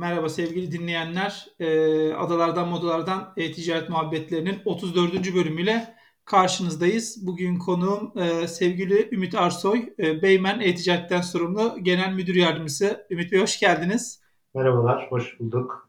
Merhaba 0.00 0.28
sevgili 0.28 0.72
dinleyenler. 0.72 1.46
Ee, 1.58 2.12
Adalardan 2.12 2.68
Modalardan 2.68 3.32
E-Ticaret 3.36 3.88
Muhabbetlerinin 3.88 4.58
34. 4.64 5.34
bölümüyle 5.34 5.94
karşınızdayız. 6.24 7.26
Bugün 7.26 7.58
konuğum 7.58 8.12
e, 8.18 8.48
sevgili 8.48 9.08
Ümit 9.12 9.34
Arsoy, 9.34 9.92
e, 9.98 10.22
Beymen 10.22 10.60
E-Ticaret'ten 10.60 11.20
sorumlu 11.20 11.78
Genel 11.82 12.14
Müdür 12.14 12.34
Yardımcısı. 12.34 13.06
Ümit 13.10 13.32
Bey 13.32 13.40
hoş 13.40 13.60
geldiniz. 13.60 14.22
Merhabalar, 14.54 15.06
hoş 15.10 15.40
bulduk. 15.40 15.88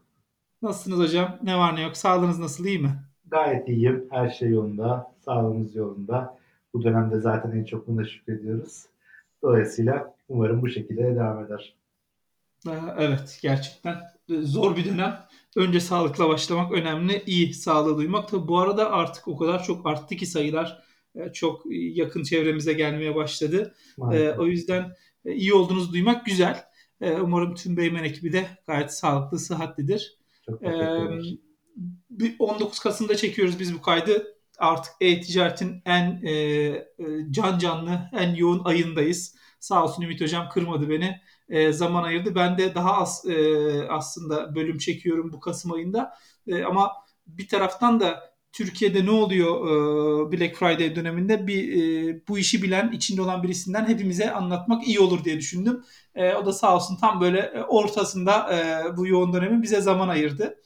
Nasılsınız 0.62 0.98
hocam? 0.98 1.38
Ne 1.42 1.56
var 1.56 1.76
ne 1.76 1.82
yok? 1.82 1.96
Sağlığınız 1.96 2.38
nasıl, 2.38 2.64
iyi 2.64 2.78
mi? 2.78 2.90
Gayet 3.26 3.68
iyiyim, 3.68 4.06
her 4.10 4.30
şey 4.30 4.48
yolunda, 4.50 5.12
sağlığımız 5.20 5.76
yolunda. 5.76 6.38
Bu 6.74 6.84
dönemde 6.84 7.20
zaten 7.20 7.50
en 7.50 7.64
çok 7.64 7.88
buna 7.88 8.04
şükrediyoruz. 8.04 8.86
Dolayısıyla 9.42 10.14
umarım 10.28 10.62
bu 10.62 10.68
şekilde 10.68 11.16
devam 11.16 11.44
eder. 11.44 11.81
Ee, 12.66 12.70
evet, 12.98 13.38
gerçekten 13.42 13.96
zor 14.28 14.76
bir 14.76 14.84
dönem. 14.84 15.26
Önce 15.56 15.80
sağlıkla 15.80 16.28
başlamak 16.28 16.72
önemli, 16.72 17.22
iyi 17.26 17.54
sağlığı 17.54 17.96
duymak. 17.96 18.28
Tabii 18.28 18.48
bu 18.48 18.58
arada 18.58 18.90
artık 18.90 19.28
o 19.28 19.36
kadar 19.36 19.64
çok 19.64 19.86
arttı 19.86 20.16
ki 20.16 20.26
sayılar 20.26 20.82
e, 21.14 21.32
çok 21.32 21.62
yakın 21.70 22.22
çevremize 22.22 22.72
gelmeye 22.72 23.14
başladı. 23.14 23.74
Maalesef. 23.96 24.38
O 24.38 24.46
yüzden 24.46 24.92
e, 25.24 25.32
iyi 25.32 25.54
olduğunuzu 25.54 25.92
duymak 25.92 26.26
güzel. 26.26 26.64
E, 27.00 27.12
umarım 27.12 27.54
tüm 27.54 27.76
Beymen 27.76 28.04
ekibi 28.04 28.32
de 28.32 28.46
gayet 28.66 28.94
sağlıklı, 28.94 29.38
sıhhatlidir. 29.38 30.18
Çok 30.46 30.60
teşekkür 30.60 31.38
19 32.38 32.78
Kasım'da 32.78 33.16
çekiyoruz 33.16 33.60
biz 33.60 33.74
bu 33.74 33.82
kaydı. 33.82 34.26
Artık 34.58 34.92
e-ticaretin 35.00 35.82
en 35.84 36.26
e, 36.26 36.88
can 37.30 37.58
canlı, 37.58 38.10
en 38.12 38.34
yoğun 38.34 38.64
ayındayız. 38.64 39.36
Sağ 39.60 39.84
olsun 39.84 40.02
Ümit 40.02 40.20
Hocam 40.20 40.48
kırmadı 40.48 40.90
beni. 40.90 41.20
E, 41.52 41.72
zaman 41.72 42.02
ayırdı. 42.02 42.34
Ben 42.34 42.58
de 42.58 42.74
daha 42.74 42.96
az 42.96 43.26
e, 43.26 43.88
aslında 43.88 44.54
bölüm 44.54 44.78
çekiyorum 44.78 45.32
bu 45.32 45.40
Kasım 45.40 45.72
ayında. 45.72 46.14
E, 46.46 46.64
ama 46.64 46.92
bir 47.26 47.48
taraftan 47.48 48.00
da 48.00 48.32
Türkiye'de 48.52 49.06
ne 49.06 49.10
oluyor 49.10 49.66
e, 50.28 50.32
Black 50.32 50.56
Friday 50.56 50.96
döneminde 50.96 51.46
bir 51.46 51.72
e, 52.08 52.22
bu 52.28 52.38
işi 52.38 52.62
bilen, 52.62 52.92
içinde 52.92 53.22
olan 53.22 53.42
birisinden 53.42 53.88
hepimize 53.88 54.32
anlatmak 54.32 54.88
iyi 54.88 55.00
olur 55.00 55.24
diye 55.24 55.38
düşündüm. 55.38 55.84
E, 56.14 56.34
o 56.34 56.46
da 56.46 56.52
sağ 56.52 56.76
olsun 56.76 56.96
tam 57.00 57.20
böyle 57.20 57.64
ortasında 57.68 58.54
e, 58.54 58.96
bu 58.96 59.06
yoğun 59.06 59.32
dönemi 59.32 59.62
bize 59.62 59.80
zaman 59.80 60.08
ayırdı. 60.08 60.56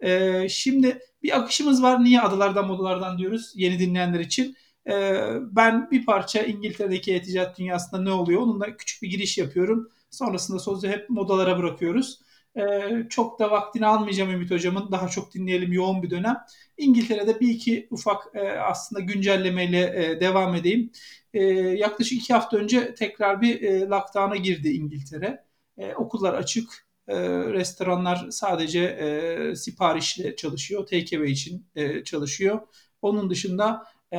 E, 0.00 0.48
şimdi 0.48 0.98
bir 1.22 1.38
akışımız 1.38 1.82
var. 1.82 2.04
Niye 2.04 2.20
adalardan 2.20 2.66
modalardan 2.66 3.18
diyoruz 3.18 3.52
yeni 3.54 3.78
dinleyenler 3.78 4.20
için. 4.20 4.56
E, 4.88 4.92
ben 5.40 5.90
bir 5.90 6.06
parça 6.06 6.42
İngiltere'deki 6.42 7.14
e-ticaret 7.14 7.58
dünyasında 7.58 8.02
ne 8.02 8.12
oluyor 8.12 8.42
onunla 8.42 8.76
küçük 8.76 9.02
bir 9.02 9.10
giriş 9.10 9.38
yapıyorum. 9.38 9.88
Sonrasında 10.16 10.58
sözü 10.58 10.88
hep 10.88 11.10
modalara 11.10 11.58
bırakıyoruz. 11.58 12.20
Ee, 12.56 13.06
çok 13.10 13.38
da 13.38 13.50
vaktini 13.50 13.86
almayacağım 13.86 14.30
Ümit 14.30 14.50
Hocam'ın. 14.50 14.92
Daha 14.92 15.08
çok 15.08 15.34
dinleyelim 15.34 15.72
yoğun 15.72 16.02
bir 16.02 16.10
dönem. 16.10 16.36
İngiltere'de 16.78 17.40
bir 17.40 17.48
iki 17.48 17.88
ufak 17.90 18.22
e, 18.34 18.40
aslında 18.50 19.00
güncellemeyle 19.00 20.04
e, 20.04 20.20
devam 20.20 20.54
edeyim. 20.54 20.92
E, 21.34 21.42
yaklaşık 21.54 22.18
iki 22.18 22.34
hafta 22.34 22.56
önce 22.56 22.94
tekrar 22.94 23.40
bir 23.40 23.62
e, 23.62 23.80
lockdown'a 23.80 24.36
girdi 24.36 24.68
İngiltere. 24.68 25.44
E, 25.78 25.94
okullar 25.94 26.34
açık. 26.34 26.86
E, 27.08 27.16
restoranlar 27.28 28.26
sadece 28.30 28.80
e, 28.82 29.56
siparişle 29.56 30.36
çalışıyor. 30.36 30.86
Takeaway 30.86 31.32
için 31.32 31.66
e, 31.76 32.04
çalışıyor. 32.04 32.60
Onun 33.02 33.30
dışında 33.30 33.84
e, 34.12 34.18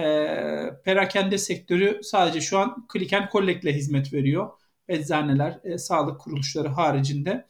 perakende 0.85 1.37
sektörü 1.37 1.99
sadece 2.03 2.41
şu 2.41 2.57
an 2.59 2.87
click 2.93 3.13
and 3.13 3.31
collect 3.31 3.63
ile 3.63 3.73
hizmet 3.73 4.13
veriyor 4.13 4.49
eczaneler, 4.89 5.59
e, 5.63 5.77
sağlık 5.77 6.21
kuruluşları 6.21 6.67
haricinde. 6.67 7.47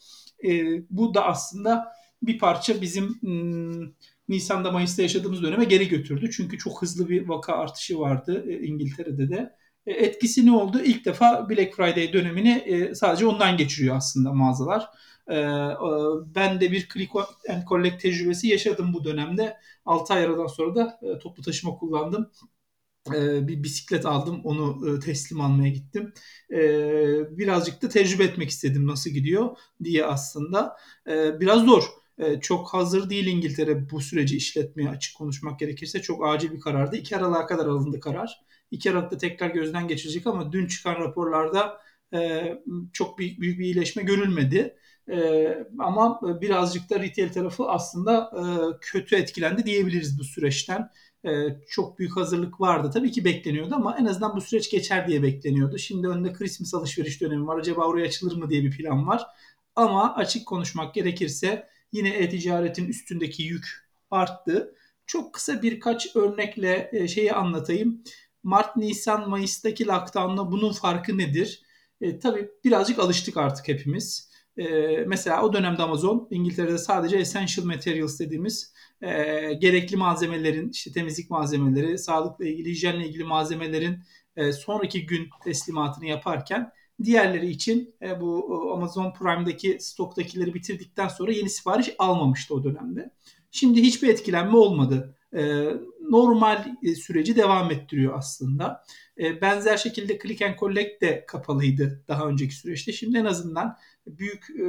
E, 0.48 0.50
bu 0.90 1.14
da 1.14 1.26
aslında 1.26 1.88
bir 2.24 2.40
parça 2.40 2.82
bizim 2.82 3.20
m, 3.22 3.88
Nisan'da 4.30 4.72
Mayıs'ta 4.72 5.02
yaşadığımız 5.02 5.44
döneme 5.44 5.66
geri 5.66 5.88
götürdü. 5.88 6.30
Çünkü 6.32 6.58
çok 6.58 6.82
hızlı 6.82 7.10
bir 7.10 7.28
vaka 7.28 7.54
artışı 7.54 8.00
vardı 8.00 8.46
e, 8.48 8.60
İngiltere'de 8.60 9.30
de. 9.30 9.56
E, 9.86 9.92
etkisi 9.92 10.46
ne 10.46 10.52
oldu? 10.52 10.82
İlk 10.82 11.06
defa 11.06 11.50
Black 11.50 11.76
Friday 11.76 12.14
dönemini 12.14 12.50
e, 12.52 12.96
sadece 12.96 13.26
ondan 13.26 13.58
geçiriyor 13.58 13.96
aslında 13.96 14.34
mağazalar. 14.34 14.90
E, 15.32 15.36
ben 16.36 16.62
de 16.62 16.72
bir 16.72 16.90
click 16.94 17.12
and 17.50 17.64
collect 17.70 18.02
tecrübesi 18.02 18.48
yaşadım 18.48 18.94
bu 18.94 19.04
dönemde. 19.04 19.58
6 19.86 20.14
ay 20.14 20.24
aradan 20.24 20.48
sonra 20.48 20.76
da 20.76 21.00
e, 21.02 21.20
toplu 21.20 21.44
taşıma 21.44 21.76
kullandım 21.76 22.24
e, 22.24 22.57
bir 23.48 23.64
bisiklet 23.64 24.06
aldım 24.06 24.42
onu 24.44 24.90
e, 24.90 25.00
teslim 25.00 25.42
almaya 25.42 25.70
gittim. 25.70 26.14
E, 26.52 26.58
birazcık 27.38 27.82
da 27.82 27.90
tecrübe 27.90 28.24
etmek 28.24 28.50
istedim 28.50 28.88
nasıl 28.88 29.10
gidiyor 29.10 29.58
diye 29.84 30.06
aslında. 30.06 30.78
E, 31.10 31.40
biraz 31.40 31.66
zor. 31.66 31.84
Çok 32.42 32.74
hazır 32.74 33.10
değil 33.10 33.28
İngiltere 33.28 33.90
bu 33.90 34.02
süreci 34.02 34.38
işletmeye 34.38 34.90
açık 34.90 35.18
konuşmak 35.18 35.60
gerekirse. 35.60 36.02
Çok 36.02 36.28
acil 36.28 36.52
bir 36.52 36.60
karardı. 36.60 36.98
İki 36.98 37.18
Aralık'a 37.18 37.48
kadar 37.48 37.66
alındı 37.66 38.00
karar. 38.00 38.42
İki 38.72 38.92
Aralık'ta 38.92 39.18
tekrar 39.18 39.50
gözden 39.50 39.88
geçirecek 39.88 40.28
ama 40.28 40.52
dün 40.52 40.68
çıkan 40.68 40.96
raporlarda 40.96 41.82
e, 42.14 42.54
çok 42.94 43.20
büyük 43.20 43.42
bir 43.42 43.58
iyileşme 43.58 44.04
görülmedi 44.04 44.78
e, 45.10 45.68
ama 45.80 46.20
birazcık 46.42 46.90
da 46.90 47.00
retail 47.00 47.34
tarafı 47.34 47.66
aslında 47.70 48.32
e, 48.36 48.42
kötü 48.82 49.16
etkilendi 49.16 49.66
diyebiliriz 49.66 50.20
bu 50.20 50.24
süreçten 50.24 50.90
e, 51.26 51.30
çok 51.70 52.00
büyük 52.00 52.18
hazırlık 52.18 52.62
vardı. 52.62 52.92
Tabii 52.94 53.12
ki 53.12 53.26
bekleniyordu 53.26 53.76
ama 53.76 53.98
en 54.00 54.06
azından 54.06 54.36
bu 54.36 54.42
süreç 54.42 54.72
geçer 54.72 55.08
diye 55.08 55.24
bekleniyordu. 55.24 55.78
Şimdi 55.78 56.08
önünde 56.08 56.34
Christmas 56.34 56.74
alışveriş 56.74 57.22
dönemi 57.22 57.48
var. 57.48 57.58
Acaba 57.60 57.86
oraya 57.86 58.06
açılır 58.06 58.38
mı 58.38 58.50
diye 58.50 58.64
bir 58.64 58.78
plan 58.78 59.08
var. 59.08 59.28
Ama 59.76 60.16
açık 60.16 60.46
konuşmak 60.48 60.94
gerekirse 60.94 61.68
yine 61.92 62.10
e-ticaretin 62.10 62.88
üstündeki 62.88 63.44
yük 63.44 63.66
arttı. 64.12 64.76
Çok 65.06 65.34
kısa 65.34 65.62
birkaç 65.62 66.16
örnekle 66.16 66.90
e, 66.94 67.08
şeyi 67.08 67.34
anlatayım. 67.34 68.04
Mart, 68.44 68.76
Nisan, 68.76 69.30
Mayıs'taki 69.30 69.88
lockdown'la 69.88 70.52
bunun 70.52 70.74
farkı 70.74 71.18
nedir? 71.18 71.62
E, 72.02 72.20
tabii 72.20 72.50
birazcık 72.64 73.00
alıştık 73.00 73.38
artık 73.38 73.68
hepimiz. 73.68 74.27
E, 74.58 74.66
mesela 75.08 75.44
o 75.44 75.54
dönemde 75.54 75.84
Amazon 75.84 76.28
İngiltere'de 76.32 76.78
sadece 76.78 77.18
essential 77.18 77.66
materials 77.66 78.20
dediğimiz 78.20 78.74
e, 79.02 79.10
gerekli 79.54 79.98
malzemelerin, 79.98 80.70
işte 80.70 80.92
temizlik 80.92 81.30
malzemeleri, 81.30 81.98
sağlıkla 81.98 82.46
ilgili, 82.46 82.70
hijyenle 82.70 83.08
ilgili 83.08 83.24
malzemelerin 83.24 84.00
e, 84.36 84.52
sonraki 84.52 85.06
gün 85.06 85.30
teslimatını 85.44 86.06
yaparken 86.06 86.72
diğerleri 87.04 87.50
için 87.50 87.96
e, 88.02 88.22
bu 88.22 88.72
Amazon 88.74 89.14
Prime'daki 89.14 89.78
stoktakileri 89.80 90.54
bitirdikten 90.54 91.08
sonra 91.08 91.32
yeni 91.32 91.50
sipariş 91.50 91.90
almamıştı 92.00 92.54
o 92.54 92.64
dönemde. 92.64 93.12
Şimdi 93.52 93.82
hiçbir 93.82 94.08
etkilenme 94.08 94.58
olmadı. 94.58 95.16
E, 95.34 95.66
normal 96.10 96.66
e, 96.84 96.96
süreci 96.96 97.36
devam 97.36 97.72
ettiriyor 97.72 98.18
aslında. 98.18 98.84
E, 99.20 99.42
benzer 99.42 99.78
şekilde 99.78 100.20
Click 100.20 100.42
and 100.42 100.56
Collect 100.60 101.02
de 101.02 101.26
kapalıydı 101.28 102.04
daha 102.08 102.28
önceki 102.28 102.56
süreçte. 102.56 102.92
Şimdi 102.92 103.18
en 103.18 103.26
azından 103.26 103.78
büyük 104.08 104.50
e, 104.50 104.66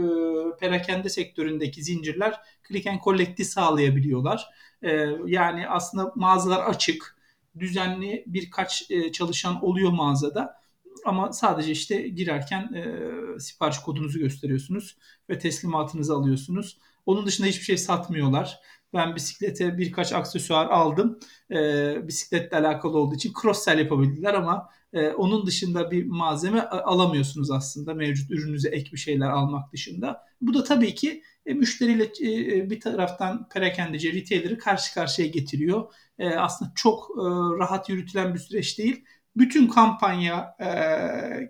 perakende 0.61 1.09
sektöründeki 1.09 1.83
zincirler 1.85 2.41
click 2.69 2.87
and 2.87 3.01
collect'i 3.05 3.45
sağlayabiliyorlar. 3.45 4.47
E, 4.83 4.91
yani 5.27 5.69
aslında 5.69 6.13
mağazalar 6.17 6.65
açık, 6.65 7.17
düzenli 7.59 8.25
birkaç 8.27 8.91
e, 8.91 9.13
çalışan 9.13 9.65
oluyor 9.65 9.93
mağazada. 9.93 10.59
Ama 11.05 11.33
sadece 11.33 11.73
işte 11.73 12.09
girerken 12.09 12.73
e, 12.75 13.41
sipariş 13.41 13.79
kodunuzu 13.79 14.19
gösteriyorsunuz 14.19 14.97
ve 15.31 15.39
teslimatınızı 15.39 16.15
alıyorsunuz. 16.15 16.79
Onun 17.07 17.27
dışında 17.27 17.47
hiçbir 17.47 17.65
şey 17.65 17.79
satmıyorlar. 17.79 18.61
Ben 18.95 19.17
bisiklete 19.17 19.79
birkaç 19.79 20.13
aksesuar 20.13 20.67
aldım. 20.67 21.19
E, 21.51 22.09
bisikletle 22.09 22.57
alakalı 22.57 22.99
olduğu 22.99 23.15
için 23.15 23.33
cross 23.43 23.65
sell 23.65 23.79
yapabildiler 23.79 24.35
ama 24.35 24.69
e, 24.93 25.09
onun 25.09 25.47
dışında 25.47 25.91
bir 25.91 26.07
malzeme 26.07 26.61
alamıyorsunuz 26.61 27.51
aslında 27.51 27.95
mevcut 27.95 28.31
ürününüze 28.31 28.69
ek 28.69 28.93
bir 28.93 28.99
şeyler 28.99 29.31
almak 29.31 29.73
dışında. 29.73 30.25
Bu 30.41 30.55
da 30.55 30.65
tabii 30.65 30.95
ki 30.95 31.23
e, 31.47 31.55
müşteriyle 31.55 32.13
e, 32.21 32.59
e 32.59 32.71
bir 32.71 32.81
taraftan 32.81 33.49
perakendeci 33.49 34.15
retailer'ı 34.15 34.59
karşı 34.59 34.95
karşıya 34.95 35.29
getiriyor. 35.29 35.95
E, 36.19 36.29
aslında 36.29 36.73
çok 36.75 37.11
e, 37.11 37.23
rahat 37.59 37.89
yürütülen 37.89 38.35
bir 38.35 38.39
süreç 38.39 38.79
değil. 38.79 39.05
Bütün 39.37 39.69
kampanyalar 39.69 41.49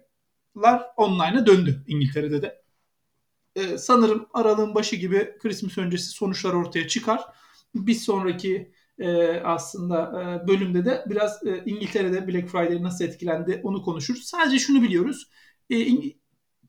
online'a 0.97 1.47
döndü 1.47 1.85
İngiltere'de 1.87 2.43
de. 2.43 2.63
E, 3.57 3.79
sanırım 3.79 4.27
aralığın 4.35 4.75
başı 4.75 4.97
gibi 4.97 5.37
Christmas 5.39 5.79
öncesi 5.79 6.09
sonuçlar 6.09 6.53
ortaya 6.55 6.89
çıkar. 6.89 7.21
Bir 7.75 7.95
sonraki 7.95 8.73
e, 8.99 9.41
aslında 9.45 10.23
e, 10.23 10.49
bölümde 10.49 10.85
de 10.85 11.05
biraz 11.07 11.47
e, 11.47 11.63
İngiltere'de 11.67 12.29
Black 12.29 12.49
Friday 12.49 12.83
nasıl 12.83 13.05
etkilendi 13.05 13.61
onu 13.63 13.83
konuşuruz. 13.83 14.25
Sadece 14.25 14.59
şunu 14.59 14.83
biliyoruz. 14.83 15.31
E, 15.71 15.77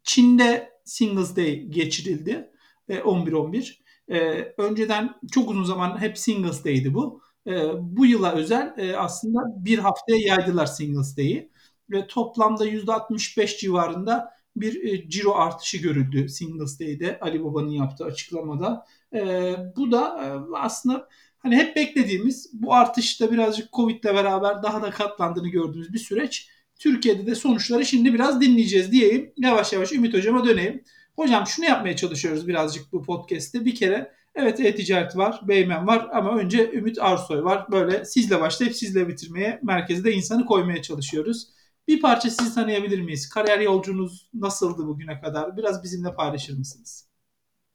Çin'de 0.04 0.70
Singles 0.86 1.36
Day 1.36 1.62
geçirildi. 1.64 2.52
E, 2.90 2.98
11-11. 2.98 3.80
E, 4.12 4.20
önceden 4.58 5.16
çok 5.31 5.50
uzun 5.50 5.64
zaman 5.64 6.02
hep 6.02 6.18
Singles 6.18 6.66
Day'di 6.66 6.94
bu. 6.94 7.22
E, 7.48 7.52
bu 7.81 8.06
yıla 8.06 8.31
özel 8.31 8.74
e, 8.78 8.98
aslında 8.98 9.40
bir 9.66 9.80
haftaya 9.80 10.20
yaydılar 10.20 10.66
Singles 10.66 11.18
Day'i. 11.18 11.52
Ve 11.92 12.08
toplamda 12.08 12.68
%65 12.68 13.58
civarında 13.60 14.34
bir 14.56 14.84
e, 14.84 15.10
ciro 15.10 15.34
artışı 15.36 15.78
görüldü 15.78 16.30
Singles 16.30 16.80
Day'de 16.80 17.20
Ali 17.20 17.44
Baba'nın 17.44 17.70
yaptığı 17.70 18.06
açıklamada. 18.06 18.86
E, 19.14 19.56
bu 19.76 19.92
da 19.92 20.24
e, 20.24 20.56
aslında 20.56 21.08
hani 21.40 21.56
hep 21.56 21.76
beklediğimiz 21.76 22.50
bu 22.54 22.74
artışta 22.74 23.32
birazcık 23.32 23.74
Covid 23.74 24.04
ile 24.04 24.16
beraber 24.16 24.64
daha 24.64 24.82
da 24.82 24.90
katlandığını 24.90 25.48
gördüğümüz 25.50 25.94
bir 25.94 26.00
süreç. 26.00 26.50
Türkiye'de 26.80 27.26
de 27.26 27.36
sonuçları 27.36 27.86
şimdi 27.86 28.14
biraz 28.14 28.42
dinleyeceğiz 28.42 28.92
diyeyim. 28.92 29.34
Yavaş 29.38 29.74
yavaş 29.74 29.92
Ümit 29.92 30.14
Hocam'a 30.14 30.46
döneyim. 30.46 30.84
Hocam 31.16 31.48
şunu 31.48 31.66
yapmaya 31.66 31.96
çalışıyoruz 31.96 32.48
birazcık 32.48 32.94
bu 32.94 33.04
podcast'te. 33.04 33.66
Bir 33.66 33.76
kere 33.76 34.12
evet 34.36 34.60
e-ticaret 34.60 35.18
var, 35.18 35.42
Beymen 35.48 35.88
var 35.88 36.08
ama 36.14 36.38
önce 36.38 36.72
Ümit 36.72 37.00
Arsoy 37.00 37.44
var. 37.44 37.72
Böyle 37.72 38.06
sizle 38.06 38.40
başlayıp 38.42 38.76
sizle 38.76 39.08
bitirmeye, 39.08 39.60
merkezde 39.64 40.12
insanı 40.12 40.46
koymaya 40.46 40.82
çalışıyoruz. 40.82 41.48
Bir 41.88 42.02
parça 42.02 42.30
sizi 42.30 42.56
tanıyabilir 42.56 43.02
miyiz? 43.02 43.30
Kariyer 43.30 43.60
yolcunuz 43.60 44.30
nasıldı 44.34 44.88
bugüne 44.88 45.20
kadar? 45.20 45.58
Biraz 45.58 45.84
bizimle 45.84 46.14
paylaşır 46.14 46.58
mısınız? 46.58 47.08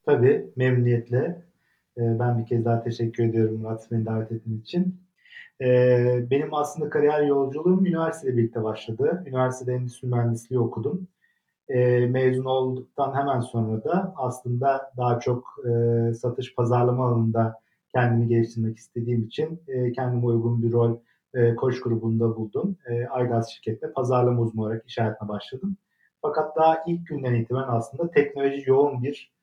Tabii, 0.06 0.52
memnuniyetle. 0.56 1.44
Ee, 1.98 2.18
ben 2.18 2.38
bir 2.38 2.46
kez 2.46 2.64
daha 2.64 2.82
teşekkür 2.82 3.24
ediyorum 3.24 3.60
Murat 3.60 3.90
beni 3.90 4.06
davet 4.06 4.32
ettiğiniz 4.32 4.62
için. 4.62 5.00
Ee, 5.60 6.26
benim 6.30 6.54
aslında 6.54 6.90
kariyer 6.90 7.22
yolculuğum 7.22 7.86
üniversitede 7.86 8.36
birlikte 8.36 8.62
başladı. 8.62 9.24
Üniversitede 9.26 9.74
endüstri 9.74 10.08
mühendisliği 10.08 10.60
okudum. 10.60 11.08
Ee, 11.68 12.06
mezun 12.06 12.44
olduktan 12.44 13.14
hemen 13.14 13.40
sonra 13.40 13.84
da 13.84 14.14
aslında 14.16 14.92
daha 14.96 15.20
çok 15.20 15.56
e, 15.66 16.14
satış 16.14 16.54
pazarlama 16.54 17.08
alanında 17.08 17.60
kendimi 17.92 18.28
geliştirmek 18.28 18.78
istediğim 18.78 19.24
için 19.24 19.62
e, 19.68 19.92
kendime 19.92 20.26
uygun 20.26 20.62
bir 20.62 20.72
rol 20.72 20.98
e, 21.34 21.54
Koç 21.54 21.80
grubunda 21.80 22.36
buldum. 22.36 22.76
Aygaz 23.10 23.50
şirkette 23.50 23.92
pazarlama 23.92 24.42
uzmanı 24.42 24.66
olarak 24.66 24.86
iş 24.86 24.98
hayatına 24.98 25.28
başladım. 25.28 25.76
Fakat 26.22 26.56
daha 26.56 26.84
ilk 26.86 27.06
günden 27.06 27.34
itibaren 27.34 27.68
aslında 27.68 28.10
teknoloji 28.10 28.70
yoğun 28.70 29.02
bir 29.02 29.33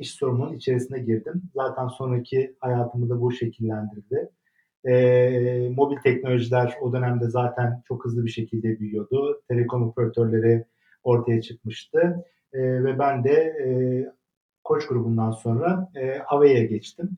iş 0.00 0.10
sorumluluğunun 0.10 0.56
içerisine 0.56 0.98
girdim. 0.98 1.42
Zaten 1.54 1.88
sonraki 1.88 2.56
hayatımı 2.60 3.10
da 3.10 3.20
bu 3.20 3.32
şekillendirdi. 3.32 4.28
E, 4.84 5.68
mobil 5.76 5.96
teknolojiler 5.96 6.74
o 6.80 6.92
dönemde 6.92 7.28
zaten 7.28 7.82
çok 7.88 8.04
hızlı 8.04 8.24
bir 8.24 8.30
şekilde 8.30 8.80
büyüyordu. 8.80 9.42
Telekom 9.48 9.88
operatörleri 9.88 10.64
ortaya 11.02 11.42
çıkmıştı. 11.42 12.24
E, 12.52 12.84
ve 12.84 12.98
ben 12.98 13.24
de 13.24 13.32
e, 13.32 13.66
Koç 14.64 14.86
grubundan 14.86 15.30
sonra 15.30 15.90
e, 15.94 16.18
Ave'ye 16.18 16.66
geçtim. 16.66 17.10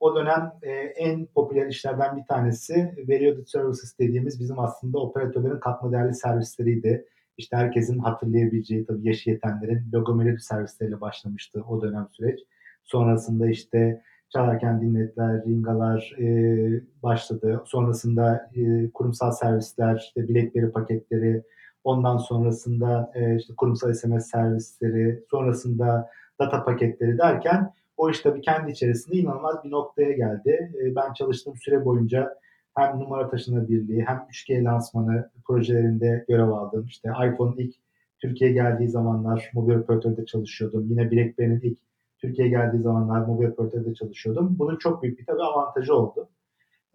O 0.00 0.16
dönem 0.16 0.52
e, 0.62 0.70
en 0.72 1.26
popüler 1.26 1.66
işlerden 1.66 2.16
bir 2.16 2.24
tanesi 2.24 2.94
Value 3.08 3.44
Services 3.46 3.98
dediğimiz 3.98 4.40
bizim 4.40 4.58
aslında 4.58 4.98
operatörlerin 4.98 5.60
katma 5.60 5.92
değerli 5.92 6.14
servisleriydi. 6.14 7.06
İşte 7.40 7.56
herkesin 7.56 7.98
hatırlayabileceği 7.98 8.86
tabii 8.86 9.08
yaşı 9.08 9.30
yetenlerin 9.30 9.82
logomelodi 9.92 10.40
servisleriyle 10.40 11.00
başlamıştı 11.00 11.64
o 11.68 11.82
dönem 11.82 12.08
süreç. 12.12 12.40
Sonrasında 12.84 13.50
işte 13.50 14.02
çalarken 14.28 14.80
dinletler, 14.80 15.44
ringalar 15.44 16.16
e, 16.18 16.26
başladı. 17.02 17.62
Sonrasında 17.66 18.50
e, 18.54 18.90
kurumsal 18.90 19.32
servisler, 19.32 19.96
işte 19.96 20.28
BlackBerry 20.28 20.70
paketleri, 20.70 21.42
ondan 21.84 22.16
sonrasında 22.16 23.12
e, 23.14 23.36
işte 23.36 23.54
kurumsal 23.56 23.92
SMS 23.92 24.30
servisleri, 24.30 25.24
sonrasında 25.30 26.10
data 26.40 26.64
paketleri 26.64 27.18
derken 27.18 27.72
o 27.96 28.10
iş 28.10 28.20
tabii 28.20 28.40
kendi 28.40 28.70
içerisinde 28.70 29.16
inanılmaz 29.16 29.64
bir 29.64 29.70
noktaya 29.70 30.12
geldi. 30.12 30.72
E, 30.82 30.96
ben 30.96 31.12
çalıştığım 31.12 31.56
süre 31.56 31.84
boyunca 31.84 32.40
hem 32.74 33.00
numara 33.00 33.30
taşınabilirliği 33.30 34.04
hem 34.04 34.16
3G 34.16 34.64
lansmanı 34.64 35.30
projelerinde 35.44 36.24
görev 36.28 36.48
aldım. 36.48 36.86
İşte 36.88 37.08
iPhone'un 37.08 37.56
ilk 37.56 37.74
Türkiye'ye 38.18 38.54
geldiği 38.54 38.88
zamanlar 38.88 39.50
mobil 39.54 39.74
operatörde 39.74 40.26
çalışıyordum. 40.26 40.86
Yine 40.90 41.10
BlackBerry'nin 41.10 41.60
ilk 41.60 41.78
Türkiye'ye 42.18 42.50
geldiği 42.50 42.82
zamanlar 42.82 43.20
mobil 43.26 43.46
operatörde 43.46 43.94
çalışıyordum. 43.94 44.58
Bunun 44.58 44.76
çok 44.76 45.02
büyük 45.02 45.18
bir 45.18 45.26
tabii 45.26 45.42
avantajı 45.42 45.94
oldu. 45.94 46.28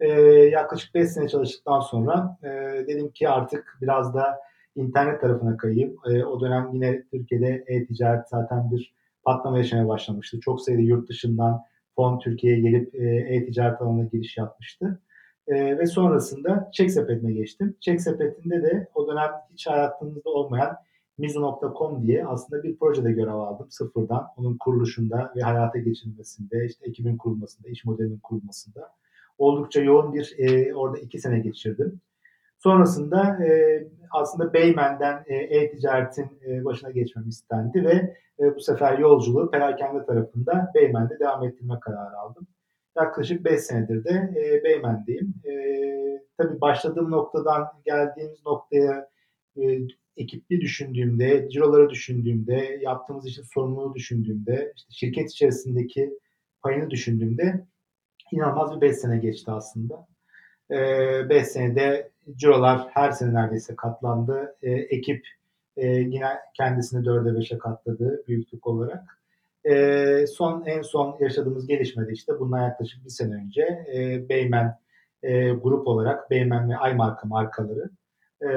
Ee, 0.00 0.10
yaklaşık 0.52 0.94
5 0.94 1.10
sene 1.10 1.28
çalıştıktan 1.28 1.80
sonra 1.80 2.38
e, 2.42 2.48
dedim 2.88 3.10
ki 3.10 3.28
artık 3.28 3.78
biraz 3.82 4.14
da 4.14 4.40
internet 4.76 5.20
tarafına 5.20 5.56
kayayım. 5.56 5.96
E, 6.06 6.24
o 6.24 6.40
dönem 6.40 6.70
yine 6.72 7.02
Türkiye'de 7.02 7.64
e-ticaret 7.66 8.28
zaten 8.28 8.70
bir 8.70 8.94
patlama 9.24 9.58
yaşamaya 9.58 9.88
başlamıştı. 9.88 10.40
Çok 10.40 10.60
sayıda 10.60 10.82
yurt 10.82 11.08
dışından 11.08 11.62
fon 11.96 12.18
Türkiye'ye 12.18 12.60
gelip 12.60 12.94
e, 12.94 13.06
e-ticaret 13.08 13.82
alanına 13.82 14.04
giriş 14.04 14.36
yapmıştı. 14.36 15.00
E, 15.48 15.78
ve 15.78 15.86
sonrasında 15.86 16.70
Çek 16.72 16.90
Sepeti'ne 16.90 17.32
geçtim. 17.32 17.76
Çek 17.80 18.00
Sepeti'nde 18.00 18.62
de 18.62 18.88
o 18.94 19.08
dönem 19.08 19.30
hiç 19.52 19.66
hayatımızda 19.66 20.30
olmayan 20.30 20.76
Mizu.com 21.18 22.06
diye 22.06 22.26
aslında 22.26 22.62
bir 22.62 22.78
projede 22.78 23.12
görev 23.12 23.34
aldım 23.34 23.66
sıfırdan. 23.70 24.26
Onun 24.36 24.56
kuruluşunda 24.56 25.32
ve 25.36 25.40
hayata 25.40 25.78
geçirilmesinde, 25.78 26.66
işte 26.66 26.88
ekibin 26.88 27.16
kurulmasında, 27.16 27.68
iş 27.68 27.84
modelinin 27.84 28.18
kurulmasında. 28.18 28.90
Oldukça 29.38 29.80
yoğun 29.80 30.14
bir 30.14 30.34
e, 30.38 30.74
orada 30.74 30.98
iki 30.98 31.18
sene 31.18 31.38
geçirdim. 31.38 32.00
Sonrasında 32.58 33.44
e, 33.44 33.82
aslında 34.10 34.52
Beymen'den 34.52 35.24
e, 35.26 35.34
e-ticaretin 35.34 36.30
e, 36.48 36.64
başına 36.64 36.90
geçmem 36.90 37.28
istendi 37.28 37.84
ve 37.84 38.16
e, 38.40 38.56
bu 38.56 38.60
sefer 38.60 38.98
yolculuğu 38.98 39.50
perakende 39.50 40.06
tarafında 40.06 40.72
Beymen'de 40.74 41.18
devam 41.18 41.44
ettirme 41.44 41.80
kararı 41.80 42.18
aldım. 42.18 42.46
Yaklaşık 42.96 43.44
5 43.44 43.60
senedir 43.60 44.04
de 44.04 44.34
e, 44.36 44.64
Beymen'deyim. 44.64 45.34
E, 45.44 45.52
tabii 46.38 46.60
başladığım 46.60 47.10
noktadan 47.10 47.66
geldiğimiz 47.84 48.46
noktaya 48.46 49.08
e, 49.56 49.78
ekipli 50.16 50.60
düşündüğümde, 50.60 51.48
ciroları 51.50 51.90
düşündüğümde, 51.90 52.78
yaptığımız 52.82 53.26
işin 53.26 53.42
sorumluluğu 53.42 53.94
düşündüğümde, 53.94 54.72
işte 54.76 54.88
şirket 54.90 55.30
içerisindeki 55.30 56.18
payını 56.62 56.90
düşündüğümde 56.90 57.66
inanılmaz 58.32 58.76
bir 58.76 58.80
5 58.80 58.96
sene 58.96 59.18
geçti 59.18 59.50
aslında. 59.50 60.06
5 60.70 61.42
e, 61.42 61.44
senede 61.44 62.10
cirolar 62.36 62.88
her 62.90 63.10
sene 63.10 63.34
neredeyse 63.34 63.76
katlandı. 63.76 64.56
E, 64.62 64.70
ekip 64.70 65.26
e, 65.76 65.86
yine 65.86 66.28
kendisini 66.54 67.06
4'e 67.06 67.38
5'e 67.38 67.58
katladı 67.58 68.24
büyüklük 68.28 68.66
olarak. 68.66 69.15
E, 69.68 70.26
son 70.26 70.64
En 70.66 70.82
son 70.82 71.16
yaşadığımız 71.20 71.66
gelişmede 71.66 72.12
işte 72.12 72.40
bundan 72.40 72.62
yaklaşık 72.62 73.04
bir 73.04 73.10
sene 73.10 73.34
önce 73.34 73.62
e, 73.94 74.28
Beymen 74.28 74.78
e, 75.22 75.50
grup 75.50 75.88
olarak 75.88 76.30
Beymen 76.30 76.70
ve 76.70 76.76
Aymarka 76.76 77.28
markaları 77.28 77.90
e, 78.42 78.50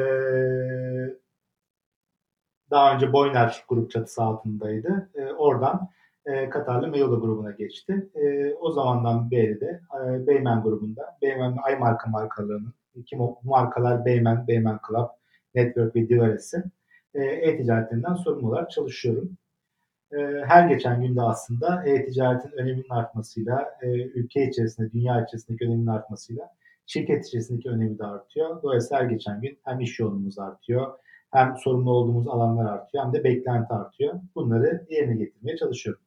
daha 2.72 2.96
önce 2.96 3.14
Boyner 3.14 3.64
grup 3.70 3.92
çatısı 3.92 4.24
altındaydı. 4.24 5.10
E, 5.16 5.26
oradan 5.26 5.90
e, 6.26 6.50
Katarlı 6.50 6.88
Meyola 6.88 7.16
grubuna 7.16 7.52
geçti. 7.52 8.10
E, 8.16 8.54
o 8.54 8.72
zamandan 8.72 9.32
beri 9.32 9.62
de 9.62 9.82
e, 10.06 10.28
Beymen 10.28 10.62
grubunda, 10.64 11.18
Beymen 11.22 11.58
ve 11.58 11.62
Aymarka 11.62 12.10
markalarının, 12.10 12.74
kim 13.06 13.20
markalar 13.44 14.06
Beymen, 14.06 14.48
Beymen 14.48 14.80
Club, 14.88 15.08
Network 15.56 15.96
ve 15.96 16.10
Diveres'in 16.10 16.64
e, 17.14 17.24
e-ticaretlerinden 17.24 18.14
sorumlu 18.16 18.50
olarak 18.50 18.72
çalışıyorum. 18.72 19.38
E, 20.12 20.18
her 20.48 20.70
geçen 20.70 21.02
günde 21.02 21.22
aslında 21.22 21.84
e-ticaretin 21.86 22.52
öneminin 22.52 22.86
artmasıyla, 22.90 23.78
e, 23.82 23.88
ülke 23.90 24.50
içerisinde, 24.50 24.92
dünya 24.92 25.24
içerisindeki 25.24 25.66
öneminin 25.66 25.88
artmasıyla 25.88 26.50
şirket 26.86 27.28
içerisindeki 27.28 27.70
önemi 27.70 28.00
de 28.00 28.06
artıyor. 28.06 28.64
Dolayısıyla 28.64 29.04
her 29.04 29.10
geçen 29.10 29.42
gün 29.42 29.58
hem 29.64 29.80
iş 29.80 30.00
yoğunluğumuz 30.00 30.40
artıyor, 30.40 30.88
hem 31.32 31.56
sorumlu 31.58 31.92
olduğumuz 31.92 32.28
alanlar 32.28 32.66
artıyor 32.66 33.06
hem 33.06 33.14
de 33.14 33.24
beklenti 33.24 33.74
artıyor. 33.74 34.14
Bunları 34.36 34.86
yerine 34.90 35.16
getirmeye 35.16 35.58
çalışıyorum. 35.58 36.02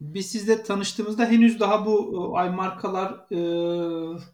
Biz 0.00 0.26
sizle 0.26 0.62
tanıştığımızda 0.62 1.26
henüz 1.26 1.60
daha 1.60 1.86
bu 1.86 2.14
e, 2.16 2.38
ay 2.38 2.50
markalar 2.50 3.10
e, 3.32 3.38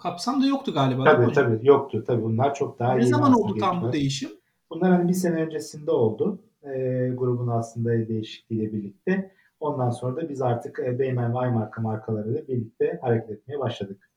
kapsamda 0.02 0.46
yoktu 0.46 0.74
galiba. 0.74 1.04
Tabii 1.04 1.32
tabii 1.32 1.66
yoktu. 1.66 2.04
Tabii 2.06 2.22
bunlar 2.22 2.54
çok 2.54 2.78
daha 2.78 2.92
ne. 2.92 3.00
Ne 3.00 3.06
zaman 3.06 3.34
oldu 3.34 3.58
tam 3.60 3.82
bu 3.82 3.92
değişim? 3.92 4.30
Bunlar 4.70 4.90
hani 4.90 5.08
bir 5.08 5.14
sene 5.14 5.42
öncesinde 5.42 5.90
oldu. 5.90 6.38
E, 6.62 6.68
grubun 7.14 7.48
aslında 7.48 8.08
değişikliğiyle 8.08 8.72
birlikte. 8.72 9.34
Ondan 9.60 9.90
sonra 9.90 10.16
da 10.16 10.28
biz 10.28 10.42
artık 10.42 10.78
e, 10.78 10.98
Beymen 10.98 11.34
ve 11.34 11.38
Aymarka 11.38 11.82
markalarıyla 11.82 12.48
birlikte 12.48 12.98
hareket 13.02 13.30
etmeye 13.30 13.58
başladık. 13.58 14.10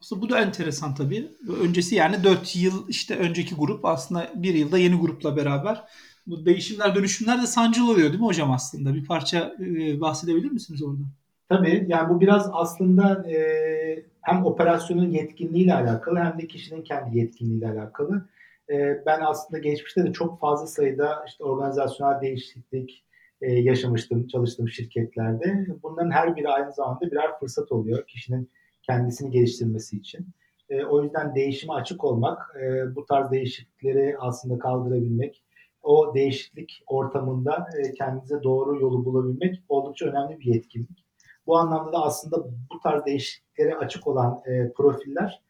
Aslında 0.00 0.22
bu 0.22 0.30
da 0.30 0.40
enteresan 0.40 0.94
tabii. 0.94 1.28
Öncesi 1.62 1.94
yani 1.94 2.24
4 2.24 2.56
yıl 2.56 2.88
işte 2.88 3.16
önceki 3.16 3.54
grup 3.54 3.84
aslında 3.84 4.30
bir 4.34 4.54
yılda 4.54 4.78
yeni 4.78 5.00
grupla 5.00 5.36
beraber 5.36 5.84
bu 6.26 6.46
değişimler 6.46 6.94
dönüşümler 6.94 7.42
de 7.42 7.46
sancılı 7.46 7.90
oluyor 7.90 8.08
değil 8.08 8.20
mi 8.20 8.26
hocam 8.26 8.50
aslında? 8.50 8.94
Bir 8.94 9.04
parça 9.04 9.54
e, 9.60 10.00
bahsedebilir 10.00 10.50
misiniz 10.50 10.82
orada? 10.82 11.02
Tabii 11.48 11.86
yani 11.88 12.08
bu 12.08 12.20
biraz 12.20 12.50
aslında 12.52 13.30
e, 13.30 14.04
hem 14.20 14.44
operasyonun 14.46 15.10
yetkinliğiyle 15.10 15.74
alakalı 15.74 16.18
hem 16.18 16.38
de 16.38 16.46
kişinin 16.46 16.82
kendi 16.82 17.18
yetkinliğiyle 17.18 17.68
alakalı. 17.70 18.28
E, 18.70 19.06
ben 19.06 19.20
aslında 19.20 19.58
geçmişte 19.58 20.04
de 20.04 20.12
çok 20.12 20.40
fazla 20.40 20.66
sayıda 20.66 21.24
işte 21.26 21.44
organizasyonel 21.44 22.20
değişiklik 22.20 23.04
e, 23.42 23.52
yaşamıştım 23.52 24.26
çalıştığım 24.26 24.68
şirketlerde. 24.68 25.66
Bunların 25.82 26.10
her 26.10 26.36
biri 26.36 26.48
aynı 26.48 26.72
zamanda 26.72 27.10
birer 27.10 27.38
fırsat 27.38 27.72
oluyor 27.72 28.06
kişinin 28.06 28.50
kendisini 28.82 29.30
geliştirmesi 29.30 29.96
için. 29.96 30.26
E, 30.68 30.84
o 30.84 31.02
yüzden 31.02 31.34
değişime 31.34 31.72
açık 31.72 32.04
olmak, 32.04 32.56
e, 32.62 32.94
bu 32.94 33.04
tarz 33.04 33.30
değişiklikleri 33.30 34.16
aslında 34.18 34.58
kaldırabilmek, 34.58 35.44
o 35.82 36.14
değişiklik 36.14 36.82
ortamında 36.86 37.66
e, 37.78 37.92
kendinize 37.92 38.42
doğru 38.42 38.80
yolu 38.80 39.04
bulabilmek 39.04 39.62
oldukça 39.68 40.06
önemli 40.06 40.40
bir 40.40 40.54
yetkinlik. 40.54 41.04
Bu 41.46 41.56
anlamda 41.56 41.92
da 41.92 42.02
aslında 42.02 42.44
bu 42.44 42.80
tarz 42.82 43.04
değişikliklere 43.04 43.74
açık 43.74 44.06
olan 44.06 44.42
profiller 44.76 45.42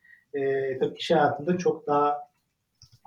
tabii 0.80 0.96
iş 0.96 1.10
hayatında 1.10 1.58
çok 1.58 1.86
daha 1.86 2.31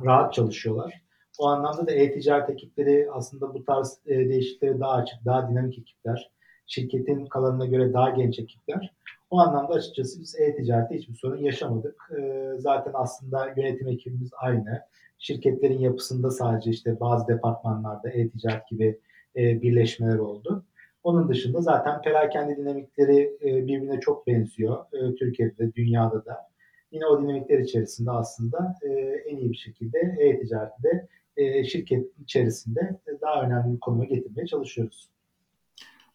rahat 0.04 0.34
çalışıyorlar. 0.34 1.02
O 1.40 1.48
anlamda 1.48 1.88
da 1.88 1.92
e-ticaret 1.92 2.50
ekipleri 2.50 3.08
aslında 3.12 3.54
bu 3.54 3.64
tarz 3.64 4.00
e, 4.06 4.30
değişikliklere 4.30 4.80
daha 4.80 4.92
açık, 4.92 5.26
daha 5.26 5.50
dinamik 5.50 5.80
ekipler. 5.80 6.32
Şirketin 6.68 7.26
kalanına 7.26 7.66
göre 7.66 7.94
daha 7.94 8.10
genç 8.10 8.40
ekipler. 8.40 8.94
O 9.30 9.40
anlamda 9.40 9.74
açıkçası 9.74 10.22
biz 10.22 10.36
e-ticarette 10.40 10.96
hiçbir 10.96 11.16
sorun 11.16 11.38
yaşamadık. 11.38 12.10
E, 12.18 12.52
zaten 12.58 12.92
aslında 12.96 13.54
yönetim 13.58 13.88
ekibimiz 13.88 14.32
aynı. 14.38 14.82
Şirketlerin 15.20 15.80
yapısında 15.80 16.32
sadece 16.32 16.72
işte 16.72 17.00
bazı 17.00 17.28
departmanlarda 17.28 18.10
e-ticaret 18.10 18.68
gibi 18.68 19.00
e, 19.36 19.62
birleşmeler 19.62 20.18
oldu. 20.18 20.66
Onun 21.04 21.30
dışında 21.30 21.62
zaten 21.62 22.02
perakende 22.02 22.58
dinamikleri 22.58 23.38
e, 23.42 23.68
birbirine 23.68 24.00
çok 24.00 24.28
benziyor. 24.28 24.86
E, 24.94 25.16
Türkiye'de 25.16 25.58
de, 25.58 25.74
dünyada 25.74 26.26
da. 26.26 26.55
Yine 26.92 27.06
o 27.06 27.22
dinamikler 27.22 27.60
içerisinde 27.60 28.12
aslında 28.12 28.76
e, 28.84 28.90
en 29.30 29.38
iyi 29.38 29.52
bir 29.52 29.58
şekilde 29.58 29.98
e-ticareti 30.20 30.84
de 30.84 31.08
e, 31.38 31.64
şirket 31.64 32.20
içerisinde 32.24 33.00
daha 33.22 33.42
önemli 33.42 33.74
bir 33.74 33.80
konuma 33.80 34.06
getirmeye 34.06 34.48
çalışıyoruz. 34.48 35.10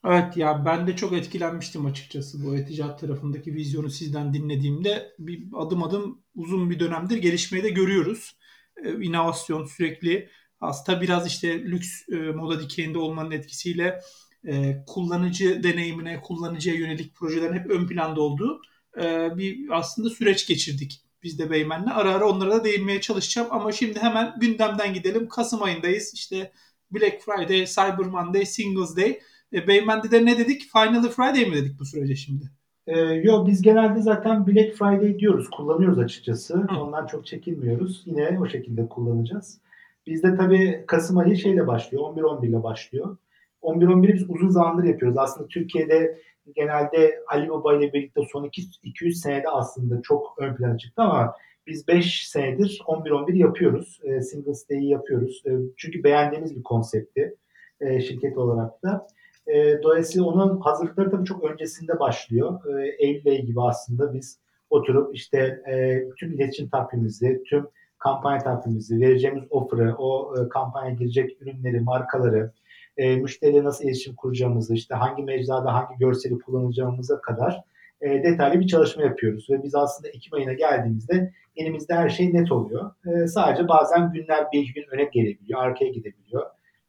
Evet 0.05 0.37
ya 0.37 0.65
ben 0.65 0.87
de 0.87 0.97
çok 0.97 1.13
etkilenmiştim 1.13 1.87
açıkçası 1.87 2.45
bu 2.45 2.57
e-ticaret 2.57 2.99
tarafındaki 2.99 3.55
vizyonu 3.55 3.91
sizden 3.91 4.35
dinlediğimde. 4.35 5.13
Bir 5.19 5.45
adım 5.55 5.83
adım 5.83 6.23
uzun 6.35 6.71
bir 6.71 6.81
dönemdir 6.81 7.17
gelişmeyi 7.17 7.65
de 7.65 7.71
görüyoruz. 7.71 8.37
Ee, 8.85 9.05
inovasyon 9.05 9.65
sürekli 9.65 10.29
aslında 10.61 11.01
biraz 11.01 11.27
işte 11.27 11.63
lüks 11.63 12.09
e, 12.09 12.17
moda 12.17 12.61
dikeyinde 12.61 12.99
olmanın 12.99 13.31
etkisiyle 13.31 14.01
e, 14.47 14.85
kullanıcı 14.87 15.63
deneyimine, 15.63 16.21
kullanıcıya 16.23 16.75
yönelik 16.77 17.15
projelerin 17.15 17.55
hep 17.55 17.71
ön 17.71 17.87
planda 17.87 18.21
olduğu 18.21 18.63
e, 18.97 19.31
bir 19.39 19.79
aslında 19.79 20.11
süreç 20.11 20.47
geçirdik 20.47 21.05
biz 21.23 21.39
de 21.39 21.51
Beymen'le. 21.51 21.91
Ara 21.95 22.15
ara 22.15 22.29
onlara 22.29 22.53
da 22.53 22.65
değinmeye 22.65 23.01
çalışacağım 23.01 23.49
ama 23.51 23.73
şimdi 23.73 23.99
hemen 23.99 24.35
gündemden 24.41 24.95
gidelim. 24.95 25.29
Kasım 25.29 25.63
ayındayız. 25.63 26.15
İşte 26.15 26.53
Black 26.91 27.23
Friday, 27.23 27.67
Cyber 27.67 28.07
Monday, 28.07 28.47
Singles 28.47 28.97
Day. 28.97 29.21
E, 29.53 29.67
Beymen'de 29.67 30.11
de 30.11 30.25
ne 30.25 30.39
dedik? 30.39 30.63
Final 30.73 31.09
Friday 31.09 31.47
mi 31.47 31.57
dedik 31.57 31.81
bu 31.81 31.85
sürece 31.85 32.17
şimdi? 32.17 32.51
Ee, 32.87 33.01
yok 33.01 33.47
biz 33.47 33.63
genelde 33.63 34.01
zaten 34.01 34.47
Black 34.47 34.75
Friday 34.75 35.19
diyoruz. 35.19 35.51
Kullanıyoruz 35.51 35.99
açıkçası. 35.99 36.55
Hı. 36.55 36.81
Ondan 36.81 37.07
çok 37.07 37.27
çekinmiyoruz. 37.27 38.03
Yine 38.07 38.39
o 38.41 38.49
şekilde 38.49 38.89
kullanacağız. 38.89 39.61
Bizde 40.07 40.37
tabii 40.37 40.85
Kasım 40.87 41.19
ayı 41.19 41.37
şeyle 41.37 41.67
başlıyor. 41.67 42.05
11-11 42.05 42.49
ile 42.49 42.63
başlıyor. 42.63 43.17
11-11'i 43.63 44.15
biz 44.15 44.31
uzun 44.31 44.49
zamandır 44.49 44.85
yapıyoruz. 44.85 45.19
Aslında 45.19 45.49
Türkiye'de 45.49 46.21
genelde 46.55 47.23
Ali 47.29 47.49
Baba 47.49 47.77
ile 47.77 47.93
birlikte 47.93 48.21
son 48.33 48.51
200 48.83 49.21
senede 49.21 49.49
aslında 49.49 50.03
çok 50.03 50.35
ön 50.39 50.57
plana 50.57 50.79
çıktı 50.79 51.03
ama 51.03 51.35
biz 51.67 51.89
5 51.89 52.29
senedir 52.29 52.83
11-11 52.87 53.37
yapıyoruz. 53.37 54.01
E, 54.05 54.21
Singles 54.21 54.69
Day'i 54.71 54.89
yapıyoruz. 54.89 55.43
E, 55.47 55.51
çünkü 55.77 56.05
beğendiğimiz 56.05 56.57
bir 56.57 56.63
konsepti 56.63 57.37
e, 57.81 58.01
şirket 58.01 58.39
olarak 58.39 58.83
da. 58.83 59.07
E, 59.47 59.83
dolayısıyla 59.83 60.27
onun 60.27 60.61
hazırlıkları 60.61 61.11
tabii 61.11 61.25
çok 61.25 61.45
öncesinde 61.45 61.99
başlıyor. 61.99 62.61
E, 62.79 63.05
Eylül 63.07 63.29
ayı 63.29 63.47
gibi 63.47 63.63
aslında 63.63 64.15
biz 64.15 64.39
oturup 64.71 65.15
işte 65.17 65.39
e, 65.71 66.05
tüm 66.19 66.33
iletişim 66.33 66.69
takvimimizi, 66.69 67.43
tüm 67.47 67.67
kampanya 67.99 68.39
takvimimizi, 68.39 69.01
vereceğimiz 69.01 69.45
offer'ı, 69.51 69.95
o 69.99 70.35
e, 70.37 70.49
kampanya 70.49 70.95
girecek 70.95 71.43
ürünleri, 71.43 71.81
markaları, 71.81 72.53
e, 73.01 73.17
müşteriyle 73.17 73.65
nasıl 73.65 73.85
iletişim 73.85 74.15
kuracağımızı, 74.15 74.75
işte 74.75 74.95
hangi 74.95 75.23
mecrada 75.23 75.75
hangi 75.75 75.99
görseli 75.99 76.39
kullanacağımıza 76.39 77.21
kadar 77.21 77.61
e, 78.01 78.23
detaylı 78.23 78.61
bir 78.61 78.67
çalışma 78.67 79.03
yapıyoruz. 79.03 79.51
Ve 79.51 79.63
biz 79.63 79.75
aslında 79.75 80.09
Ekim 80.09 80.35
ayına 80.35 80.53
geldiğimizde 80.53 81.33
elimizde 81.57 81.95
her 81.95 82.09
şey 82.09 82.35
net 82.35 82.53
oluyor. 82.53 82.91
E, 83.07 83.27
sadece 83.27 83.69
bazen 83.69 84.13
günler 84.13 84.47
bir 84.53 84.75
gün 84.75 84.85
öne 84.91 85.05
gelebiliyor, 85.05 85.61
arkaya 85.61 85.91
gidebiliyor. 85.91 86.47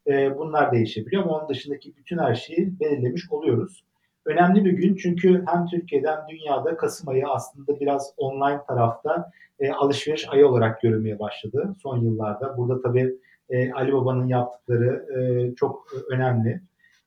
E, 0.07 0.37
bunlar 0.37 0.71
değişebiliyor 0.71 1.23
ama 1.23 1.39
onun 1.39 1.49
dışındaki 1.49 1.97
bütün 1.97 2.17
her 2.17 2.35
şeyi 2.35 2.79
belirlemiş 2.79 3.31
oluyoruz. 3.31 3.83
Önemli 4.25 4.65
bir 4.65 4.71
gün 4.71 4.95
çünkü 4.95 5.43
hem 5.47 5.65
Türkiye'de 5.65 6.07
hem 6.07 6.27
dünyada 6.29 6.77
Kasım 6.77 7.09
ayı 7.09 7.27
aslında 7.27 7.79
biraz 7.79 8.13
online 8.17 8.61
tarafta 8.67 9.31
e, 9.59 9.71
alışveriş 9.71 10.29
ayı 10.29 10.47
olarak 10.47 10.81
görülmeye 10.81 11.19
başladı 11.19 11.75
son 11.83 11.97
yıllarda. 11.97 12.57
Burada 12.57 12.81
tabii 12.81 13.15
e, 13.51 13.71
Ali 13.71 13.93
Baba'nın 13.93 14.27
yaptıkları 14.27 15.05
e, 15.17 15.55
çok 15.55 15.87
önemli. 16.09 16.61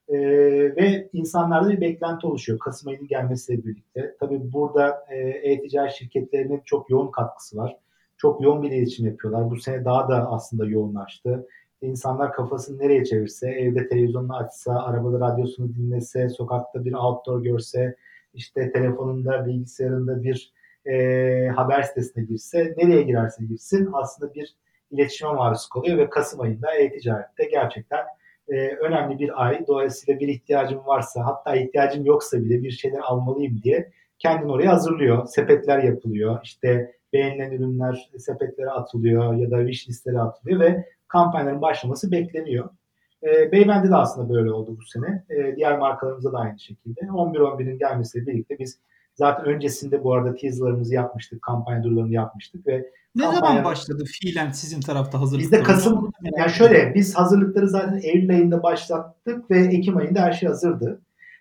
E, 0.08 0.18
ve 0.76 1.08
insanlarda 1.12 1.70
bir 1.70 1.80
beklenti 1.80 2.26
oluşuyor 2.26 2.58
Kasım 2.58 2.88
ayının 2.88 3.06
gelmesiyle 3.06 3.64
birlikte. 3.64 4.16
Tabii 4.20 4.52
burada 4.52 5.04
e, 5.10 5.16
e-ticaret 5.18 5.92
şirketlerinin 5.92 6.62
çok 6.64 6.90
yoğun 6.90 7.10
katkısı 7.10 7.56
var. 7.56 7.76
Çok 8.16 8.42
yoğun 8.42 8.62
bir 8.62 8.70
iletişim 8.70 9.06
yapıyorlar. 9.06 9.50
Bu 9.50 9.56
sene 9.56 9.84
daha 9.84 10.08
da 10.08 10.30
aslında 10.30 10.66
yoğunlaştı. 10.66 11.46
İnsanlar 11.82 12.32
kafasını 12.32 12.78
nereye 12.78 13.04
çevirse, 13.04 13.50
evde 13.50 13.88
televizyonunu 13.88 14.36
açsa, 14.36 14.72
arabada 14.72 15.20
radyosunu 15.20 15.74
dinlese, 15.74 16.28
sokakta 16.28 16.84
bir 16.84 16.92
outdoor 16.92 17.42
görse, 17.42 17.96
işte 18.34 18.72
telefonunda, 18.72 19.46
bilgisayarında 19.46 20.22
bir 20.22 20.52
e, 20.86 21.48
haber 21.56 21.82
sitesine 21.82 22.24
girse, 22.24 22.74
nereye 22.76 23.02
girerse 23.02 23.44
girsin 23.44 23.88
aslında 23.92 24.34
bir 24.34 24.54
iletişime 24.94 25.32
maruz 25.32 25.68
kalıyor 25.68 25.98
ve 25.98 26.10
Kasım 26.10 26.40
ayında 26.40 26.74
e-ticarette 26.74 27.44
gerçekten 27.44 28.04
e, 28.48 28.68
önemli 28.68 29.18
bir 29.18 29.44
ay. 29.44 29.66
Dolayısıyla 29.66 30.20
bir 30.20 30.28
ihtiyacım 30.28 30.86
varsa 30.86 31.26
hatta 31.26 31.56
ihtiyacım 31.56 32.04
yoksa 32.04 32.38
bile 32.38 32.62
bir 32.62 32.70
şeyler 32.70 32.98
almalıyım 32.98 33.62
diye 33.62 33.90
kendini 34.18 34.52
oraya 34.52 34.72
hazırlıyor. 34.72 35.26
Sepetler 35.26 35.82
yapılıyor. 35.82 36.40
İşte 36.44 36.94
beğenilen 37.12 37.52
ürünler 37.52 38.10
sepetlere 38.18 38.70
atılıyor 38.70 39.34
ya 39.34 39.50
da 39.50 39.58
wish 39.58 39.88
listelere 39.88 40.20
atılıyor 40.20 40.60
ve 40.60 40.84
kampanyaların 41.08 41.62
başlaması 41.62 42.12
bekleniyor. 42.12 42.68
E, 43.22 43.52
Beymen'de 43.52 43.90
de 43.90 43.96
aslında 43.96 44.34
böyle 44.34 44.52
oldu 44.52 44.76
bu 44.80 44.86
sene. 44.86 45.24
E, 45.30 45.56
diğer 45.56 45.78
markalarımızda 45.78 46.32
da 46.32 46.38
aynı 46.38 46.58
şekilde. 46.58 47.00
11-11'in 47.00 47.78
gelmesiyle 47.78 48.26
birlikte 48.26 48.58
biz 48.58 48.78
zaten 49.14 49.46
öncesinde 49.46 50.04
bu 50.04 50.14
arada 50.14 50.34
teaserlarımızı 50.34 50.94
yapmıştık, 50.94 51.42
kampanya 51.42 51.82
duyurularını 51.82 52.12
yapmıştık 52.12 52.66
ve 52.66 52.90
ne 53.14 53.22
kampanya... 53.22 53.40
zaman 53.40 53.64
başladı 53.64 54.04
fiilen 54.06 54.50
sizin 54.50 54.80
tarafta 54.80 55.20
hazırlıklar? 55.20 55.52
Bizde 55.52 55.62
Kasım, 55.62 56.12
yani 56.38 56.50
şöyle 56.50 56.94
biz 56.94 57.14
hazırlıkları 57.14 57.68
zaten 57.68 58.00
Eylül 58.02 58.30
ayında 58.30 58.62
başlattık 58.62 59.50
ve 59.50 59.58
Ekim 59.58 59.96
ayında 59.96 60.20
her 60.20 60.32
şey 60.32 60.48
hazırdı. 60.48 61.00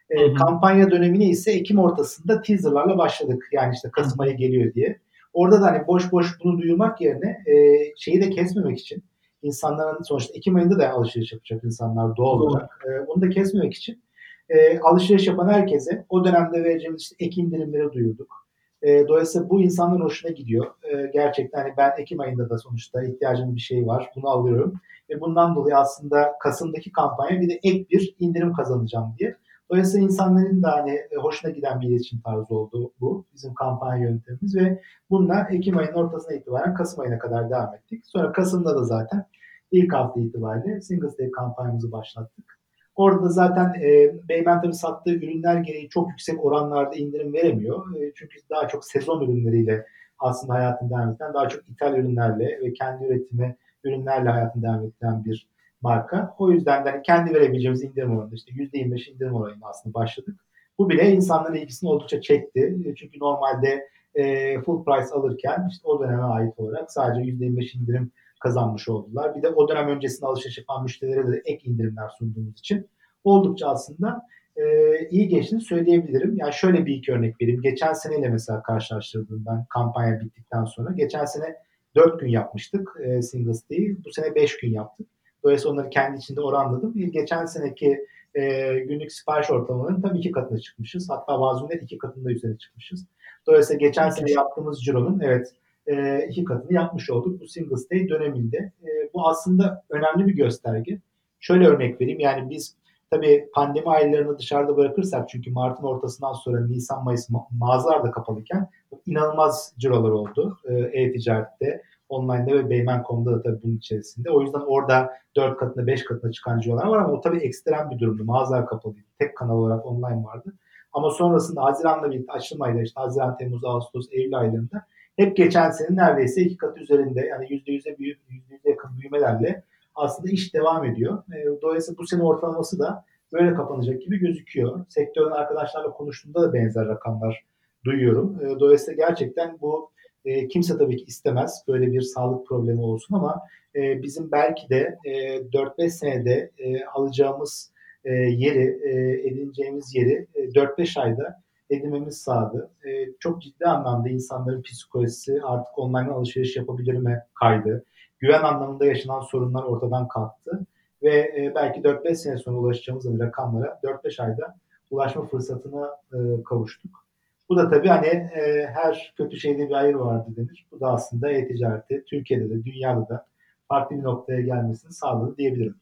E, 0.09 0.33
kampanya 0.33 0.91
dönemine 0.91 1.25
ise 1.25 1.51
Ekim 1.51 1.79
ortasında 1.79 2.41
teaserlarla 2.41 2.97
başladık. 2.97 3.49
Yani 3.51 3.73
işte 3.75 3.89
Kasım 3.91 4.19
ayı 4.19 4.37
geliyor 4.37 4.73
diye. 4.73 4.99
Orada 5.33 5.61
da 5.61 5.65
hani 5.65 5.87
boş 5.87 6.11
boş 6.11 6.39
bunu 6.43 6.61
duyurmak 6.61 7.01
yerine 7.01 7.43
e, 7.47 7.53
şeyi 7.97 8.21
de 8.21 8.29
kesmemek 8.29 8.79
için 8.79 9.03
insanların 9.41 10.03
sonuçta 10.03 10.33
Ekim 10.33 10.55
ayında 10.55 10.79
da 10.79 10.89
alışveriş 10.89 11.33
yapacak 11.33 11.63
insanlar 11.63 12.15
doğal 12.17 12.39
olarak. 12.39 12.85
E, 12.87 13.07
bunu 13.07 13.21
da 13.21 13.29
kesmemek 13.29 13.73
için 13.73 14.02
e, 14.49 14.79
alışveriş 14.79 15.27
yapan 15.27 15.49
herkese 15.49 16.05
o 16.09 16.25
dönemde 16.25 16.63
vereceğimiz 16.63 17.01
işte 17.01 17.15
ek 17.19 17.41
indirimleri 17.41 17.93
duyurduk. 17.93 18.47
E, 18.81 19.07
dolayısıyla 19.07 19.49
bu 19.49 19.61
insanların 19.61 20.01
hoşuna 20.01 20.31
gidiyor. 20.31 20.65
E, 20.83 21.11
gerçekten 21.13 21.61
hani 21.61 21.73
ben 21.77 21.91
Ekim 21.97 22.19
ayında 22.19 22.49
da 22.49 22.57
sonuçta 22.57 23.03
ihtiyacım 23.03 23.55
bir 23.55 23.61
şey 23.61 23.87
var. 23.87 24.11
Bunu 24.15 24.29
alıyorum. 24.29 24.73
Ve 25.09 25.21
bundan 25.21 25.55
dolayı 25.55 25.77
aslında 25.77 26.33
Kasım'daki 26.39 26.91
kampanya 26.91 27.41
bir 27.41 27.49
de 27.49 27.59
ek 27.63 27.85
bir 27.91 28.15
indirim 28.19 28.53
kazanacağım 28.53 29.15
diye. 29.19 29.35
Dolayısıyla 29.71 30.05
insanların 30.05 30.63
da 30.63 30.71
hani 30.71 30.91
e, 30.91 31.15
hoşuna 31.21 31.51
giden 31.51 31.81
bir 31.81 31.87
iletişim 31.87 32.21
tarzı 32.21 32.55
oldu 32.55 32.91
bu. 33.01 33.25
Bizim 33.33 33.53
kampanya 33.53 34.03
yöntemimiz 34.03 34.55
ve 34.55 34.81
bununla 35.09 35.47
Ekim 35.51 35.77
ayının 35.77 35.93
ortasına 35.93 36.33
itibaren 36.33 36.73
Kasım 36.73 36.99
ayına 36.99 37.19
kadar 37.19 37.49
devam 37.49 37.75
ettik. 37.75 38.03
Sonra 38.05 38.31
Kasım'da 38.31 38.75
da 38.75 38.83
zaten 38.83 39.25
ilk 39.71 39.93
hafta 39.93 40.19
itibariyle 40.19 40.81
Singles 40.81 41.17
Day 41.17 41.31
kampanyamızı 41.31 41.91
başlattık. 41.91 42.59
Orada 42.95 43.29
zaten 43.29 43.73
e, 43.81 44.13
Beymen 44.29 44.61
tabii 44.61 44.73
sattığı 44.73 45.11
ürünler 45.11 45.55
gereği 45.55 45.89
çok 45.89 46.09
yüksek 46.09 46.45
oranlarda 46.45 46.95
indirim 46.95 47.33
veremiyor. 47.33 47.95
E, 47.95 48.11
çünkü 48.15 48.39
daha 48.49 48.67
çok 48.67 48.85
sezon 48.85 49.21
ürünleriyle 49.21 49.85
aslında 50.19 50.53
hayatını 50.53 50.89
devam 50.89 51.09
eden, 51.09 51.33
daha 51.33 51.49
çok 51.49 51.69
ithal 51.69 51.97
ürünlerle 51.97 52.45
ve 52.45 52.73
kendi 52.73 53.05
üretimi 53.05 53.55
ürünlerle 53.83 54.29
hayatını 54.29 54.63
devam 54.63 54.85
eden 54.85 55.25
bir 55.25 55.47
marka. 55.81 56.35
O 56.39 56.51
yüzden 56.51 56.85
de 56.85 56.89
hani 56.89 57.01
kendi 57.01 57.33
verebileceğimiz 57.33 57.83
indirim 57.83 58.17
oranı 58.17 58.35
işte 58.35 58.51
%25 58.51 59.11
indirim 59.11 59.33
oranıyla 59.33 59.69
aslında 59.69 59.93
başladık. 59.93 60.35
Bu 60.79 60.89
bile 60.89 61.11
insanların 61.11 61.55
ilgisini 61.55 61.89
oldukça 61.89 62.21
çekti. 62.21 62.77
E, 62.85 62.95
çünkü 62.95 63.19
normalde 63.19 63.87
e, 64.15 64.61
full 64.61 64.83
price 64.83 65.09
alırken 65.13 65.67
işte 65.71 65.87
o 65.87 65.99
döneme 66.03 66.23
ait 66.23 66.59
olarak 66.59 66.91
sadece 66.91 67.31
%25 67.31 67.77
indirim 67.77 68.11
kazanmış 68.43 68.89
oldular. 68.89 69.35
Bir 69.35 69.41
de 69.41 69.49
o 69.49 69.69
dönem 69.69 69.87
öncesinde 69.87 70.25
alışveriş 70.25 70.57
yapan 70.57 70.83
müşterilere 70.83 71.31
de 71.31 71.41
ek 71.45 71.69
indirimler 71.69 72.09
sunduğumuz 72.09 72.59
için 72.59 72.87
oldukça 73.23 73.67
aslında 73.67 74.27
e, 74.55 74.63
iyi 75.09 75.27
geçtiğini 75.27 75.61
söyleyebilirim. 75.61 76.37
Yani 76.37 76.53
şöyle 76.53 76.85
bir 76.85 76.95
iki 76.95 77.11
örnek 77.11 77.41
vereyim. 77.41 77.61
Geçen 77.61 77.93
seneyle 77.93 78.29
mesela 78.29 78.63
karşılaştırdım 78.63 79.43
ben 79.47 79.65
kampanya 79.69 80.19
bittikten 80.19 80.65
sonra. 80.65 80.91
Geçen 80.91 81.25
sene 81.25 81.55
4 81.95 82.19
gün 82.19 82.27
yapmıştık 82.27 82.97
e, 83.03 83.21
Singles 83.21 83.69
Day'i. 83.69 83.97
Bu 84.05 84.11
sene 84.11 84.35
5 84.35 84.57
gün 84.57 84.71
yaptık. 84.71 85.07
Dolayısıyla 85.43 85.73
onları 85.73 85.89
kendi 85.89 86.17
içinde 86.17 86.41
oranladım. 86.41 86.93
Geçen 86.95 87.45
seneki 87.45 88.05
e, 88.35 88.73
günlük 88.79 89.11
sipariş 89.11 89.51
ortalamalarının 89.51 90.01
tabii 90.01 90.19
iki 90.19 90.31
katına 90.31 90.59
çıkmışız. 90.59 91.09
Hatta 91.09 91.41
bazı 91.41 91.67
günler 91.67 91.81
iki 91.81 91.97
katında 91.97 92.31
üzerine 92.31 92.57
çıkmışız. 92.57 93.05
Dolayısıyla 93.47 93.87
geçen 93.87 94.09
sene 94.09 94.31
yaptığımız 94.31 94.83
cironun 94.83 95.19
evet 95.19 95.53
e, 95.87 96.27
iki 96.29 96.43
katını 96.43 96.73
yapmış 96.73 97.09
olduk 97.09 97.41
bu 97.41 97.47
Singles 97.47 97.89
Day 97.91 98.09
döneminde. 98.09 98.57
E, 98.57 98.89
bu 99.13 99.27
aslında 99.27 99.83
önemli 99.89 100.27
bir 100.27 100.35
gösterge. 100.35 100.99
Şöyle 101.39 101.67
örnek 101.67 102.01
vereyim 102.01 102.19
yani 102.19 102.49
biz 102.49 102.75
tabii 103.11 103.49
pandemi 103.53 103.89
aylarını 103.89 104.37
dışarıda 104.37 104.77
bırakırsak 104.77 105.29
çünkü 105.29 105.51
Mart'ın 105.51 105.83
ortasından 105.83 106.33
sonra 106.33 106.67
Nisan 106.67 107.03
Mayıs 107.03 107.29
ma- 107.29 107.47
mağazalar 107.59 108.03
da 108.03 108.11
kapalıyken 108.11 108.69
inanılmaz 109.05 109.73
cirolar 109.77 110.09
oldu 110.09 110.57
e, 110.65 110.73
e-ticarette 110.73 111.81
online'da 112.09 112.51
ve 112.51 112.69
Beymen.com'da 112.69 113.31
da 113.31 113.41
tabii 113.41 113.63
bunun 113.63 113.77
içerisinde. 113.77 114.31
O 114.31 114.41
yüzden 114.41 114.59
orada 114.59 115.13
4 115.35 115.57
katına 115.57 115.87
5 115.87 116.03
katına 116.03 116.31
çıkan 116.31 116.59
cirolar 116.59 116.85
var 116.85 116.99
ama 116.99 117.13
o 117.13 117.21
tabii 117.21 117.37
ekstrem 117.37 117.89
bir 117.91 117.99
durumdu. 117.99 118.23
Mağazalar 118.23 118.67
kapalıydı. 118.67 119.05
Tek 119.19 119.37
kanal 119.37 119.57
olarak 119.57 119.85
online 119.85 120.23
vardı. 120.23 120.53
Ama 120.93 121.09
sonrasında 121.09 121.63
Haziran'la 121.63 122.11
birlikte 122.11 122.33
açılım 122.33 122.61
ayları 122.61 122.83
işte 122.83 123.01
Haziran, 123.01 123.37
Temmuz, 123.37 123.65
Ağustos, 123.65 124.07
Eylül 124.11 124.37
aylarında 124.37 124.85
hep 125.15 125.37
geçen 125.37 125.71
sene 125.71 125.95
neredeyse 125.95 126.41
iki 126.41 126.57
kat 126.57 126.77
üzerinde 126.77 127.21
yani 127.21 127.45
%100'e 127.45 127.97
büyük, 127.97 128.19
%100'e 128.29 128.69
yakın 128.69 128.97
büyümelerle 128.99 129.63
aslında 129.95 130.31
iş 130.31 130.53
devam 130.53 130.85
ediyor. 130.85 131.23
E, 131.33 131.61
dolayısıyla 131.61 131.97
bu 131.97 132.07
sene 132.07 132.23
ortalaması 132.23 132.79
da 132.79 133.05
böyle 133.33 133.53
kapanacak 133.53 134.01
gibi 134.01 134.19
gözüküyor. 134.19 134.85
Sektörün 134.89 135.31
arkadaşlarla 135.31 135.91
konuştuğumda 135.91 136.41
da 136.41 136.53
benzer 136.53 136.87
rakamlar 136.87 137.43
duyuyorum. 137.85 138.39
E, 138.45 138.59
dolayısıyla 138.59 139.07
gerçekten 139.07 139.57
bu 139.61 139.91
e, 140.25 140.47
kimse 140.47 140.77
tabii 140.77 140.97
ki 140.97 141.05
istemez 141.05 141.63
böyle 141.67 141.91
bir 141.91 142.01
sağlık 142.01 142.47
problemi 142.47 142.81
olsun 142.81 143.15
ama 143.15 143.41
bizim 143.75 144.31
belki 144.31 144.69
de 144.69 144.97
e, 145.05 145.11
4-5 145.35 145.89
senede 145.89 146.51
alacağımız 146.93 147.73
yeri, 148.05 148.79
edineceğimiz 149.27 149.95
yeri 149.95 150.27
e, 150.35 150.43
4-5 150.43 150.99
ayda 150.99 151.43
edinmemiz 151.69 152.17
sağladı. 152.17 152.69
E, 152.85 152.89
çok 153.19 153.41
ciddi 153.41 153.65
anlamda 153.65 154.09
insanların 154.09 154.61
psikolojisi 154.61 155.41
artık 155.43 155.79
online 155.79 156.11
alışveriş 156.11 156.55
yapabilir 156.55 156.93
mi 156.93 157.23
kaydı. 157.33 157.85
Güven 158.19 158.43
anlamında 158.43 158.85
yaşanan 158.85 159.21
sorunlar 159.21 159.63
ortadan 159.63 160.07
kalktı 160.07 160.65
ve 161.03 161.15
e, 161.15 161.51
belki 161.55 161.81
4-5 161.81 162.15
sene 162.15 162.37
sonra 162.37 162.57
ulaşacağımız 162.57 163.19
rakamlara 163.19 163.79
4-5 163.83 164.23
ayda 164.23 164.55
ulaşma 164.91 165.25
fırsatına 165.25 165.91
e, 166.13 166.43
kavuştuk. 166.43 167.05
Bu 167.49 167.57
da 167.57 167.69
tabii 167.69 167.87
hani 167.87 168.07
e, 168.07 168.67
her 168.73 169.13
kötü 169.17 169.37
şeyde 169.37 169.69
bir 169.69 169.73
hayır 169.73 169.93
vardı 169.93 170.29
denir. 170.35 170.67
Bu 170.71 170.79
da 170.79 170.87
aslında 170.87 171.31
e-ticareti 171.31 172.03
Türkiye'de 172.05 172.49
de 172.49 172.63
dünyada 172.63 173.09
da 173.09 173.25
farklı 173.67 173.95
bir 173.95 174.03
noktaya 174.03 174.41
gelmesini 174.41 174.93
sağladı 174.93 175.37
diyebilirim. 175.37 175.75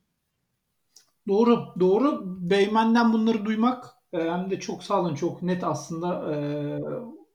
Doğru, 1.28 1.60
doğru. 1.80 2.24
Beymen'den 2.50 3.14
bunları 3.14 3.46
duymak 3.46 3.86
hem 4.12 4.50
de 4.52 4.60
çok 4.60 4.84
sağ 4.84 5.02
olun, 5.02 5.16
çok 5.16 5.42
net 5.42 5.64
aslında 5.64 6.36
e, 6.36 6.38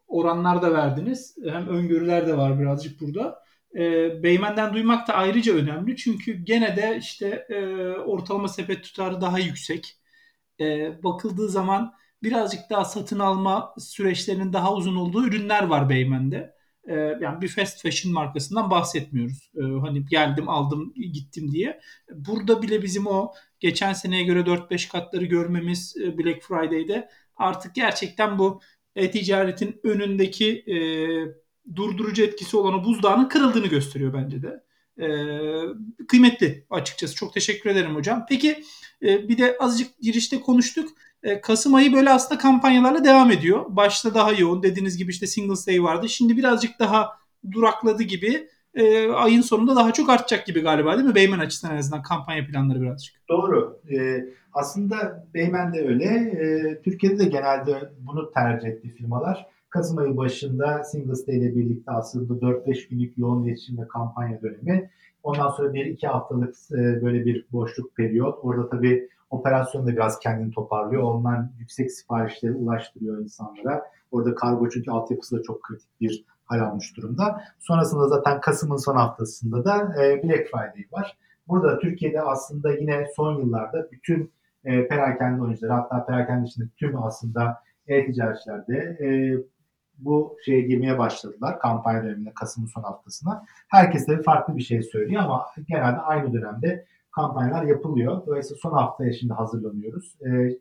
oranlar 0.08 0.62
da 0.62 0.72
verdiniz. 0.74 1.36
Hem 1.44 1.68
öngörüler 1.68 2.26
de 2.26 2.36
var 2.36 2.60
birazcık 2.60 3.00
burada. 3.00 3.42
E, 3.74 4.22
Beymen'den 4.22 4.74
duymak 4.74 5.08
da 5.08 5.14
ayrıca 5.14 5.54
önemli. 5.54 5.96
Çünkü 5.96 6.32
gene 6.32 6.76
de 6.76 6.96
işte 7.00 7.46
e, 7.48 7.56
ortalama 7.90 8.48
sepet 8.48 8.84
tutarı 8.84 9.20
daha 9.20 9.38
yüksek. 9.38 10.00
E, 10.60 10.94
bakıldığı 11.04 11.48
zaman 11.48 11.94
birazcık 12.22 12.70
daha 12.70 12.84
satın 12.84 13.18
alma 13.18 13.74
süreçlerinin 13.78 14.52
daha 14.52 14.74
uzun 14.74 14.96
olduğu 14.96 15.26
ürünler 15.26 15.62
var 15.66 15.88
Beymen'de. 15.88 16.55
E, 16.86 16.94
yani 16.94 17.40
bir 17.40 17.48
fast 17.48 17.82
fashion 17.82 18.14
markasından 18.14 18.70
bahsetmiyoruz. 18.70 19.50
E, 19.56 19.62
hani 19.62 20.06
geldim 20.06 20.48
aldım 20.48 20.94
gittim 20.94 21.52
diye. 21.52 21.80
Burada 22.12 22.62
bile 22.62 22.82
bizim 22.82 23.06
o 23.06 23.32
geçen 23.60 23.92
seneye 23.92 24.24
göre 24.24 24.40
4-5 24.40 24.88
katları 24.88 25.24
görmemiz 25.24 25.96
e, 26.02 26.18
Black 26.18 26.42
Friday'de 26.42 27.08
artık 27.36 27.74
gerçekten 27.74 28.38
bu 28.38 28.60
e-ticaretin 28.96 29.80
önündeki 29.82 30.64
e, 30.66 30.76
durdurucu 31.76 32.22
etkisi 32.22 32.56
olan 32.56 32.74
o 32.74 32.84
buzdağının 32.84 33.28
kırıldığını 33.28 33.66
gösteriyor 33.66 34.14
bence 34.14 34.42
de. 34.42 34.64
E, 35.00 35.06
kıymetli 36.08 36.66
açıkçası. 36.70 37.14
Çok 37.14 37.34
teşekkür 37.34 37.70
ederim 37.70 37.94
hocam. 37.94 38.26
Peki 38.28 38.64
e, 39.02 39.28
bir 39.28 39.38
de 39.38 39.56
azıcık 39.60 39.98
girişte 40.00 40.40
konuştuk. 40.40 40.88
E, 41.26 41.40
Kasım 41.40 41.74
ayı 41.74 41.92
böyle 41.92 42.10
aslında 42.10 42.40
kampanyalarla 42.40 43.04
devam 43.04 43.30
ediyor. 43.30 43.64
Başta 43.68 44.14
daha 44.14 44.32
yoğun. 44.32 44.62
Dediğiniz 44.62 44.96
gibi 44.96 45.10
işte 45.10 45.26
Singles 45.26 45.66
Day 45.66 45.82
vardı. 45.82 46.08
Şimdi 46.08 46.36
birazcık 46.36 46.78
daha 46.78 47.10
durakladı 47.52 48.02
gibi. 48.02 48.48
E, 48.74 49.10
ayın 49.10 49.40
sonunda 49.40 49.76
daha 49.76 49.92
çok 49.92 50.10
artacak 50.10 50.46
gibi 50.46 50.60
galiba 50.60 50.96
değil 50.96 51.08
mi? 51.08 51.14
Beymen 51.14 51.38
açısından 51.38 51.74
en 51.74 51.78
azından 51.78 52.02
kampanya 52.02 52.46
planları 52.46 52.82
birazcık. 52.82 53.14
Doğru. 53.28 53.80
E, 53.90 54.24
aslında 54.52 55.26
Beymen 55.34 55.74
de 55.74 55.88
öyle. 55.88 56.04
E, 56.04 56.82
Türkiye'de 56.82 57.18
de 57.18 57.24
genelde 57.24 57.90
bunu 58.00 58.32
tercih 58.32 58.68
etti 58.68 58.88
firmalar. 58.88 59.46
Kasım 59.70 59.98
ayı 59.98 60.16
başında 60.16 60.84
Singles 60.84 61.26
Day 61.26 61.38
ile 61.38 61.56
birlikte 61.56 61.90
aslında 61.90 62.34
4-5 62.34 62.88
günlük 62.88 63.18
yoğun 63.18 63.44
iletişim 63.44 63.78
ve 63.78 63.88
kampanya 63.88 64.42
dönemi. 64.42 64.90
Ondan 65.22 65.50
sonra 65.50 65.74
bir 65.74 65.86
iki 65.86 66.06
haftalık 66.06 66.54
e, 66.72 67.02
böyle 67.02 67.24
bir 67.24 67.46
boşluk 67.52 67.96
periyot. 67.96 68.38
Orada 68.42 68.68
tabii 68.68 69.08
operasyon 69.30 69.86
da 69.86 69.90
biraz 69.90 70.18
kendini 70.18 70.50
toparlıyor. 70.50 71.02
Ondan 71.02 71.52
yüksek 71.58 71.92
siparişleri 71.92 72.52
ulaştırıyor 72.52 73.18
insanlara. 73.18 73.82
Orada 74.10 74.34
kargo 74.34 74.68
çünkü 74.68 74.90
altyapısı 74.90 75.38
da 75.38 75.42
çok 75.42 75.62
kritik 75.62 76.00
bir 76.00 76.24
hal 76.44 76.60
almış 76.60 76.96
durumda. 76.96 77.42
Sonrasında 77.58 78.08
zaten 78.08 78.40
Kasım'ın 78.40 78.76
son 78.76 78.96
haftasında 78.96 79.64
da 79.64 80.02
e, 80.02 80.22
Black 80.22 80.46
Friday 80.50 80.84
var. 80.92 81.16
Burada 81.48 81.78
Türkiye'de 81.78 82.22
aslında 82.22 82.72
yine 82.72 83.06
son 83.16 83.40
yıllarda 83.40 83.88
bütün 83.92 84.32
e, 84.64 84.88
perakende 84.88 85.42
oyuncuları 85.42 85.72
hatta 85.72 86.06
perakende 86.06 86.46
içinde 86.46 86.64
tüm 86.76 87.02
aslında 87.02 87.62
e-ticaretçilerde 87.86 88.76
e, 88.76 89.08
bu 89.98 90.36
şeye 90.44 90.60
girmeye 90.60 90.98
başladılar 90.98 91.58
kampanya 91.58 92.02
döneminde 92.02 92.32
Kasım'ın 92.34 92.66
son 92.66 92.82
haftasına. 92.82 93.44
Herkes 93.68 94.08
de 94.08 94.22
farklı 94.22 94.56
bir 94.56 94.62
şey 94.62 94.82
söylüyor 94.82 95.22
ama 95.22 95.46
genelde 95.68 96.00
aynı 96.00 96.32
dönemde 96.32 96.86
kampanyalar 97.16 97.62
yapılıyor. 97.62 98.26
Dolayısıyla 98.26 98.58
son 98.62 98.72
haftaya 98.72 99.12
şimdi 99.12 99.32
hazırlanıyoruz. 99.32 100.16
E, 100.20 100.58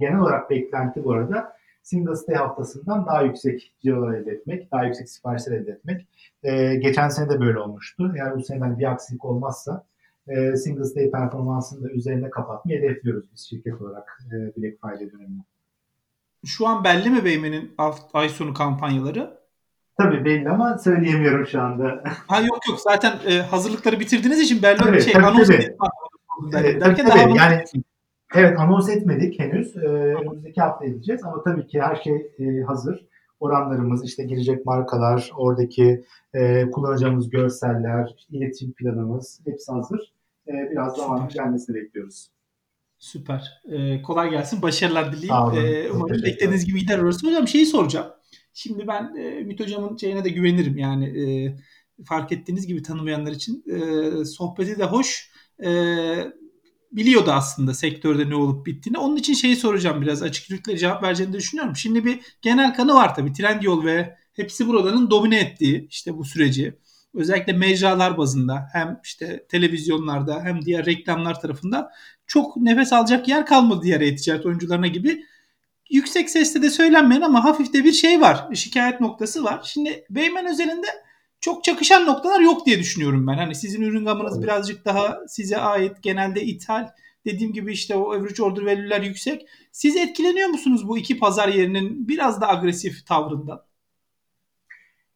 genel 0.00 0.18
olarak 0.18 0.50
beklenti 0.50 1.04
bu 1.04 1.12
arada 1.12 1.56
Singles 1.82 2.28
Day 2.28 2.36
haftasından 2.36 3.06
daha 3.06 3.22
yüksek 3.22 3.72
cirolar 3.82 4.14
elde 4.14 4.30
etmek, 4.30 4.72
daha 4.72 4.84
yüksek 4.84 5.08
siparişler 5.08 5.52
elde 5.52 5.70
etmek. 5.70 6.06
E, 6.42 6.74
geçen 6.74 7.08
sene 7.08 7.30
de 7.30 7.40
böyle 7.40 7.58
olmuştu. 7.58 8.14
Eğer 8.16 8.36
bu 8.36 8.42
sene 8.42 8.78
bir 8.78 8.90
aksilik 8.90 9.24
olmazsa 9.24 9.86
e, 10.28 10.56
Singles 10.56 10.96
Day 10.96 11.10
performansını 11.10 11.84
da 11.84 11.90
üzerinde 11.90 12.30
kapatmayı 12.30 12.78
hedefliyoruz 12.78 13.24
biz 13.32 13.48
şirket 13.48 13.82
olarak 13.82 14.18
e, 14.26 14.34
Black 14.34 14.80
Friday 14.80 15.12
döneminde. 15.12 15.42
Şu 16.44 16.66
an 16.66 16.84
belli 16.84 17.10
mi 17.10 17.24
Beymen'in 17.24 17.74
ay 18.12 18.28
sonu 18.28 18.54
kampanyaları? 18.54 19.38
Tabii 19.98 20.24
belli 20.24 20.48
ama 20.48 20.78
söyleyemiyorum 20.78 21.46
şu 21.46 21.60
anda. 21.60 22.02
Ha 22.26 22.40
yok 22.40 22.58
yok 22.68 22.80
zaten 22.80 23.12
e, 23.26 23.38
hazırlıkları 23.38 24.00
bitirdiğiniz 24.00 24.40
için 24.40 24.62
belli 24.62 24.78
tabii, 24.78 24.96
bir 24.96 25.00
şey 25.00 25.12
tabii, 25.12 25.26
anons 25.26 25.46
tabii. 25.46 25.56
etmek 25.56 26.80
derken 26.80 27.06
tabii, 27.08 27.18
daha 27.18 27.36
yani 27.36 27.62
evet 28.34 28.58
anons 28.60 28.88
etmedik 28.88 29.40
henüz. 29.40 29.76
Ee, 29.76 29.80
önümüzdeki 29.88 30.60
hafta 30.60 30.84
edeceğiz 30.84 31.24
ama 31.24 31.42
tabii 31.42 31.66
ki 31.66 31.80
her 31.80 31.96
şey 31.96 32.32
e, 32.38 32.62
hazır. 32.62 33.06
Oranlarımız, 33.40 34.04
işte 34.04 34.24
girecek 34.24 34.66
markalar, 34.66 35.30
oradaki 35.36 36.04
e, 36.34 36.70
kullanacağımız 36.70 37.30
görseller, 37.30 38.26
iletişim 38.30 38.72
planımız 38.72 39.40
hepsi 39.44 39.72
hazır. 39.72 40.12
E, 40.48 40.52
biraz 40.70 40.96
zaman 40.96 41.28
gelmesini 41.28 41.76
bekliyoruz. 41.76 42.30
Süper. 42.98 43.62
Ee, 43.72 44.02
kolay 44.02 44.30
gelsin. 44.30 44.62
Başarılar 44.62 45.12
dileyim. 45.12 45.34
Ee, 45.34 45.90
umarım 45.90 46.22
beklediğiniz 46.22 46.66
gibi 46.66 46.78
gider 46.78 46.98
orası. 46.98 47.26
Hocam 47.26 47.48
şeyi 47.48 47.66
soracağım. 47.66 48.06
Şimdi 48.58 48.86
ben 48.86 49.16
e, 49.16 49.40
Ümit 49.40 49.60
Hocam'ın 49.60 49.96
şeyine 49.96 50.24
de 50.24 50.28
güvenirim. 50.28 50.78
Yani 50.78 51.06
e, 51.06 51.56
fark 52.04 52.32
ettiğiniz 52.32 52.66
gibi 52.66 52.82
tanımayanlar 52.82 53.32
için. 53.32 53.64
E, 53.66 54.24
sohbeti 54.24 54.78
de 54.78 54.84
hoş. 54.84 55.30
E, 55.64 55.70
biliyordu 56.92 57.30
aslında 57.32 57.74
sektörde 57.74 58.30
ne 58.30 58.34
olup 58.34 58.66
bittiğini. 58.66 58.98
Onun 58.98 59.16
için 59.16 59.34
şeyi 59.34 59.56
soracağım 59.56 60.02
biraz. 60.02 60.22
Açık 60.22 60.50
yürekli 60.50 60.78
cevap 60.78 61.02
vereceğini 61.02 61.32
düşünüyorum. 61.32 61.76
Şimdi 61.76 62.04
bir 62.04 62.20
genel 62.42 62.74
kanı 62.74 62.94
var 62.94 63.14
tabii. 63.14 63.32
Trendyol 63.32 63.84
ve 63.84 64.16
hepsi 64.32 64.68
buraların 64.68 65.10
domine 65.10 65.40
ettiği 65.40 65.86
işte 65.90 66.16
bu 66.16 66.24
süreci. 66.24 66.78
Özellikle 67.14 67.52
mecralar 67.52 68.18
bazında 68.18 68.68
hem 68.72 69.00
işte 69.04 69.46
televizyonlarda 69.48 70.44
hem 70.44 70.64
diğer 70.64 70.86
reklamlar 70.86 71.40
tarafında 71.40 71.90
çok 72.26 72.56
nefes 72.56 72.92
alacak 72.92 73.28
yer 73.28 73.46
kalmadı 73.46 73.80
diğer 73.82 74.00
e-ticaret 74.00 74.46
oyuncularına 74.46 74.86
gibi. 74.86 75.22
Yüksek 75.90 76.30
sesle 76.30 76.62
de 76.62 76.70
söylenmeyen 76.70 77.20
ama 77.20 77.44
hafif 77.44 77.72
de 77.72 77.84
bir 77.84 77.92
şey 77.92 78.20
var. 78.20 78.48
Şikayet 78.54 79.00
noktası 79.00 79.44
var. 79.44 79.60
Şimdi 79.64 80.04
Beymen 80.10 80.46
özelinde 80.46 80.86
çok 81.40 81.64
çakışan 81.64 82.06
noktalar 82.06 82.40
yok 82.40 82.66
diye 82.66 82.78
düşünüyorum 82.78 83.26
ben. 83.26 83.34
Hani 83.34 83.54
sizin 83.54 83.82
ürün 83.82 84.04
gamınız 84.04 84.42
birazcık 84.42 84.84
daha 84.84 85.18
size 85.28 85.58
ait 85.58 86.02
genelde 86.02 86.42
ithal. 86.42 86.88
Dediğim 87.24 87.52
gibi 87.52 87.72
işte 87.72 87.96
o 87.96 88.12
average 88.12 88.42
order 88.42 88.62
value'ler 88.62 89.02
yüksek. 89.02 89.46
Siz 89.72 89.96
etkileniyor 89.96 90.48
musunuz 90.48 90.88
bu 90.88 90.98
iki 90.98 91.18
pazar 91.18 91.48
yerinin 91.48 92.08
biraz 92.08 92.40
da 92.40 92.48
agresif 92.48 93.06
tavrından? 93.06 93.62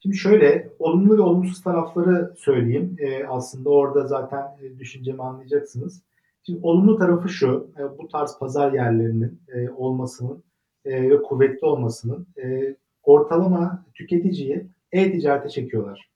Şimdi 0.03 0.17
şöyle 0.17 0.73
olumlu 0.79 1.19
ve 1.19 1.23
olumsuz 1.23 1.63
tarafları 1.63 2.35
söyleyeyim. 2.39 2.97
E, 2.99 3.25
aslında 3.25 3.71
orada 3.71 4.07
zaten 4.07 4.43
e, 4.63 4.79
düşüncemi 4.79 5.23
anlayacaksınız. 5.23 6.03
Şimdi 6.47 6.59
olumlu 6.63 6.99
tarafı 6.99 7.29
şu, 7.29 7.71
e, 7.79 7.99
bu 7.99 8.09
tarz 8.09 8.39
pazar 8.39 8.73
yerlerinin 8.73 9.41
e, 9.49 9.71
olmasının 9.71 10.43
e, 10.85 11.11
ve 11.11 11.23
kuvvetli 11.23 11.67
olmasının 11.67 12.27
e, 12.43 12.77
ortalama 13.03 13.85
tüketiciyi 13.95 14.67
e-ticarete 14.93 15.49
çekiyorlar. 15.49 16.11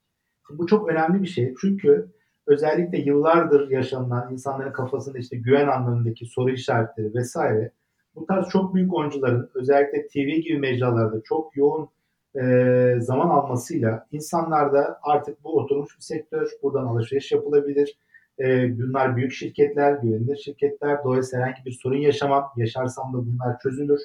Bu 0.50 0.66
çok 0.66 0.88
önemli 0.88 1.22
bir 1.22 1.29
şey. 1.29 1.55
Çünkü 1.61 2.09
özellikle 2.46 2.98
yıllardır 2.98 3.70
yaşanılan 3.70 4.33
insanların 4.33 4.72
kafasında 4.72 5.18
işte 5.18 5.37
güven 5.37 5.68
anlamındaki 5.68 6.27
soru 6.27 6.50
işaretleri 6.50 7.14
vesaire 7.14 7.70
bu 8.14 8.27
tarz 8.27 8.48
çok 8.48 8.74
büyük 8.74 8.94
oyuncuların 8.94 9.50
özellikle 9.55 10.07
TV 10.07 10.40
gibi 10.40 10.59
mecralarda 10.59 11.20
çok 11.24 11.57
yoğun 11.57 11.88
e, 12.37 12.96
zaman 13.00 13.29
almasıyla 13.29 14.07
insanlarda 14.12 14.98
artık 15.03 15.44
bu 15.44 15.59
oturmuş 15.59 15.96
bir 15.96 16.03
sektör, 16.03 16.50
buradan 16.62 16.87
alışveriş 16.87 17.33
yapılabilir. 17.33 17.98
E, 18.40 18.79
bunlar 18.79 19.16
büyük 19.16 19.33
şirketler, 19.33 19.92
güvenilir 19.92 20.37
şirketler. 20.37 21.05
Dolayısıyla 21.05 21.46
herhangi 21.46 21.64
bir 21.64 21.72
sorun 21.72 21.96
yaşamam, 21.96 22.53
yaşarsam 22.57 23.12
da 23.12 23.18
bunlar 23.18 23.59
çözülür 23.59 24.00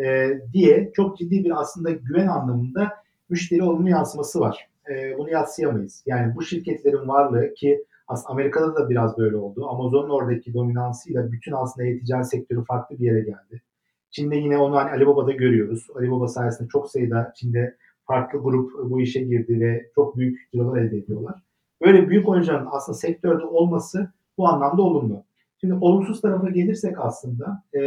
e, 0.00 0.30
diye 0.52 0.92
çok 0.96 1.18
ciddi 1.18 1.44
bir 1.44 1.60
aslında 1.60 1.90
güven 1.90 2.26
anlamında 2.26 2.92
müşteri 3.28 3.62
olumlu 3.62 3.88
yansıması 3.88 4.40
var. 4.40 4.68
E, 4.90 5.18
bunu 5.18 5.30
yatsıyamayız. 5.30 6.02
Yani 6.06 6.34
bu 6.36 6.42
şirketlerin 6.42 7.08
varlığı 7.08 7.54
ki 7.54 7.84
aslında 8.08 8.32
Amerika'da 8.32 8.74
da 8.74 8.90
biraz 8.90 9.18
böyle 9.18 9.36
oldu. 9.36 9.68
Amazon'un 9.68 10.10
oradaki 10.10 10.54
dominansıyla 10.54 11.32
bütün 11.32 11.52
aslında 11.52 11.88
e-ticaret 11.88 12.30
sektörü 12.30 12.64
farklı 12.64 12.98
bir 12.98 13.04
yere 13.04 13.20
geldi. 13.20 13.62
Çin'de 14.10 14.36
yine 14.36 14.58
onu 14.58 14.76
hani 14.76 14.90
Alibaba'da 14.90 15.32
görüyoruz. 15.32 15.86
Alibaba 15.94 16.28
sayesinde 16.28 16.68
çok 16.68 16.90
sayıda 16.90 17.32
Çin'de 17.36 17.76
farklı 18.04 18.38
grup 18.38 18.72
bu 18.90 19.00
işe 19.00 19.20
girdi 19.20 19.60
ve 19.60 19.90
çok 19.94 20.16
büyük 20.16 20.52
cirolar 20.52 20.78
elde 20.80 20.96
ediyorlar. 20.96 21.42
Böyle 21.82 22.08
büyük 22.08 22.28
oyuncuların 22.28 22.68
aslında 22.70 22.98
sektörde 22.98 23.44
olması 23.44 24.12
bu 24.38 24.48
anlamda 24.48 24.82
olumlu. 24.82 25.24
Şimdi 25.60 25.74
olumsuz 25.74 26.20
tarafa 26.20 26.48
gelirsek 26.48 26.94
aslında 26.98 27.62
e, 27.74 27.80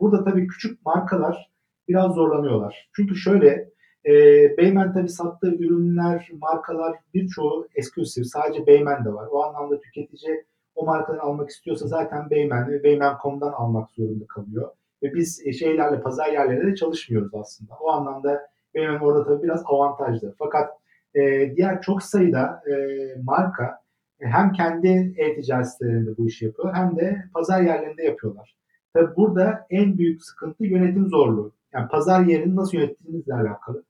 burada 0.00 0.24
tabii 0.24 0.46
küçük 0.46 0.86
markalar 0.86 1.50
biraz 1.88 2.14
zorlanıyorlar. 2.14 2.88
Çünkü 2.96 3.16
şöyle 3.16 3.68
e, 4.06 4.12
Beymen 4.56 4.92
tabii 4.92 5.08
sattığı 5.08 5.54
ürünler, 5.54 6.28
markalar 6.40 6.96
birçoğu 7.14 7.68
eksklusif. 7.74 8.26
Sadece 8.26 8.66
Beymen'de 8.66 9.14
var. 9.14 9.28
O 9.30 9.42
anlamda 9.42 9.80
tüketici 9.80 10.44
o 10.74 10.84
markaları 10.84 11.22
almak 11.22 11.50
istiyorsa 11.50 11.86
zaten 11.86 12.30
Beymen 12.30 12.68
ve 12.68 12.82
Beymen.com'dan 12.82 13.52
almak 13.52 13.90
zorunda 13.90 14.26
kalıyor. 14.26 14.70
Ve 15.02 15.14
biz 15.14 15.46
e, 15.46 15.52
şeylerle, 15.52 16.00
pazar 16.00 16.32
yerlerinde 16.32 16.72
de 16.72 16.74
çalışmıyoruz 16.74 17.34
aslında. 17.34 17.74
O 17.80 17.90
anlamda 17.90 18.48
Beymen 18.74 19.00
orada 19.00 19.24
tabii 19.24 19.42
biraz 19.42 19.62
avantajlı. 19.66 20.34
Fakat 20.38 20.70
e, 21.14 21.52
diğer 21.56 21.82
çok 21.82 22.02
sayıda 22.02 22.62
e, 22.70 22.74
marka 23.22 23.80
hem 24.20 24.52
kendi 24.52 25.14
e-ticaret 25.16 25.72
sitelerinde 25.72 26.16
bu 26.18 26.26
işi 26.26 26.44
yapıyor 26.44 26.74
hem 26.74 26.96
de 26.96 27.24
pazar 27.34 27.62
yerlerinde 27.62 28.02
yapıyorlar. 28.02 28.56
Tabii 28.94 29.16
burada 29.16 29.66
en 29.70 29.98
büyük 29.98 30.24
sıkıntı 30.24 30.64
yönetim 30.64 31.08
zorluğu. 31.08 31.52
Yani 31.76 31.88
pazar 31.88 32.20
yerini 32.24 32.56
nasıl 32.56 32.78
yönettiğinizle 32.78 33.34
alakalı. 33.34 33.84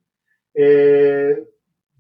Ee, 0.59 1.45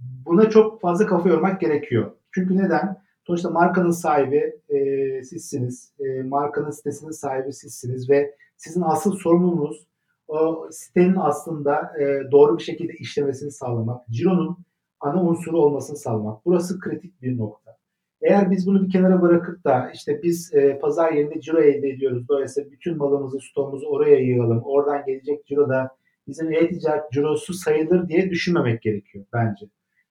buna 0.01 0.51
çok 0.51 0.81
fazla 0.81 1.07
kafa 1.07 1.29
yormak 1.29 1.61
gerekiyor. 1.61 2.11
Çünkü 2.35 2.57
neden? 2.57 3.03
Sonuçta 3.27 3.51
markanın 3.51 3.91
sahibi 3.91 4.61
e, 4.69 4.79
sizsiniz. 5.23 5.93
E, 5.99 6.23
markanın 6.23 6.71
sitesinin 6.71 7.11
sahibi 7.11 7.53
sizsiniz 7.53 8.11
ve 8.11 8.35
sizin 8.57 8.83
asıl 8.83 9.17
sorumluluğunuz 9.17 9.87
o 10.29 10.69
sitenin 10.71 11.17
aslında 11.17 12.01
e, 12.01 12.31
doğru 12.31 12.59
bir 12.59 12.63
şekilde 12.63 12.93
işlemesini 12.93 13.51
sağlamak. 13.51 14.09
Ciro'nun 14.11 14.59
ana 15.01 15.23
unsuru 15.23 15.59
olmasını 15.59 15.97
sağlamak. 15.97 16.47
Burası 16.47 16.81
kritik 16.81 17.23
bir 17.23 17.39
nokta. 17.39 17.77
Eğer 18.23 18.51
biz 18.51 18.67
bunu 18.67 18.83
bir 18.85 18.91
kenara 18.91 19.23
bırakıp 19.23 19.65
da 19.65 19.91
işte 19.95 20.21
biz 20.23 20.55
e, 20.55 20.79
pazar 20.79 21.13
yerinde 21.13 21.41
ciro 21.41 21.61
elde 21.61 21.89
ediyoruz. 21.89 22.29
Dolayısıyla 22.29 22.71
bütün 22.71 22.97
malımızı, 22.97 23.41
stoğumuzu 23.41 23.87
oraya 23.87 24.19
yığalım. 24.19 24.63
Oradan 24.65 25.05
gelecek 25.07 25.47
ciro 25.47 25.69
da 25.69 25.91
bizim 26.29 26.53
e-ticaret 26.53 27.13
cirosu 27.13 27.55
sayılır 27.55 28.09
diye 28.09 28.31
düşünmemek 28.31 28.83
gerekiyor 28.83 29.25
bence. 29.33 29.67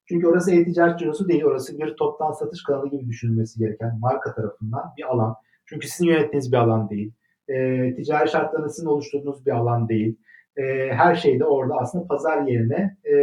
Çünkü 0.06 0.28
orası 0.28 0.52
e-ticaret 0.52 1.00
cirosu 1.00 1.28
değil. 1.28 1.44
Orası 1.44 1.78
bir 1.78 1.96
toptan 1.96 2.32
satış 2.32 2.64
kanalı 2.64 2.90
gibi 2.90 3.08
düşünülmesi 3.08 3.60
gereken 3.60 4.00
marka 4.00 4.36
tarafından 4.36 4.84
bir 4.98 5.04
alan. 5.04 5.36
Çünkü 5.66 5.88
sizin 5.88 6.06
yönettiğiniz 6.06 6.52
bir 6.52 6.58
alan 6.58 6.90
değil. 6.90 7.12
E, 7.48 7.96
ticari 7.96 8.30
şartlarını 8.30 8.70
sizin 8.70 8.88
oluşturduğunuz 8.88 9.46
bir 9.46 9.52
alan 9.52 9.90
değil. 9.90 10.18
E, 10.58 10.64
her 10.94 11.16
şeyde 11.16 11.46
orada 11.46 11.74
aslında 11.76 12.08
pazar 12.08 12.42
yerine 12.42 12.98
e, 13.04 13.14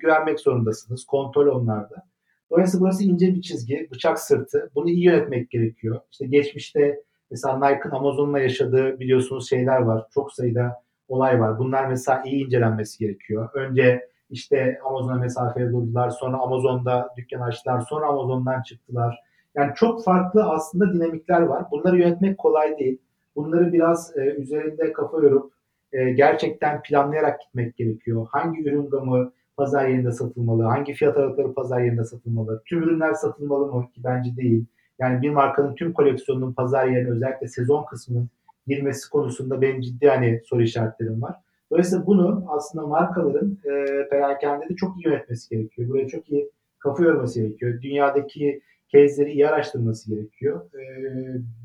güvenmek 0.00 0.40
zorundasınız. 0.40 1.04
Kontrol 1.04 1.46
onlarda. 1.46 2.09
Dolayısıyla 2.50 2.84
burası 2.84 3.04
ince 3.04 3.34
bir 3.34 3.42
çizgi, 3.42 3.88
bıçak 3.92 4.18
sırtı. 4.20 4.70
Bunu 4.74 4.90
iyi 4.90 5.04
yönetmek 5.04 5.50
gerekiyor. 5.50 6.00
İşte 6.12 6.26
geçmişte 6.26 7.02
mesela 7.30 7.58
Nike'ın 7.58 7.90
Amazon'la 7.90 8.40
yaşadığı 8.40 9.00
biliyorsunuz 9.00 9.48
şeyler 9.48 9.80
var. 9.80 10.06
Çok 10.14 10.32
sayıda 10.32 10.82
olay 11.08 11.40
var. 11.40 11.58
Bunlar 11.58 11.86
mesela 11.86 12.22
iyi 12.26 12.46
incelenmesi 12.46 12.98
gerekiyor. 12.98 13.48
Önce 13.54 14.08
işte 14.30 14.78
Amazon'a 14.84 15.14
mesafeye 15.14 15.72
durdular. 15.72 16.10
Sonra 16.10 16.38
Amazon'da 16.38 17.08
dükkan 17.16 17.40
açtılar. 17.40 17.80
Sonra 17.80 18.06
Amazon'dan 18.06 18.62
çıktılar. 18.62 19.18
Yani 19.54 19.72
çok 19.74 20.04
farklı 20.04 20.44
aslında 20.44 20.92
dinamikler 20.92 21.40
var. 21.40 21.64
Bunları 21.70 21.98
yönetmek 21.98 22.38
kolay 22.38 22.78
değil. 22.78 22.98
Bunları 23.36 23.72
biraz 23.72 24.16
e, 24.16 24.20
üzerinde 24.20 24.92
kafa 24.92 25.16
yorup 25.16 25.52
e, 25.92 26.10
gerçekten 26.10 26.82
planlayarak 26.82 27.40
gitmek 27.40 27.76
gerekiyor. 27.76 28.26
Hangi 28.30 28.62
ürün 28.62 28.90
gamı 28.90 29.32
pazar 29.60 29.88
yerinde 29.88 30.12
satılmalı? 30.12 30.62
Hangi 30.62 30.92
fiyat 30.92 31.16
aralıkları 31.16 31.54
pazar 31.54 31.80
yerinde 31.80 32.04
satılmalı? 32.04 32.62
Tüm 32.66 32.82
ürünler 32.82 33.14
satılmalı 33.14 33.72
mı? 33.72 33.90
Ki 33.94 34.00
bence 34.04 34.36
değil. 34.36 34.64
Yani 34.98 35.22
bir 35.22 35.30
markanın 35.30 35.74
tüm 35.74 35.92
koleksiyonunun 35.92 36.52
pazar 36.52 36.86
yerine 36.86 37.10
özellikle 37.10 37.48
sezon 37.48 37.84
kısmının 37.84 38.28
girmesi 38.66 39.10
konusunda 39.10 39.60
benim 39.60 39.80
ciddi 39.80 40.08
hani 40.08 40.40
soru 40.44 40.62
işaretlerim 40.62 41.22
var. 41.22 41.36
Dolayısıyla 41.70 42.06
bunu 42.06 42.44
aslında 42.48 42.86
markaların 42.86 43.58
e, 43.64 44.08
perakendede 44.08 44.76
çok 44.76 44.96
iyi 44.96 45.06
yönetmesi 45.06 45.56
gerekiyor. 45.56 45.88
Buraya 45.88 46.08
çok 46.08 46.30
iyi 46.30 46.50
kafa 46.78 47.02
yorması 47.02 47.40
gerekiyor. 47.40 47.82
Dünyadaki 47.82 48.60
case'leri 48.88 49.32
iyi 49.32 49.48
araştırması 49.48 50.14
gerekiyor. 50.14 50.70
E, 50.74 50.82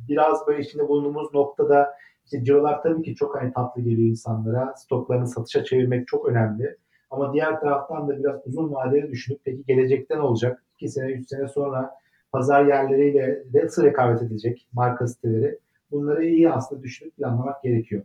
biraz 0.09 0.47
böyle 0.47 0.61
içinde 0.61 0.87
bulunduğumuz 0.87 1.33
noktada 1.33 1.93
işte 2.25 2.43
cirolar 2.43 2.83
tabii 2.83 3.03
ki 3.03 3.15
çok 3.15 3.35
hani 3.35 3.53
tatlı 3.53 3.81
geliyor 3.81 4.09
insanlara. 4.09 4.73
Stoklarını 4.77 5.27
satışa 5.27 5.63
çevirmek 5.63 6.07
çok 6.07 6.29
önemli. 6.29 6.77
Ama 7.11 7.33
diğer 7.33 7.59
taraftan 7.59 8.07
da 8.07 8.19
biraz 8.19 8.41
uzun 8.45 8.73
vadeli 8.73 9.11
düşünüp 9.11 9.39
peki 9.43 9.63
gelecekten 9.67 10.19
olacak? 10.19 10.63
2 10.75 10.89
sene, 10.89 11.11
3 11.11 11.29
sene 11.29 11.47
sonra 11.47 11.95
pazar 12.31 12.65
yerleriyle 12.65 13.43
nasıl 13.53 13.83
rekabet 13.83 14.21
edecek 14.21 14.67
marka 14.73 15.07
siteleri? 15.07 15.59
Bunları 15.91 16.25
iyi 16.25 16.51
aslında 16.51 16.83
düşünüp 16.83 17.17
planlamak 17.17 17.63
gerekiyor. 17.63 18.03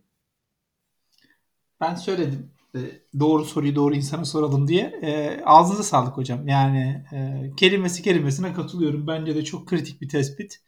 Ben 1.81 1.95
söyledim 1.95 2.51
e, 2.75 2.81
doğru 3.21 3.45
soruyu 3.45 3.75
doğru 3.75 3.95
insana 3.95 4.25
soralım 4.25 4.69
diye. 4.69 4.99
E, 5.03 5.41
ağzınıza 5.45 5.83
sağlık 5.83 6.17
hocam. 6.17 6.49
Yani 6.49 7.05
e, 7.13 7.51
kelimesi 7.57 8.03
kelimesine 8.03 8.53
katılıyorum. 8.53 9.07
Bence 9.07 9.35
de 9.35 9.45
çok 9.45 9.69
kritik 9.69 10.01
bir 10.01 10.09
tespit. 10.09 10.61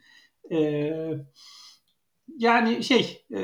E, 0.51 0.91
yani 2.39 2.85
şey 2.85 3.25
e, 3.35 3.41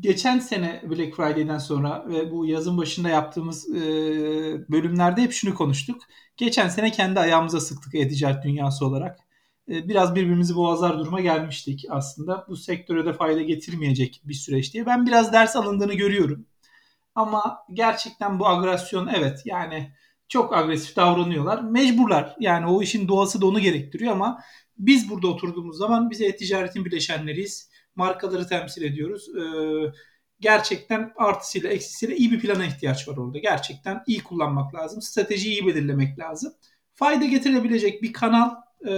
geçen 0.00 0.38
sene 0.38 0.82
Black 0.90 1.16
Friday'den 1.16 1.58
sonra 1.58 2.04
ve 2.08 2.30
bu 2.30 2.46
yazın 2.46 2.78
başında 2.78 3.08
yaptığımız 3.08 3.70
e, 3.70 3.82
bölümlerde 4.70 5.22
hep 5.22 5.32
şunu 5.32 5.54
konuştuk. 5.54 6.02
Geçen 6.36 6.68
sene 6.68 6.90
kendi 6.92 7.20
ayağımıza 7.20 7.60
sıktık 7.60 7.94
e-ticaret 7.94 8.44
dünyası 8.44 8.86
olarak. 8.86 9.18
E, 9.68 9.88
biraz 9.88 10.14
birbirimizi 10.14 10.56
boğazlar 10.56 10.98
duruma 10.98 11.20
gelmiştik 11.20 11.84
aslında. 11.90 12.46
Bu 12.48 12.56
sektöre 12.56 13.06
de 13.06 13.12
fayda 13.12 13.42
getirmeyecek 13.42 14.22
bir 14.24 14.34
süreç 14.34 14.74
diye. 14.74 14.86
Ben 14.86 15.06
biraz 15.06 15.32
ders 15.32 15.56
alındığını 15.56 15.94
görüyorum. 15.94 16.46
Ama 17.14 17.58
gerçekten 17.72 18.38
bu 18.38 18.48
agresyon 18.48 19.06
evet 19.06 19.42
yani 19.44 19.92
çok 20.28 20.56
agresif 20.56 20.96
davranıyorlar. 20.96 21.62
Mecburlar. 21.62 22.36
Yani 22.40 22.66
o 22.66 22.82
işin 22.82 23.08
doğası 23.08 23.40
da 23.40 23.46
onu 23.46 23.60
gerektiriyor 23.60 24.12
ama 24.12 24.42
biz 24.78 25.10
burada 25.10 25.28
oturduğumuz 25.28 25.76
zaman 25.76 26.10
biz 26.10 26.20
e-ticaretin 26.20 26.84
bileşenleriyiz 26.84 27.71
markaları 27.96 28.46
temsil 28.46 28.82
ediyoruz. 28.82 29.28
E, 29.36 29.42
gerçekten 30.40 31.12
artısıyla 31.16 31.70
eksisiyle 31.70 32.16
iyi 32.16 32.30
bir 32.32 32.40
plana 32.40 32.64
ihtiyaç 32.66 33.08
var 33.08 33.16
orada. 33.16 33.38
Gerçekten 33.38 34.02
iyi 34.06 34.22
kullanmak 34.22 34.74
lazım. 34.74 35.02
Stratejiyi 35.02 35.60
iyi 35.60 35.66
belirlemek 35.66 36.18
lazım. 36.18 36.52
Fayda 36.94 37.24
getirebilecek 37.24 38.02
bir 38.02 38.12
kanal 38.12 38.50
e, 38.88 38.92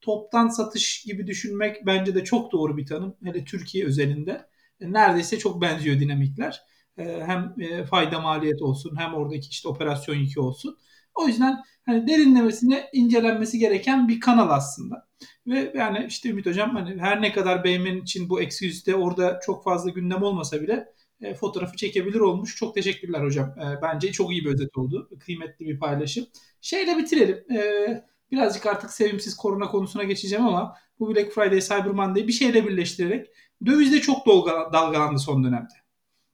toptan 0.00 0.48
satış 0.48 1.02
gibi 1.04 1.26
düşünmek 1.26 1.86
bence 1.86 2.14
de 2.14 2.24
çok 2.24 2.52
doğru 2.52 2.76
bir 2.76 2.86
tanım. 2.86 3.16
Hele 3.24 3.44
Türkiye 3.44 3.86
özelinde. 3.86 4.46
E, 4.80 4.92
neredeyse 4.92 5.38
çok 5.38 5.62
benziyor 5.62 6.00
dinamikler. 6.00 6.62
E, 6.98 7.04
hem 7.04 7.54
fayda 7.90 8.20
maliyet 8.20 8.62
olsun 8.62 8.96
hem 8.98 9.14
oradaki 9.14 9.48
işte 9.48 9.68
operasyon 9.68 10.14
yükü 10.16 10.40
olsun. 10.40 10.78
O 11.14 11.26
yüzden 11.26 11.62
hani 11.86 12.06
derinlemesine 12.06 12.88
incelenmesi 12.92 13.58
gereken 13.58 14.08
bir 14.08 14.20
kanal 14.20 14.50
aslında. 14.50 15.08
Ve 15.46 15.72
yani 15.76 16.06
işte 16.08 16.28
Ümit 16.28 16.46
Hocam 16.46 16.76
hani 16.76 17.00
her 17.00 17.22
ne 17.22 17.32
kadar 17.32 17.64
BM'nin 17.64 18.02
için 18.02 18.28
bu 18.28 18.40
exclusive'de 18.40 18.94
orada 18.94 19.40
çok 19.46 19.64
fazla 19.64 19.90
gündem 19.90 20.22
olmasa 20.22 20.62
bile 20.62 20.88
e, 21.20 21.34
fotoğrafı 21.34 21.76
çekebilir 21.76 22.20
olmuş. 22.20 22.56
Çok 22.56 22.74
teşekkürler 22.74 23.24
hocam. 23.24 23.48
E, 23.48 23.82
bence 23.82 24.12
çok 24.12 24.30
iyi 24.30 24.44
bir 24.44 24.54
özet 24.54 24.76
oldu. 24.76 25.10
Kıymetli 25.20 25.66
bir 25.66 25.78
paylaşım. 25.78 26.26
Şeyle 26.60 26.98
bitirelim. 26.98 27.56
E, 27.56 28.04
birazcık 28.30 28.66
artık 28.66 28.90
sevimsiz 28.90 29.36
korona 29.36 29.68
konusuna 29.68 30.04
geçeceğim 30.04 30.46
ama 30.46 30.76
bu 30.98 31.14
Black 31.14 31.32
Friday, 31.32 31.60
Cyber 31.60 31.86
Monday 31.86 32.28
bir 32.28 32.32
şeyle 32.32 32.66
birleştirerek 32.66 33.26
döviz 33.66 33.92
de 33.92 34.00
çok 34.00 34.26
dalgalandı 34.72 35.18
son 35.18 35.44
dönemde. 35.44 35.74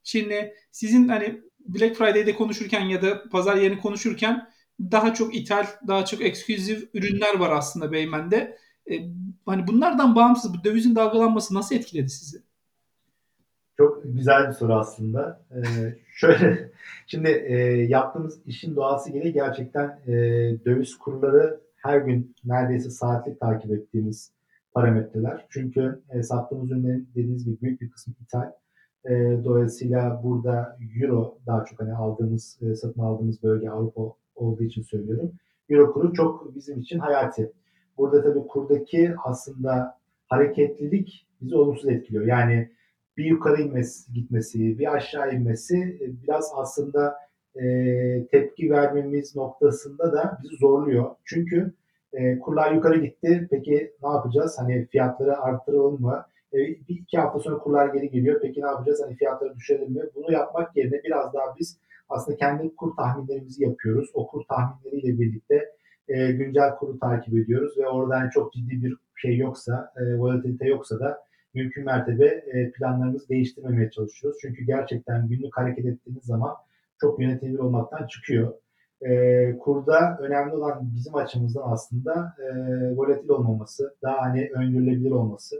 Şimdi 0.03 0.55
sizin 0.71 1.09
hani 1.09 1.41
Black 1.61 1.97
Friday'de 1.97 2.35
konuşurken 2.35 2.81
ya 2.81 3.03
da 3.03 3.29
pazar 3.29 3.57
yeni 3.57 3.79
konuşurken 3.79 4.49
daha 4.81 5.15
çok 5.15 5.35
ithal, 5.37 5.67
daha 5.87 6.05
çok 6.05 6.21
ekskluzif 6.23 6.89
ürünler 6.95 7.39
var 7.39 7.51
aslında 7.51 7.93
Beymen'de. 7.93 8.59
E, 8.91 8.95
hani 9.47 9.67
bunlardan 9.67 10.17
bağımsız 10.17 10.55
bu 10.55 10.65
dövizin 10.65 10.95
dalgalanması 10.95 11.55
nasıl 11.55 11.75
etkiledi 11.75 12.09
sizi? 12.09 12.43
Çok 13.77 14.03
güzel 14.05 14.49
bir 14.49 14.53
soru 14.53 14.75
aslında. 14.75 15.41
Ee, 15.51 15.95
şöyle, 16.15 16.71
şimdi 17.07 17.29
e, 17.29 17.57
yaptığımız 17.89 18.41
işin 18.47 18.77
doğası 18.77 19.13
gereği 19.13 19.33
gerçekten 19.33 20.01
e, 20.07 20.13
döviz 20.65 20.99
kurları 20.99 21.61
her 21.77 21.99
gün 21.99 22.35
neredeyse 22.45 22.91
saatlik 22.91 23.41
takip 23.41 23.71
ettiğimiz 23.71 24.33
parametreler. 24.75 25.47
Çünkü 25.51 26.01
e, 26.11 26.23
sattığımız 26.23 26.71
ürünlerin 26.71 27.09
dediğiniz 27.15 27.45
gibi 27.45 27.61
büyük 27.61 27.81
bir 27.81 27.91
kısmı 27.91 28.15
ithal. 28.23 28.53
E, 29.05 29.45
dolayısıyla 29.45 30.21
burada 30.23 30.79
euro 31.01 31.39
daha 31.47 31.65
çok 31.65 31.81
hani 31.81 31.95
aldığımız, 31.95 32.59
e, 32.63 32.75
satın 32.75 33.01
aldığımız 33.01 33.43
bölge 33.43 33.71
Avrupa 33.71 34.03
olduğu 34.37 34.63
için 34.63 34.83
söylüyorum. 34.83 35.33
Euro 35.69 35.93
kuru 35.93 36.13
çok 36.13 36.55
bizim 36.55 36.81
için 36.81 36.99
hayati. 36.99 37.53
Burada 37.99 38.23
tabii 38.23 38.47
kurdaki 38.47 39.15
aslında 39.25 39.99
hareketlilik 40.27 41.27
bizi 41.41 41.57
olumsuz 41.57 41.89
etkiliyor. 41.89 42.27
Yani 42.27 42.71
bir 43.17 43.25
yukarı 43.25 43.63
inmesi, 43.63 44.13
gitmesi, 44.13 44.79
bir 44.79 44.95
aşağı 44.95 45.35
inmesi 45.35 45.77
e, 45.77 46.23
biraz 46.23 46.53
aslında 46.55 47.17
e, 47.57 47.65
tepki 48.31 48.71
vermemiz 48.71 49.37
noktasında 49.37 50.13
da 50.13 50.39
bizi 50.43 50.57
zorluyor. 50.57 51.11
Çünkü 51.25 51.73
e, 52.13 52.39
kurlar 52.39 52.73
yukarı 52.73 52.99
gitti. 52.99 53.49
Peki 53.51 53.93
ne 54.03 54.09
yapacağız? 54.09 54.57
Hani 54.59 54.87
fiyatları 54.87 55.39
arttıralım 55.39 56.03
mı? 56.03 56.27
E, 56.53 56.57
bir 56.59 57.01
iki 57.01 57.19
hafta 57.19 57.39
sonra 57.39 57.59
kurlar 57.59 57.95
geri 57.95 58.11
geliyor. 58.11 58.41
Peki 58.43 58.63
ne 58.63 58.67
yapacağız? 58.67 59.03
Hani 59.05 59.17
fiyatları 59.17 59.55
düşürelim 59.55 59.93
mi? 59.93 60.01
Bunu 60.15 60.33
yapmak 60.33 60.77
yerine 60.77 61.03
biraz 61.05 61.35
daha 61.35 61.57
biz 61.59 61.79
aslında 62.09 62.37
kendi 62.37 62.77
kur 62.77 62.97
tahminlerimizi 62.97 63.65
yapıyoruz. 63.65 64.11
O 64.15 64.27
kur 64.27 64.43
tahminleriyle 64.49 65.21
birlikte 65.21 65.77
e, 66.09 66.33
güncel 66.33 66.75
kuru 66.77 66.99
takip 66.99 67.35
ediyoruz 67.35 67.79
ve 67.79 67.89
oradan 67.89 68.31
çok 68.31 68.53
ciddi 68.53 68.83
bir 68.83 68.97
şey 69.17 69.37
yoksa, 69.37 69.93
e, 69.97 70.19
volatilite 70.19 70.67
yoksa 70.67 71.01
da 71.01 71.27
mümkün 71.55 71.85
mertebe 71.85 72.27
e, 72.27 72.71
planlarımızı 72.71 73.29
değiştirmemeye 73.29 73.91
çalışıyoruz. 73.91 74.39
Çünkü 74.43 74.65
gerçekten 74.65 75.29
günlük 75.29 75.57
hareket 75.57 75.87
ettiğiniz 75.87 76.25
zaman 76.25 76.55
çok 77.01 77.21
yönetilebilir 77.21 77.59
olmaktan 77.59 78.07
çıkıyor. 78.07 78.55
E, 79.03 79.59
kurda 79.59 80.19
önemli 80.21 80.55
olan 80.55 80.91
bizim 80.97 81.15
açımızdan 81.15 81.63
aslında 81.65 82.35
e, 82.39 82.47
volatil 82.97 83.29
olmaması, 83.29 83.95
daha 84.03 84.21
hani 84.21 84.51
öngörülebilir 84.55 85.11
olması. 85.11 85.57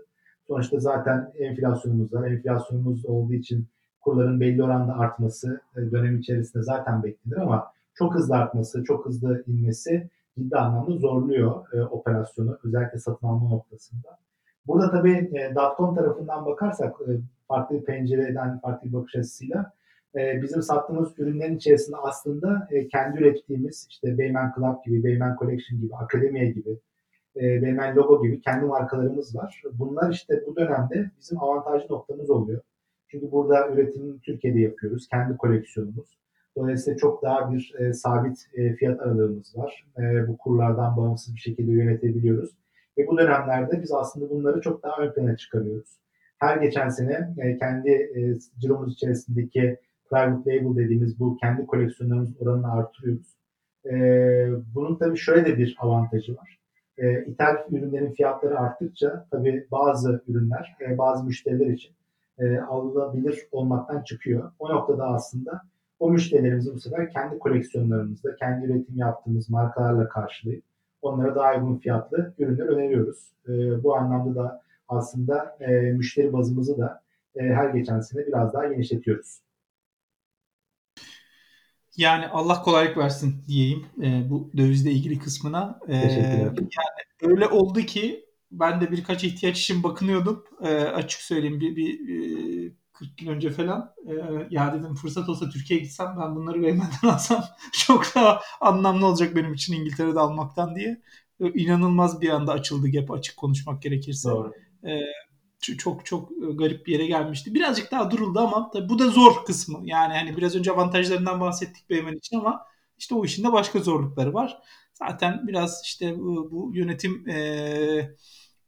Sonuçta 0.47 0.79
zaten 0.79 1.33
enflasyonumuz 1.39 2.15
var. 2.15 2.31
Enflasyonumuz 2.31 3.07
olduğu 3.07 3.35
için 3.35 3.67
kurların 4.07 4.41
belli 4.41 4.63
oranda 4.63 4.99
artması 4.99 5.61
e, 5.77 5.91
dönem 5.91 6.19
içerisinde 6.19 6.63
zaten 6.63 7.03
beklenir 7.03 7.37
ama 7.37 7.73
çok 7.95 8.15
hızlı 8.15 8.37
artması, 8.37 8.85
çok 8.85 9.07
hızlı 9.07 9.45
inmesi 9.47 10.11
ciddi 10.39 10.57
anlamda 10.57 10.97
zorluyor 10.97 11.65
e, 11.73 11.83
operasyonu 11.83 12.59
özellikle 12.65 12.99
satın 12.99 13.27
alma 13.27 13.49
noktasında. 13.49 14.19
Burada 14.67 14.91
tabii 14.91 15.13
e, 15.13 15.55
.com 15.77 15.95
tarafından 15.95 16.47
bakarsak 16.47 16.95
e, 17.01 17.11
farklı 17.49 17.77
bir 17.77 17.85
pencereden, 17.85 18.59
farklı 18.59 18.89
bir 18.89 18.93
bakış 18.93 19.17
açısıyla 19.17 19.73
e, 20.17 20.43
bizim 20.43 20.63
sattığımız 20.63 21.19
ürünlerin 21.19 21.57
içerisinde 21.57 21.97
aslında 21.97 22.69
e, 22.71 22.89
kendi 22.89 23.19
ürettiğimiz 23.19 23.87
işte 23.91 24.19
Beymen 24.19 24.53
Club 24.57 24.85
gibi, 24.85 25.05
Beymen 25.05 25.37
Collection 25.39 25.81
gibi, 25.81 25.97
Akademiye 25.97 26.51
gibi, 26.51 26.79
e, 27.37 27.41
Beymen 27.41 27.97
Logo 27.97 28.23
gibi 28.23 28.41
kendi 28.41 28.67
markalarımız 28.67 29.37
var. 29.37 29.63
Bunlar 29.73 30.13
işte 30.13 30.45
bu 30.47 30.57
dönemde 30.57 31.11
bizim 31.21 31.43
avantajlı 31.43 31.95
noktamız 31.95 32.31
oluyor. 32.31 32.61
Çünkü 33.17 33.33
burada 33.33 33.69
üretimini 33.69 34.21
Türkiye'de 34.21 34.61
yapıyoruz. 34.61 35.09
Kendi 35.09 35.37
koleksiyonumuz. 35.37 36.19
Dolayısıyla 36.57 36.97
çok 36.97 37.23
daha 37.23 37.53
bir 37.53 37.75
e, 37.79 37.93
sabit 37.93 38.39
e, 38.55 38.73
fiyat 38.73 39.01
aralığımız 39.01 39.57
var. 39.57 39.87
E, 39.99 40.29
bu 40.29 40.37
kurlardan 40.37 40.97
bağımsız 40.97 41.35
bir 41.35 41.41
şekilde 41.41 41.73
yönetebiliyoruz. 41.73 42.51
Ve 42.99 43.07
bu 43.07 43.19
dönemlerde 43.19 43.83
biz 43.83 43.93
aslında 43.93 44.31
bunları 44.31 44.61
çok 44.61 44.83
daha 44.83 45.03
ön 45.03 45.13
plana 45.13 45.37
çıkarıyoruz. 45.37 45.99
Her 46.39 46.57
geçen 46.57 46.89
sene 46.89 47.35
e, 47.39 47.57
kendi 47.59 47.91
e, 47.91 48.39
ciromuz 48.59 48.93
içerisindeki 48.93 49.79
private 50.11 50.57
label 50.57 50.77
dediğimiz 50.77 51.21
bu 51.21 51.37
kendi 51.37 51.67
koleksiyonlarımız 51.67 52.43
oranını 52.43 52.73
artırıyoruz. 52.73 53.37
E, 53.85 53.95
bunun 54.75 54.99
tabii 54.99 55.19
şöyle 55.19 55.47
de 55.47 55.59
bir 55.59 55.77
avantajı 55.79 56.37
var. 56.37 56.59
E, 56.99 57.25
ithal 57.25 57.57
ürünlerin 57.71 58.13
fiyatları 58.13 58.59
arttıkça 58.59 59.27
tabii 59.31 59.67
bazı 59.71 60.23
ürünler 60.29 60.77
e, 60.81 60.99
bazı 60.99 61.25
müşteriler 61.25 61.67
için 61.67 61.96
e, 62.39 62.59
alınabilir 62.59 63.49
olmaktan 63.53 64.03
çıkıyor. 64.03 64.53
O 64.59 64.69
noktada 64.69 65.05
aslında 65.05 65.63
o 65.99 66.11
müşterilerimizi 66.11 66.75
bu 66.75 66.81
sefer 66.81 67.11
kendi 67.11 67.39
koleksiyonlarımızda, 67.39 68.37
kendi 68.37 68.67
üretim 68.67 68.97
yaptığımız 68.97 69.51
markalarla 69.51 70.09
karşılayıp 70.09 70.65
onlara 71.03 71.35
daha 71.35 71.55
uygun 71.55 71.77
fiyatlı 71.77 72.35
ürünler 72.39 72.67
öneriyoruz. 72.67 73.33
E, 73.49 73.83
bu 73.83 73.97
anlamda 73.97 74.35
da 74.35 74.63
aslında 74.89 75.57
e, 75.61 75.67
müşteri 75.73 76.33
bazımızı 76.33 76.79
da 76.79 77.03
e, 77.37 77.43
her 77.43 77.71
geçen 77.71 78.01
sene 78.01 78.27
biraz 78.27 78.55
daha 78.55 78.67
genişletiyoruz. 78.67 79.41
Yani 81.97 82.29
Allah 82.29 82.63
kolaylık 82.63 82.97
versin 82.97 83.35
diyeyim 83.49 83.87
e, 84.03 84.31
bu 84.31 84.51
dövizle 84.57 84.91
ilgili 84.91 85.19
kısmına. 85.19 85.81
E, 85.89 85.97
yani 85.97 86.51
öyle 87.23 87.49
oldu 87.49 87.81
ki 87.81 88.27
ben 88.51 88.81
de 88.81 88.93
birkaç 88.93 89.25
ihtiyaç 89.25 89.61
için 89.61 89.83
bakınıyordum. 89.83 90.45
E, 90.63 90.69
açık 90.75 91.21
söyleyeyim 91.21 91.61
bir, 91.61 91.77
bir 91.77 92.09
e, 92.69 92.73
40 92.93 93.23
yıl 93.23 93.31
önce 93.31 93.51
falan 93.51 93.95
e, 94.07 94.13
ya 94.51 94.75
dedim 94.75 94.95
fırsat 94.95 95.29
olsa 95.29 95.51
Türkiye'ye 95.51 95.85
gitsem 95.85 96.17
ben 96.21 96.37
bunları 96.37 96.63
Beymen'den 96.63 97.09
alsam 97.09 97.45
çok 97.73 98.15
daha 98.15 98.41
anlamlı 98.61 99.07
olacak 99.07 99.37
benim 99.37 99.55
için 99.55 99.75
İngiltere'de 99.75 100.21
almaktan 100.21 100.77
diye. 100.77 101.03
E, 101.41 101.49
inanılmaz 101.53 102.21
bir 102.21 102.29
anda 102.29 102.53
açıldı 102.53 102.91
gap 102.93 103.11
açık 103.11 103.37
konuşmak 103.37 103.83
gerekirse. 103.83 104.29
Doğru. 104.29 104.53
E, 104.87 105.01
çok 105.61 106.07
çok 106.07 106.31
garip 106.55 106.87
bir 106.87 106.93
yere 106.93 107.07
gelmişti. 107.07 107.55
Birazcık 107.55 107.91
daha 107.91 108.11
duruldu 108.11 108.41
ama 108.41 108.71
tabii 108.71 108.89
bu 108.89 108.99
da 108.99 109.09
zor 109.09 109.45
kısmı. 109.45 109.81
Yani 109.85 110.15
hani 110.15 110.37
biraz 110.37 110.57
önce 110.57 110.73
avantajlarından 110.73 111.41
bahsettik 111.41 111.91
Beymen 111.91 112.15
için 112.15 112.39
ama 112.39 112.67
işte 112.99 113.15
o 113.15 113.25
işin 113.25 113.45
de 113.45 113.53
başka 113.53 113.79
zorlukları 113.79 114.35
var. 114.35 114.59
Zaten 114.99 115.49
biraz 115.49 115.83
işte 115.85 116.19
bu, 116.19 116.51
bu 116.51 116.71
yönetim 116.75 117.29
e, 117.29 118.17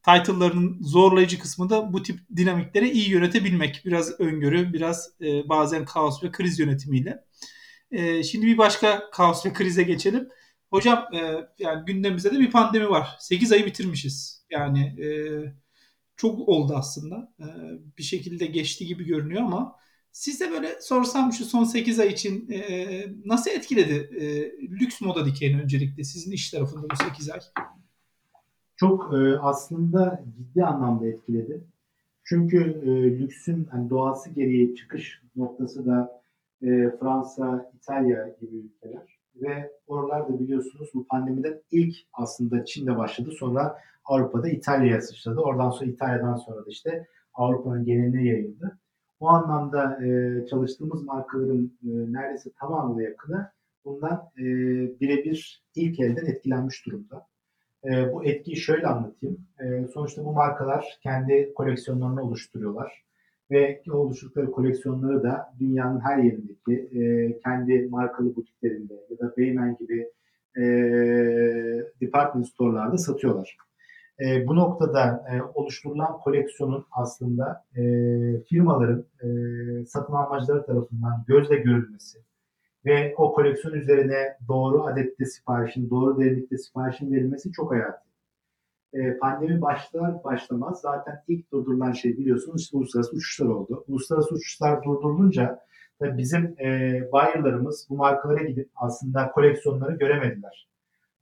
title'larının 0.02 0.82
zorlayıcı 0.82 1.38
kısmı 1.38 1.70
da 1.70 1.92
bu 1.92 2.02
tip 2.02 2.20
dinamikleri 2.36 2.90
iyi 2.90 3.10
yönetebilmek. 3.10 3.82
Biraz 3.84 4.20
öngörü, 4.20 4.72
biraz 4.72 5.10
e, 5.20 5.48
bazen 5.48 5.84
kaos 5.84 6.24
ve 6.24 6.32
kriz 6.32 6.58
yönetimiyle. 6.58 7.24
E, 7.90 8.22
şimdi 8.22 8.46
bir 8.46 8.58
başka 8.58 9.10
kaos 9.10 9.46
ve 9.46 9.52
krize 9.52 9.82
geçelim. 9.82 10.28
Hocam 10.70 11.06
e, 11.14 11.48
yani 11.58 11.84
gündemimizde 11.86 12.30
de 12.34 12.38
bir 12.38 12.50
pandemi 12.50 12.90
var. 12.90 13.16
8 13.18 13.52
ayı 13.52 13.66
bitirmişiz. 13.66 14.46
Yani 14.50 14.80
e, 14.80 15.08
çok 16.16 16.48
oldu 16.48 16.74
aslında. 16.76 17.32
E, 17.40 17.46
bir 17.98 18.02
şekilde 18.02 18.46
geçti 18.46 18.86
gibi 18.86 19.04
görünüyor 19.04 19.42
ama 19.42 19.76
size 20.18 20.50
böyle 20.50 20.80
sorsam 20.80 21.32
şu 21.32 21.44
son 21.44 21.64
8 21.64 22.00
ay 22.00 22.08
için 22.08 22.50
e, 22.50 22.60
nasıl 23.24 23.50
etkiledi 23.50 24.16
e, 24.16 24.52
lüks 24.60 25.00
moda 25.00 25.26
dikeyini 25.26 25.62
öncelikle 25.62 26.04
sizin 26.04 26.32
iş 26.32 26.50
tarafında 26.50 26.82
bu 26.90 26.96
8 26.96 27.30
ay? 27.30 27.40
çok 28.76 29.14
e, 29.14 29.38
aslında 29.38 30.24
ciddi 30.36 30.64
anlamda 30.64 31.06
etkiledi. 31.06 31.64
Çünkü 32.24 32.58
e, 32.84 33.18
lüksün 33.18 33.64
hani 33.64 33.90
doğası 33.90 34.30
gereği 34.30 34.74
çıkış 34.74 35.22
noktası 35.36 35.86
da 35.86 36.22
e, 36.62 36.66
Fransa, 37.00 37.72
İtalya 37.76 38.28
gibi 38.40 38.56
ülkeler 38.56 39.18
ve 39.34 39.72
oralarda 39.86 40.40
biliyorsunuz 40.40 40.90
bu 40.94 41.06
pandemiden 41.06 41.60
ilk 41.70 41.96
aslında 42.12 42.64
Çin'de 42.64 42.96
başladı. 42.96 43.30
Sonra 43.38 43.78
Avrupa'da 44.04 44.48
İtalya'ya 44.48 45.00
sıçradı. 45.00 45.40
Oradan 45.40 45.70
sonra 45.70 45.90
İtalya'dan 45.90 46.36
sonra 46.36 46.66
da 46.66 46.70
işte 46.70 47.06
Avrupa'nın 47.34 47.84
geneline 47.84 48.24
yayıldı. 48.24 48.78
O 49.20 49.28
anlamda 49.28 50.06
e, 50.06 50.46
çalıştığımız 50.46 51.04
markaların 51.04 51.70
e, 51.82 52.12
neredeyse 52.12 52.50
tamamına 52.60 53.02
yakını 53.02 53.50
bundan 53.84 54.30
e, 54.38 54.44
birebir 55.00 55.62
ilk 55.74 56.00
elden 56.00 56.26
etkilenmiş 56.26 56.86
durumda. 56.86 57.26
E, 57.84 58.12
bu 58.12 58.24
etkiyi 58.24 58.56
şöyle 58.56 58.86
anlatayım. 58.86 59.38
E, 59.60 59.86
sonuçta 59.86 60.24
bu 60.24 60.32
markalar 60.32 60.98
kendi 61.02 61.52
koleksiyonlarını 61.54 62.22
oluşturuyorlar. 62.22 63.04
Ve 63.50 63.82
oluşturdukları 63.90 64.50
koleksiyonları 64.50 65.22
da 65.22 65.54
dünyanın 65.60 66.00
her 66.00 66.18
yerindeki 66.18 66.72
e, 66.72 67.38
kendi 67.38 67.88
markalı 67.90 68.36
butiklerinde 68.36 68.94
ya 69.10 69.18
da 69.18 69.36
Beymen 69.36 69.76
gibi 69.76 70.10
e, 70.56 70.62
department 72.00 72.48
store'larda 72.48 72.98
satıyorlar. 72.98 73.56
E, 74.20 74.46
bu 74.46 74.56
noktada 74.56 75.24
e, 75.32 75.42
oluşturulan 75.54 76.18
koleksiyonun 76.18 76.86
aslında 76.92 77.64
e, 77.76 77.82
firmaların 78.42 79.04
e, 79.22 79.28
satın 79.86 80.12
almacıları 80.12 80.66
tarafından 80.66 81.24
gözle 81.26 81.56
görülmesi 81.56 82.18
ve 82.86 83.14
o 83.16 83.32
koleksiyon 83.34 83.74
üzerine 83.74 84.36
doğru 84.48 84.84
adette 84.84 85.24
siparişin, 85.24 85.90
doğru 85.90 86.20
derinlikte 86.20 86.58
siparişin 86.58 87.12
verilmesi 87.12 87.52
çok 87.52 87.72
hayati. 87.72 88.08
E, 88.92 89.18
pandemi 89.18 89.62
başlar 89.62 90.24
başlamaz 90.24 90.80
zaten 90.80 91.22
ilk 91.28 91.52
durdurulan 91.52 91.92
şey 91.92 92.18
biliyorsunuz 92.18 92.62
işte 92.62 92.76
uluslararası 92.76 93.16
uçuşlar 93.16 93.46
oldu. 93.46 93.84
Uluslararası 93.88 94.34
uçuşlar 94.34 94.84
durdurulunca 94.84 95.60
bizim 96.00 96.44
e, 96.60 97.00
buyer'larımız 97.12 97.86
bu 97.90 97.96
markalara 97.96 98.42
gidip 98.42 98.70
aslında 98.76 99.30
koleksiyonları 99.30 99.96
göremediler. 99.96 100.68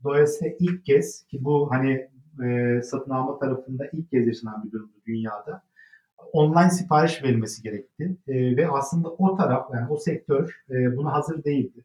Dolayısıyla 0.04 0.56
ilk 0.60 0.84
kez 0.84 1.26
ki 1.26 1.44
bu 1.44 1.70
hani 1.70 2.08
e, 2.44 2.82
satın 2.82 3.10
alma 3.10 3.38
tarafında 3.38 3.86
ilk 3.92 4.10
kez 4.10 4.26
yaşanan 4.26 4.64
bir 4.64 4.72
durumdu 4.72 4.92
dünyada. 5.06 5.62
Online 6.32 6.70
sipariş 6.70 7.22
verilmesi 7.22 7.62
gerekti 7.62 8.16
e, 8.28 8.56
ve 8.56 8.68
aslında 8.68 9.08
o 9.08 9.36
taraf 9.36 9.70
yani 9.74 9.86
o 9.90 9.96
sektör 9.96 10.62
e, 10.70 10.96
buna 10.96 11.12
hazır 11.12 11.44
değildi. 11.44 11.84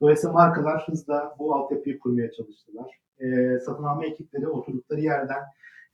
Dolayısıyla 0.00 0.32
markalar 0.32 0.88
hızla 0.88 1.36
bu 1.38 1.54
altyapıyı 1.54 1.98
kurmaya 1.98 2.32
çalıştılar. 2.32 3.00
E, 3.18 3.58
satın 3.58 3.84
alma 3.84 4.04
ekipleri 4.04 4.48
oturdukları 4.48 5.00
yerden 5.00 5.42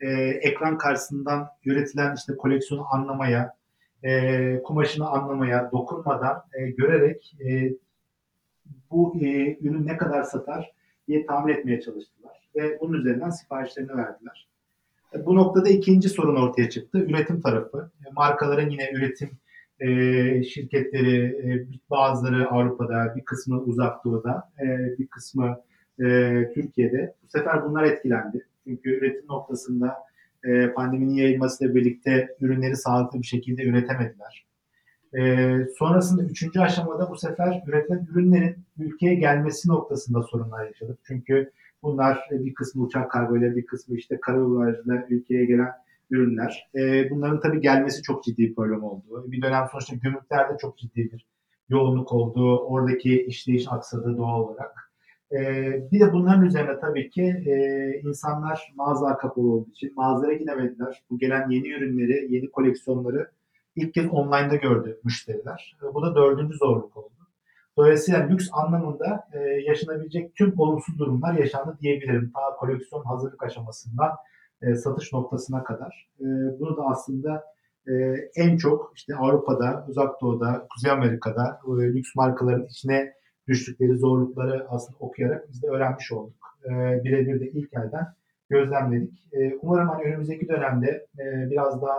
e, 0.01 0.11
ekran 0.21 0.79
karşısından 0.79 1.49
üretilen 1.65 2.15
işte 2.15 2.37
koleksiyonu 2.37 2.87
anlamaya, 2.95 3.55
e, 4.03 4.63
kumaşını 4.63 5.09
anlamaya, 5.09 5.73
dokunmadan 5.73 6.45
e, 6.53 6.71
görerek 6.71 7.37
e, 7.47 7.73
bu 8.91 9.17
e, 9.21 9.57
ürün 9.61 9.87
ne 9.87 9.97
kadar 9.97 10.23
satar 10.23 10.73
diye 11.09 11.27
tahmin 11.27 11.53
etmeye 11.53 11.81
çalıştılar. 11.81 12.40
Ve 12.61 12.81
bunun 12.81 12.99
üzerinden 12.99 13.31
siparişlerini 13.31 13.97
verdiler. 13.97 14.49
E, 15.15 15.27
bu 15.27 15.37
noktada 15.37 15.69
ikinci 15.69 16.09
sorun 16.09 16.37
ortaya 16.37 16.71
çıktı. 16.71 16.99
Üretim 16.99 17.41
tarafı. 17.41 17.91
E, 18.07 18.13
markaların 18.13 18.71
yine 18.71 18.91
üretim 18.95 19.31
e, 19.81 19.89
şirketleri, 20.43 21.67
bazıları 21.91 22.51
Avrupa'da, 22.51 23.15
bir 23.17 23.25
kısmı 23.25 23.61
Uzak 23.61 24.05
Doğu'da, 24.05 24.51
bir 24.99 25.07
kısmı 25.07 25.61
Türkiye'de. 26.55 27.15
Bu 27.23 27.29
sefer 27.29 27.65
bunlar 27.65 27.85
etkilendi. 27.85 28.47
Çünkü 28.65 28.91
üretim 28.91 29.29
noktasında 29.29 29.97
pandeminin 30.75 31.15
yayılmasıyla 31.15 31.75
birlikte 31.75 32.37
ürünleri 32.41 32.77
sağlıklı 32.77 33.19
bir 33.19 33.27
şekilde 33.27 33.65
üretemediler. 33.65 34.47
E, 35.19 35.49
sonrasında 35.79 36.23
üçüncü 36.23 36.61
aşamada 36.61 37.11
bu 37.11 37.17
sefer 37.17 37.63
üretilen 37.67 38.07
ürünlerin 38.13 38.57
ülkeye 38.79 39.15
gelmesi 39.15 39.69
noktasında 39.69 40.23
sorunlar 40.23 40.67
yaşadık. 40.67 40.99
Çünkü 41.07 41.51
bunlar 41.83 42.29
bir 42.31 42.55
kısmı 42.55 42.83
uçak 42.83 43.11
kargoyla 43.11 43.57
bir 43.57 43.67
kısmı 43.67 43.97
işte 43.97 44.21
karayollarıyla 44.21 45.07
ülkeye 45.11 45.45
gelen 45.45 45.73
ürünler. 46.11 46.71
E, 46.75 47.11
bunların 47.11 47.41
tabii 47.41 47.61
gelmesi 47.61 48.03
çok 48.03 48.25
ciddi 48.25 48.43
bir 48.43 48.55
problem 48.55 48.83
oldu. 48.83 49.25
Bir 49.27 49.43
dönem 49.43 49.67
sonuçta 49.73 49.97
gümrüklerde 49.97 50.57
çok 50.61 50.79
ciddi 50.79 51.13
bir 51.13 51.27
yoğunluk 51.69 52.13
oldu. 52.13 52.59
Oradaki 52.59 53.25
işleyiş 53.25 53.67
aksadı 53.69 54.17
doğal 54.17 54.41
olarak. 54.41 54.93
E, 55.33 55.39
bir 55.93 56.01
de 56.01 56.13
bunların 56.13 56.45
üzerine 56.45 56.81
tabii 56.81 57.11
ki 57.11 57.23
e, 57.47 57.55
insanlar 58.05 58.73
mağazalar 58.77 59.19
kapalı 59.19 59.53
olduğu 59.53 59.71
için 59.71 59.93
mağazalara 59.97 60.33
gidemediler. 60.33 61.03
Bu 61.11 61.19
gelen 61.19 61.51
yeni 61.51 61.69
ürünleri, 61.69 62.35
yeni 62.35 62.51
koleksiyonları 62.51 63.31
ilk 63.77 63.95
kez 63.95 64.07
online'da 64.11 64.57
gördü 64.57 65.01
müşteriler. 65.05 65.77
Bu 65.95 66.03
da 66.03 66.15
dördüncü 66.15 66.57
zorluk 66.57 66.97
oldu. 66.97 67.20
Dolayısıyla 67.79 68.27
lüks 68.27 68.49
anlamında 68.53 69.29
e, 69.33 69.39
yaşanabilecek 69.39 70.35
tüm 70.35 70.55
olumsuz 70.59 70.99
durumlar 70.99 71.35
yaşandı 71.35 71.79
diyebilirim. 71.81 72.33
Ta 72.35 72.57
koleksiyon 72.57 73.05
hazırlık 73.05 73.43
aşamasından 73.43 74.11
e, 74.63 74.75
satış 74.75 75.13
noktasına 75.13 75.65
kadar. 75.65 76.11
E, 76.21 76.25
bunu 76.61 76.77
da 76.77 76.83
aslında 76.83 77.45
e, 77.89 77.93
en 78.37 78.57
çok 78.57 78.93
işte 78.97 79.17
Avrupa'da, 79.17 79.87
Uzak 79.89 80.21
Doğu'da, 80.21 80.67
Kuzey 80.75 80.91
Amerika'da 80.91 81.61
e, 81.67 81.83
lüks 81.83 82.15
markaların 82.17 82.67
içine 82.67 83.13
düştükleri 83.49 83.99
zorlukları 83.99 84.67
aslında 84.69 84.99
okuyarak 85.01 85.49
biz 85.49 85.63
de 85.63 85.67
öğrenmiş 85.67 86.13
olduk. 86.13 86.59
E, 86.65 86.71
birebir 87.05 87.41
de 87.41 87.51
ilk 87.51 87.75
elden 87.75 88.07
gözlemledik. 88.49 89.29
E, 89.33 89.55
umarım 89.63 89.89
hani 89.89 90.03
önümüzdeki 90.03 90.49
dönemde 90.49 91.07
e, 91.19 91.51
biraz 91.51 91.83
daha 91.83 91.99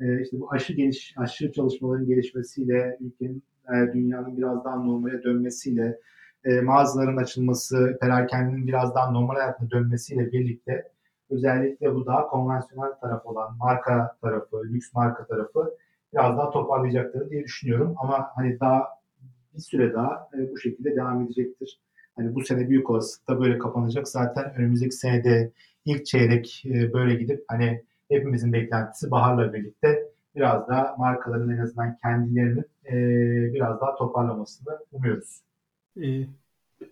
e, 0.00 0.22
işte 0.22 0.40
bu 0.40 0.52
aşı 0.52 0.72
geliş, 0.72 1.14
aşı 1.16 1.52
çalışmaların 1.52 2.06
gelişmesiyle 2.06 2.96
ülkenin, 3.00 3.42
e, 3.74 3.92
dünyanın 3.92 4.36
biraz 4.36 4.64
daha 4.64 4.76
normale 4.76 5.22
dönmesiyle 5.22 5.98
e, 6.44 6.60
mağazaların 6.60 7.16
açılması, 7.16 7.98
perakendinin 8.00 8.66
biraz 8.66 8.94
daha 8.94 9.10
normal 9.10 9.34
hayatına 9.34 9.70
dönmesiyle 9.70 10.32
birlikte 10.32 10.92
özellikle 11.30 11.94
bu 11.94 12.06
daha 12.06 12.28
konvansiyonel 12.28 12.92
taraf 13.00 13.26
olan 13.26 13.56
marka 13.56 14.16
tarafı, 14.22 14.64
lüks 14.64 14.94
marka 14.94 15.26
tarafı 15.26 15.74
biraz 16.12 16.38
daha 16.38 16.50
toparlayacakları 16.50 17.30
diye 17.30 17.44
düşünüyorum. 17.44 17.94
Ama 17.98 18.30
hani 18.34 18.60
daha 18.60 18.88
bir 19.54 19.60
süre 19.60 19.94
daha 19.94 20.28
e, 20.34 20.52
bu 20.52 20.58
şekilde 20.58 20.96
devam 20.96 21.22
edecektir. 21.22 21.80
Hani 22.16 22.34
bu 22.34 22.44
sene 22.44 22.68
büyük 22.68 22.90
olasılıkla 22.90 23.40
böyle 23.40 23.58
kapanacak. 23.58 24.08
Zaten 24.08 24.54
önümüzdeki 24.56 24.94
senede 24.94 25.52
ilk 25.84 26.06
çeyrek 26.06 26.64
e, 26.66 26.92
böyle 26.92 27.14
gidip 27.14 27.44
hani 27.48 27.84
hepimizin 28.08 28.52
beklentisi 28.52 29.10
baharla 29.10 29.52
birlikte 29.52 30.08
biraz 30.38 30.68
daha 30.68 30.96
markaların 30.98 31.50
en 31.50 31.58
azından 31.58 31.96
kendilerinin 31.96 32.64
e, 32.86 32.94
biraz 33.54 33.80
daha 33.80 33.96
toparlamasını 33.96 34.78
umuyoruz. 34.92 35.40
E, 36.02 36.26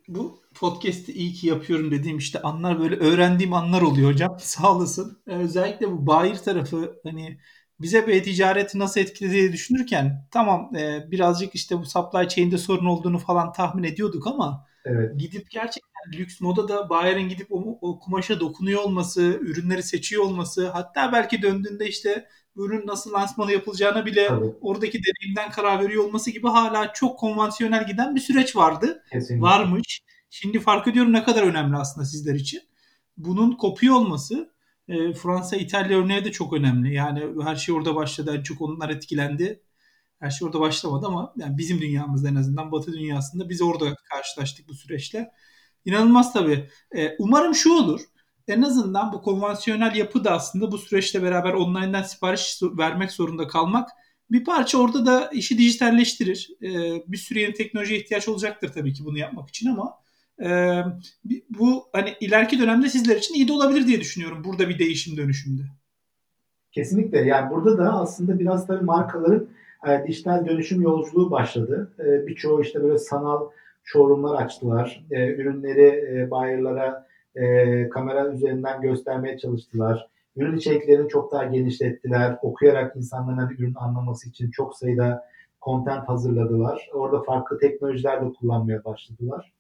bu 0.09 0.41
podcast'i 0.55 1.13
iyi 1.13 1.33
ki 1.33 1.47
yapıyorum 1.47 1.91
dediğim 1.91 2.19
işte 2.19 2.43
anlar 2.43 2.81
böyle 2.81 2.97
öğrendiğim 2.97 3.53
anlar 3.53 3.83
oluyor 3.83 4.11
hocam. 4.11 4.37
Sağ 4.41 4.77
olasın. 4.77 5.19
E, 5.27 5.35
özellikle 5.35 5.91
bu 5.91 6.07
bayır 6.07 6.37
tarafı 6.37 7.01
hani 7.03 7.39
bize 7.81 8.07
bir 8.07 8.23
ticareti 8.23 8.79
nasıl 8.79 9.01
etkilediği 9.01 9.53
düşünürken 9.53 10.27
tamam 10.31 10.77
e, 10.77 11.11
birazcık 11.11 11.55
işte 11.55 11.79
bu 11.79 11.85
supply 11.85 12.29
chain'de 12.29 12.59
sorun 12.59 12.87
olduğunu 12.87 13.19
falan 13.19 13.53
tahmin 13.53 13.85
ediyorduk 13.85 14.27
ama 14.27 14.67
evet. 14.85 15.21
gidip 15.21 15.51
gerçekten 15.51 16.13
lüks 16.13 16.41
modada 16.41 16.89
Bayer'in 16.89 17.29
gidip 17.29 17.47
o, 17.51 17.79
o 17.81 17.99
kumaşa 18.01 18.41
dokunuyor 18.41 18.83
olması, 18.83 19.23
ürünleri 19.23 19.83
seçiyor 19.83 20.25
olması 20.25 20.69
hatta 20.69 21.13
belki 21.13 21.43
döndüğünde 21.43 21.89
işte 21.89 22.27
ürün 22.57 22.87
nasıl 22.87 23.13
lansmanı 23.13 23.53
yapılacağına 23.53 24.07
bile 24.07 24.29
Tabii. 24.29 24.55
oradaki 24.61 25.01
deneyimden 25.05 25.51
karar 25.51 25.85
veriyor 25.85 26.05
olması 26.05 26.31
gibi 26.31 26.49
hala 26.49 26.93
çok 26.93 27.19
konvansiyonel 27.19 27.87
giden 27.87 28.15
bir 28.15 28.21
süreç 28.21 28.57
vardı. 28.57 29.03
Kesinlikle. 29.13 29.43
Varmış. 29.43 30.03
Şimdi 30.31 30.61
fark 30.61 30.87
ediyorum 30.89 31.13
ne 31.13 31.25
kadar 31.25 31.43
önemli 31.43 31.77
aslında 31.77 32.07
sizler 32.07 32.35
için. 32.35 32.63
Bunun 33.17 33.53
kopuyor 33.53 33.95
olması 33.95 34.51
e, 34.89 35.13
Fransa, 35.13 35.57
İtalya 35.57 35.99
örneği 35.99 36.25
de 36.25 36.33
çok 36.33 36.53
önemli. 36.53 36.95
Yani 36.95 37.23
her 37.43 37.57
şey 37.57 37.75
orada 37.75 37.95
başladı. 37.95 38.35
En 38.39 38.43
çok 38.43 38.61
onlar 38.61 38.91
etkilendi. 38.91 39.63
Her 40.21 40.31
şey 40.31 40.47
orada 40.47 40.61
başlamadı 40.61 41.07
ama 41.07 41.35
yani 41.37 41.59
bizim 41.59 41.81
dünyamızda 41.81 42.29
en 42.29 42.35
azından 42.35 42.73
Batı 42.73 42.93
dünyasında 42.93 43.49
biz 43.49 43.63
orada 43.63 43.95
karşılaştık 43.95 44.69
bu 44.69 44.75
süreçle. 44.75 45.31
İnanılmaz 45.85 46.33
tabii. 46.33 46.71
E, 46.97 47.17
umarım 47.19 47.55
şu 47.55 47.73
olur. 47.73 48.01
En 48.49 48.63
azından 48.63 49.13
bu 49.13 49.23
konvansiyonel 49.23 49.95
yapı 49.95 50.25
da 50.25 50.31
aslında 50.31 50.73
bu 50.73 50.79
süreçle 50.79 51.23
beraber 51.23 51.53
online'dan 51.53 52.03
sipariş 52.03 52.63
vermek 52.63 53.13
zorunda 53.13 53.47
kalmak 53.47 53.89
bir 54.31 54.45
parça 54.45 54.79
orada 54.79 55.07
da 55.07 55.31
işi 55.33 55.59
dijitalleştirir. 55.59 56.51
E, 56.63 56.69
bir 57.09 57.17
sürü 57.17 57.39
yeni 57.39 57.55
teknolojiye 57.55 58.01
ihtiyaç 58.01 58.29
olacaktır 58.29 58.73
tabii 58.73 58.93
ki 58.93 59.05
bunu 59.05 59.19
yapmak 59.19 59.49
için 59.49 59.71
ama 59.71 59.95
e, 60.43 60.81
bu 61.51 61.85
hani 61.93 62.15
ileriki 62.21 62.59
dönemde 62.59 62.89
sizler 62.89 63.17
için 63.17 63.35
iyi 63.35 63.49
de 63.49 63.53
olabilir 63.53 63.87
diye 63.87 64.01
düşünüyorum 64.01 64.45
burada 64.45 64.69
bir 64.69 64.79
değişim 64.79 65.17
dönüşümde. 65.17 65.63
Kesinlikle 66.73 67.19
yani 67.19 67.51
burada 67.51 67.79
da 67.79 67.93
aslında 67.93 68.39
biraz 68.39 68.67
tabii 68.67 68.85
markaların 68.85 69.49
e, 69.89 70.05
dijital 70.09 70.47
dönüşüm 70.47 70.83
yolculuğu 70.83 71.31
başladı. 71.31 71.93
E, 71.99 72.27
birçoğu 72.27 72.63
işte 72.63 72.83
böyle 72.83 72.99
sanal 72.99 73.47
showroomlar 73.85 74.43
açtılar. 74.43 75.05
E, 75.11 75.35
ürünleri 75.35 75.83
e, 75.83 76.31
buyer'lara 76.31 77.07
e, 77.37 77.89
kamera 77.89 78.29
üzerinden 78.29 78.81
göstermeye 78.81 79.39
çalıştılar. 79.39 80.09
Ürün 80.37 80.57
içeriklerini 80.57 81.09
çok 81.09 81.33
daha 81.33 81.45
genişlettiler. 81.45 82.39
Okuyarak 82.43 82.97
insanların 82.97 83.37
hani 83.37 83.55
ürün 83.55 83.75
anlaması 83.75 84.29
için 84.29 84.51
çok 84.51 84.77
sayıda 84.77 85.25
content 85.63 86.09
hazırladılar. 86.09 86.91
Orada 86.95 87.23
farklı 87.23 87.59
teknolojiler 87.59 88.27
de 88.27 88.33
kullanmaya 88.41 88.85
başladılar. 88.85 89.53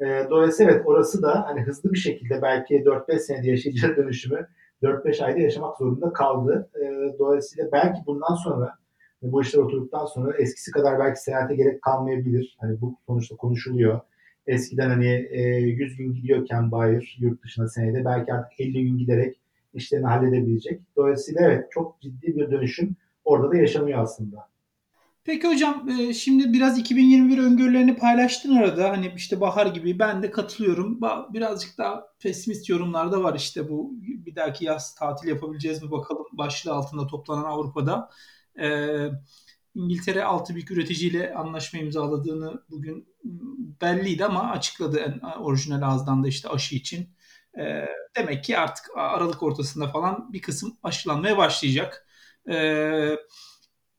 E, 0.00 0.26
dolayısıyla 0.30 0.72
evet 0.72 0.82
orası 0.86 1.22
da 1.22 1.46
hani 1.46 1.60
hızlı 1.60 1.92
bir 1.92 1.98
şekilde 1.98 2.42
belki 2.42 2.74
4-5 2.74 3.18
senede 3.18 3.50
yaşayacağı 3.50 3.96
dönüşümü 3.96 4.46
4-5 4.82 5.24
ayda 5.24 5.38
yaşamak 5.38 5.76
zorunda 5.78 6.12
kaldı. 6.12 6.70
E, 6.82 7.18
dolayısıyla 7.18 7.72
belki 7.72 7.98
bundan 8.06 8.34
sonra 8.34 8.74
bu 9.22 9.42
işler 9.42 9.60
oturduktan 9.60 10.06
sonra 10.06 10.36
eskisi 10.36 10.70
kadar 10.70 10.98
belki 10.98 11.22
seyahate 11.22 11.54
gerek 11.54 11.82
kalmayabilir. 11.82 12.56
Hani 12.60 12.80
bu 12.80 12.96
sonuçta 13.06 13.36
konuşuluyor. 13.36 14.00
Eskiden 14.50 14.90
hani 14.90 15.28
e, 15.30 15.40
100 15.42 15.96
gün 15.96 16.14
gidiyorken 16.14 16.72
buyer 16.72 17.16
yurt 17.20 17.42
dışına 17.44 17.68
senede 17.68 18.04
belki 18.04 18.32
artık 18.32 18.60
50 18.60 18.82
gün 18.84 18.98
giderek 18.98 19.40
işlerini 19.74 20.06
halledebilecek. 20.06 20.80
Dolayısıyla 20.96 21.40
evet 21.44 21.72
çok 21.72 22.00
ciddi 22.00 22.26
bir 22.26 22.50
dönüşüm 22.50 22.96
orada 23.24 23.50
da 23.52 23.56
yaşanıyor 23.56 23.98
aslında. 24.02 24.50
Peki 25.24 25.48
hocam 25.48 25.88
e, 25.88 26.14
şimdi 26.14 26.52
biraz 26.52 26.78
2021 26.78 27.38
öngörülerini 27.38 27.96
paylaştın 27.96 28.56
arada. 28.56 28.90
Hani 28.90 29.12
işte 29.16 29.40
bahar 29.40 29.66
gibi 29.66 29.98
ben 29.98 30.22
de 30.22 30.30
katılıyorum. 30.30 31.00
Birazcık 31.32 31.78
daha 31.78 32.06
pesimist 32.20 32.68
yorumlar 32.68 33.12
da 33.12 33.22
var 33.22 33.34
işte 33.34 33.68
bu 33.68 33.92
bir 34.02 34.36
dahaki 34.36 34.64
yaz 34.64 34.94
tatil 34.94 35.28
yapabileceğiz 35.28 35.82
mi 35.82 35.90
bakalım 35.90 36.26
başlığı 36.32 36.72
altında 36.72 37.06
toplanan 37.06 37.44
Avrupa'da. 37.44 38.10
E, 38.60 38.68
İngiltere 39.74 40.24
altı 40.24 40.54
büyük 40.54 40.70
üreticiyle 40.70 41.34
anlaşma 41.34 41.78
imzaladığını 41.80 42.62
bugün 42.70 43.08
belliydi 43.80 44.24
ama 44.24 44.50
açıkladı 44.50 44.98
en 44.98 45.20
orijinal 45.38 45.82
ağızdan 45.82 46.24
da 46.24 46.28
işte 46.28 46.48
aşı 46.48 46.76
için. 46.76 47.08
E, 47.58 47.86
demek 48.16 48.44
ki 48.44 48.58
artık 48.58 48.84
Aralık 48.96 49.42
ortasında 49.42 49.88
falan 49.88 50.32
bir 50.32 50.42
kısım 50.42 50.76
aşılanmaya 50.82 51.36
başlayacak. 51.38 52.06
E, 52.50 52.54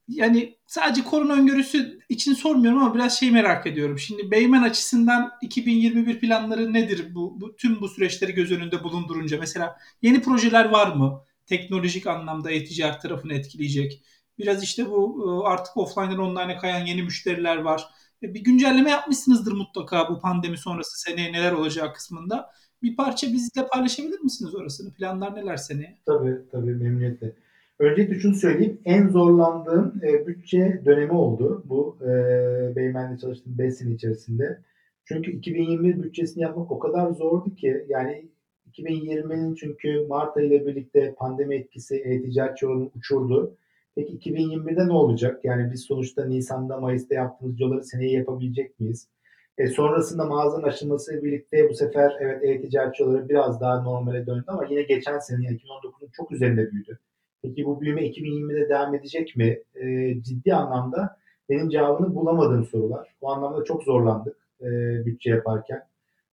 yani 0.08 0.58
sadece 0.68 1.04
korona 1.04 1.34
öngörüsü 1.34 2.00
için 2.10 2.34
sormuyorum 2.34 2.80
ama 2.80 2.96
biraz 2.96 3.20
şey 3.20 3.32
merak 3.32 3.68
ediyorum. 3.68 4.00
Şimdi 4.00 4.32
Beymen 4.32 4.64
açısından 4.64 5.32
2021 5.42 6.20
planları 6.20 6.74
nedir 6.74 7.16
bu, 7.16 7.42
bu 7.42 7.56
tüm 7.56 7.82
bu 7.82 7.90
süreçleri 7.90 8.34
göz 8.34 8.52
önünde 8.52 8.84
bulundurunca? 8.84 9.38
Mesela 9.40 9.78
yeni 10.02 10.22
projeler 10.22 10.66
var 10.66 10.96
mı? 10.96 11.26
Teknolojik 11.46 12.08
anlamda 12.08 12.52
e-ticaret 12.52 13.02
tarafını 13.02 13.34
etkileyecek. 13.34 14.02
Biraz 14.40 14.64
işte 14.64 14.86
bu 14.92 15.26
e, 15.46 15.48
artık 15.48 15.78
offline'dan 15.78 16.20
online'a 16.20 16.58
kayan 16.58 16.86
yeni 16.86 17.04
müşteriler 17.04 17.58
var. 17.58 17.88
E, 18.24 18.34
Bir 18.34 18.44
güncelleme 18.44 18.90
yapmışsınızdır 18.90 19.52
mutlaka 19.52 20.10
bu 20.10 20.20
pandemi 20.20 20.58
sonrası 20.58 21.02
seneye 21.02 21.34
neler 21.34 21.52
olacağı 21.52 21.94
kısmında. 21.94 22.52
Bir 22.84 22.96
parça 22.96 23.28
bizle 23.28 23.68
paylaşabilir 23.68 24.20
misiniz 24.20 24.56
orasını? 24.56 24.94
Planlar 24.94 25.36
neler 25.36 25.58
seneye? 25.58 25.98
Tabii 26.06 26.38
tabii 26.52 26.74
memnuniyetle. 26.76 27.34
Öncelikle 27.80 28.20
şunu 28.20 28.36
söyleyeyim. 28.36 28.82
En 28.86 29.08
zorlandığım 29.08 30.02
e, 30.04 30.28
bütçe 30.28 30.82
dönemi 30.86 31.12
oldu. 31.12 31.64
Bu 31.66 31.98
e, 32.02 32.76
Beymen'de 32.76 33.18
çalıştığım 33.18 33.58
5 33.58 33.74
sene 33.74 33.94
içerisinde. 33.94 34.62
Çünkü 35.06 35.32
2021 35.32 36.04
bütçesini 36.04 36.44
yapmak 36.44 36.72
o 36.72 36.80
kadar 36.80 37.12
zordu 37.12 37.56
ki 37.56 37.86
yani 37.90 38.26
2020'nin 38.68 39.56
çünkü 39.56 40.06
Mart 40.10 40.38
ayı 40.38 40.48
ile 40.48 40.66
birlikte 40.68 41.16
pandemi 41.18 41.56
etkisi 41.56 41.96
e-ticaret 41.96 42.62
yolunu 42.62 42.92
uçurdu. 42.96 43.58
Peki 43.96 44.18
2021'de 44.18 44.88
ne 44.88 44.94
olacak? 44.94 45.46
Yani 45.46 45.72
biz 45.72 45.82
sonuçta 45.82 46.26
Nisan'da 46.26 46.78
Mayıs'ta 46.78 47.16
yaptığımız 47.16 47.60
yolları 47.60 47.84
seneye 47.84 48.12
yapabilecek 48.12 48.80
miyiz? 48.80 49.10
E, 49.58 49.68
sonrasında 49.68 50.26
mağazanın 50.26 50.64
açılması 50.64 51.24
birlikte 51.24 51.70
bu 51.70 51.74
sefer 51.74 52.18
evet 52.20 52.44
e-ticaret 52.44 53.00
yolları 53.00 53.30
biraz 53.30 53.62
daha 53.62 53.82
normale 53.82 54.26
döndü 54.26 54.44
ama 54.48 54.66
yine 54.70 54.82
geçen 54.82 55.20
sene 55.20 55.46
yani 55.46 55.58
2019'un 55.58 56.10
çok 56.14 56.32
üzerinde 56.32 56.72
büyüdü. 56.72 57.00
Peki 57.42 57.66
bu 57.66 57.82
büyüme 57.82 58.02
2020'de 58.08 58.70
devam 58.70 58.96
edecek 58.96 59.36
mi? 59.36 59.60
E, 59.76 60.14
ciddi 60.22 60.54
anlamda 60.54 61.18
benim 61.50 61.70
cevabını 61.70 62.16
bulamadığım 62.16 62.66
sorular. 62.66 63.16
Bu 63.22 63.32
anlamda 63.32 63.64
çok 63.64 63.84
zorlandık 63.84 64.38
e, 64.62 64.66
bütçe 65.06 65.30
yaparken. 65.30 65.84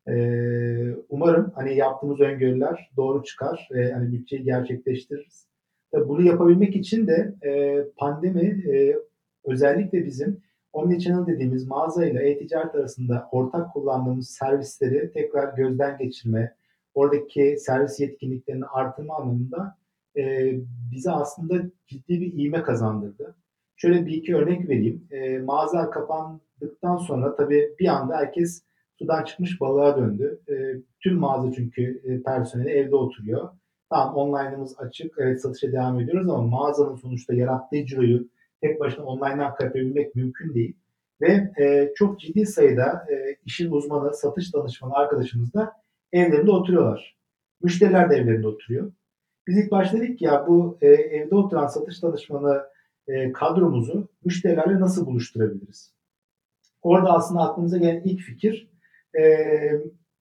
E, 0.08 0.16
umarım 1.10 1.51
hani 1.55 1.76
yaptığımız 1.76 2.20
öngörüler 2.20 2.89
doğru 2.97 3.24
çıkar 3.24 3.70
ve 3.72 3.93
hani 3.93 4.12
bütçeyi 4.12 4.43
gerçekleştiririz. 4.43 5.47
Tabii 5.92 6.08
bunu 6.08 6.22
yapabilmek 6.22 6.76
için 6.76 7.08
de 7.08 7.36
e, 7.46 7.84
pandemi 7.98 8.64
e, 8.74 8.98
özellikle 9.46 10.06
bizim 10.06 10.42
Omnichannel 10.74 11.28
dediğimiz 11.28 11.68
mağaza 11.68 12.06
ile 12.06 12.30
e-ticaret 12.30 12.76
arasında 12.76 13.30
ortak 13.32 13.74
kullandığımız 13.74 14.30
servisleri 14.30 15.12
tekrar 15.14 15.54
gözden 15.54 15.98
geçirme, 15.98 16.56
oradaki 16.94 17.56
servis 17.60 18.00
yetkinliklerini 18.00 18.66
artırma 18.66 19.16
anlamında 19.16 19.78
e, 20.18 20.54
bize 20.92 21.12
aslında 21.12 21.56
ciddi 21.88 22.22
bir 22.22 22.34
iğme 22.34 22.64
kazandırdı. 22.64 23.36
Şöyle 23.76 24.06
bir 24.06 24.12
iki 24.12 24.36
örnek 24.36 24.70
vereyim. 24.70 25.08
E, 25.12 25.40
mağaza 25.40 25.90
kapandıktan 25.90 26.98
sonra 26.98 27.36
tabii 27.36 27.76
bir 27.80 27.88
anda 27.88 28.18
herkes 28.18 28.64
sudan 29.00 29.24
çıkmış 29.24 29.62
balığa 29.62 29.98
döndü. 29.98 30.42
E, 30.50 30.54
tüm 31.00 31.18
mağaza 31.18 31.52
çünkü 31.52 32.02
e, 32.04 32.24
personeli 32.24 32.70
evde 32.70 32.96
oturuyor. 32.96 33.50
Tamam 33.90 34.16
online'ımız 34.16 34.76
açık, 34.80 35.16
evet 35.18 35.42
satışa 35.42 35.72
devam 35.72 36.00
ediyoruz 36.00 36.30
ama 36.30 36.48
mağazanın 36.48 36.96
sonuçta 36.96 37.34
yarattığı 37.34 37.86
ciroyu 37.86 38.28
tek 38.62 38.80
başına 38.80 39.06
online'dan 39.06 39.56
kapabilmek 39.56 40.16
mümkün 40.16 40.54
değil. 40.54 40.78
Ve 41.22 41.52
e, 41.60 41.94
çok 41.96 42.20
ciddi 42.20 42.46
sayıda 42.46 43.06
e, 43.12 43.36
işin 43.46 43.72
uzmanı, 43.72 44.14
satış 44.14 44.54
danışmanı 44.54 44.94
arkadaşımız 44.94 45.54
da 45.54 45.74
evlerinde 46.12 46.52
oturuyorlar. 46.52 47.18
Müşteriler 47.62 48.10
de 48.10 48.16
evlerinde 48.16 48.48
oturuyor. 48.48 48.92
Biz 49.48 49.58
ilk 49.58 49.72
başta 49.72 49.98
dedik 49.98 50.22
ya 50.22 50.48
bu 50.48 50.78
e, 50.82 50.88
evde 50.88 51.36
oturan 51.36 51.68
satış 51.68 52.04
danışmanı 52.04 52.64
e, 53.08 53.32
kadromuzu 53.32 54.08
müşterilerle 54.26 54.80
nasıl 54.80 55.06
buluşturabiliriz? 55.06 55.94
Orada 56.82 57.14
aslında 57.14 57.42
aklımıza 57.42 57.78
gelen 57.78 58.02
ilk 58.04 58.22
fikir 58.22 58.70
e, 59.20 59.24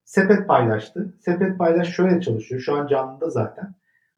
sepet 0.07 0.47
paylaştı. 0.47 1.13
Sepet 1.19 1.57
paylaş 1.57 1.95
şöyle 1.95 2.21
çalışıyor. 2.21 2.61
Şu 2.61 2.73
an 2.75 2.87
canlıda 2.87 3.29
zaten. 3.29 3.75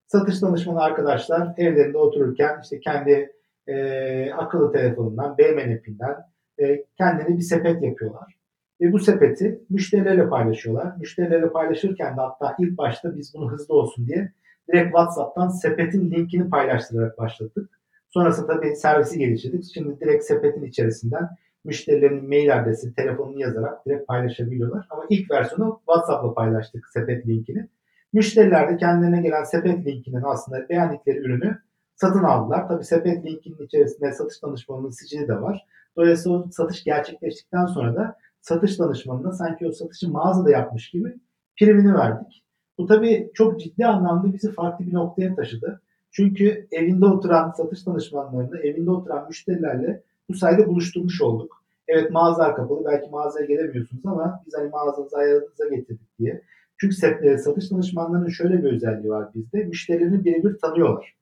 Satış 0.08 0.42
danışmanı 0.42 0.82
arkadaşlar 0.82 1.54
evlerinde 1.58 1.98
otururken 1.98 2.60
işte 2.64 2.80
kendi 2.80 3.32
e, 3.68 4.32
akıllı 4.32 4.72
telefonundan, 4.72 5.38
Beymen 5.38 5.78
app'inden 5.78 6.16
e, 6.60 6.86
kendine 6.98 7.38
bir 7.38 7.42
sepet 7.42 7.84
yapıyorlar. 7.84 8.36
Ve 8.82 8.92
bu 8.92 9.00
sepeti 9.00 9.62
müşterilerle 9.70 10.30
paylaşıyorlar. 10.30 10.98
Müşterilerle 10.98 11.50
paylaşırken 11.50 12.18
de 12.18 12.22
hatta 12.22 12.56
ilk 12.60 12.78
başta 12.78 13.18
biz 13.18 13.34
bunu 13.34 13.52
hızlı 13.52 13.76
olsun 13.76 14.08
diye 14.08 14.32
direkt 14.68 14.88
WhatsApp'tan 14.88 15.50
sepetin 15.50 16.12
linkini 16.12 16.50
paylaştırarak 16.50 17.18
başladık. 17.18 17.70
Sonrasında 18.10 18.48
tabii 18.48 18.76
servisi 18.76 19.20
geliştirdik. 19.20 19.66
Şimdi 19.74 20.00
direkt 20.00 20.24
sepetin 20.24 20.64
içerisinden 20.64 21.30
müşterilerin 21.64 22.28
mail 22.28 22.60
adresi, 22.60 22.96
telefonunu 22.96 23.40
yazarak 23.40 23.86
direkt 23.86 24.08
paylaşabiliyorlar. 24.08 24.88
Ama 24.90 25.04
ilk 25.10 25.32
versiyonu 25.32 25.82
WhatsApp'la 25.86 26.34
paylaştık 26.34 26.90
sepet 26.90 27.28
linkini. 27.28 27.68
Müşteriler 28.14 28.70
de 28.70 28.78
kendilerine 28.78 29.22
gelen 29.22 29.44
sepet 29.44 29.86
linkinin 29.86 30.24
aslında 30.26 30.70
beğendikleri 30.70 31.18
ürünü 31.18 31.58
satın 31.96 32.24
aldılar. 32.24 32.68
Tabii 32.68 32.84
sepet 32.84 33.26
linkinin 33.26 33.66
içerisinde 33.66 34.12
satış 34.12 34.44
danışmanının 34.44 34.90
sicili 34.90 35.28
de 35.28 35.42
var. 35.42 35.66
Dolayısıyla 35.98 36.38
o 36.38 36.50
satış 36.52 36.84
gerçekleştikten 36.84 37.66
sonra 37.66 37.96
da 37.96 38.16
satış 38.42 38.80
danışmanına 38.80 39.32
sanki 39.32 39.68
o 39.68 39.72
satışı 39.72 40.10
mağazada 40.10 40.52
yapmış 40.52 40.90
gibi 40.90 41.16
primini 41.60 41.94
verdik. 41.94 42.44
Bu 42.78 42.86
tabii 42.86 43.32
çok 43.34 43.60
ciddi 43.60 43.86
anlamda 43.86 44.34
bizi 44.34 44.52
farklı 44.52 44.88
bir 44.88 44.94
noktaya 44.94 45.36
taşıdı. 45.36 45.82
Çünkü 46.12 46.68
evinde 46.72 47.06
oturan 47.06 47.52
satış 47.52 47.86
danışmanlarını, 47.88 48.60
evinde 48.60 48.92
oturan 48.92 49.28
müşterilerle 49.28 50.04
bu 50.30 50.34
sayede 50.34 50.68
buluşturmuş 50.68 51.22
olduk. 51.22 51.64
Evet 51.88 52.12
mağazalar 52.12 52.56
kapalı, 52.56 52.86
belki 52.86 53.10
mağazaya 53.10 53.46
gelemiyorsunuz 53.46 54.06
ama 54.06 54.44
biz 54.46 54.54
hani 54.58 54.70
mağazanızı 54.70 55.18
ayağınıza 55.18 55.68
getirdik 55.68 56.20
diye. 56.20 56.42
Çünkü 56.78 56.96
satış 57.38 57.72
danışmanlarının 57.72 58.30
şöyle 58.30 58.64
bir 58.64 58.72
özelliği 58.72 59.10
var 59.10 59.30
bizde. 59.36 59.64
Müşterilerini 59.64 60.26
birebir 60.26 60.58
tanıyorlar. 60.58 61.16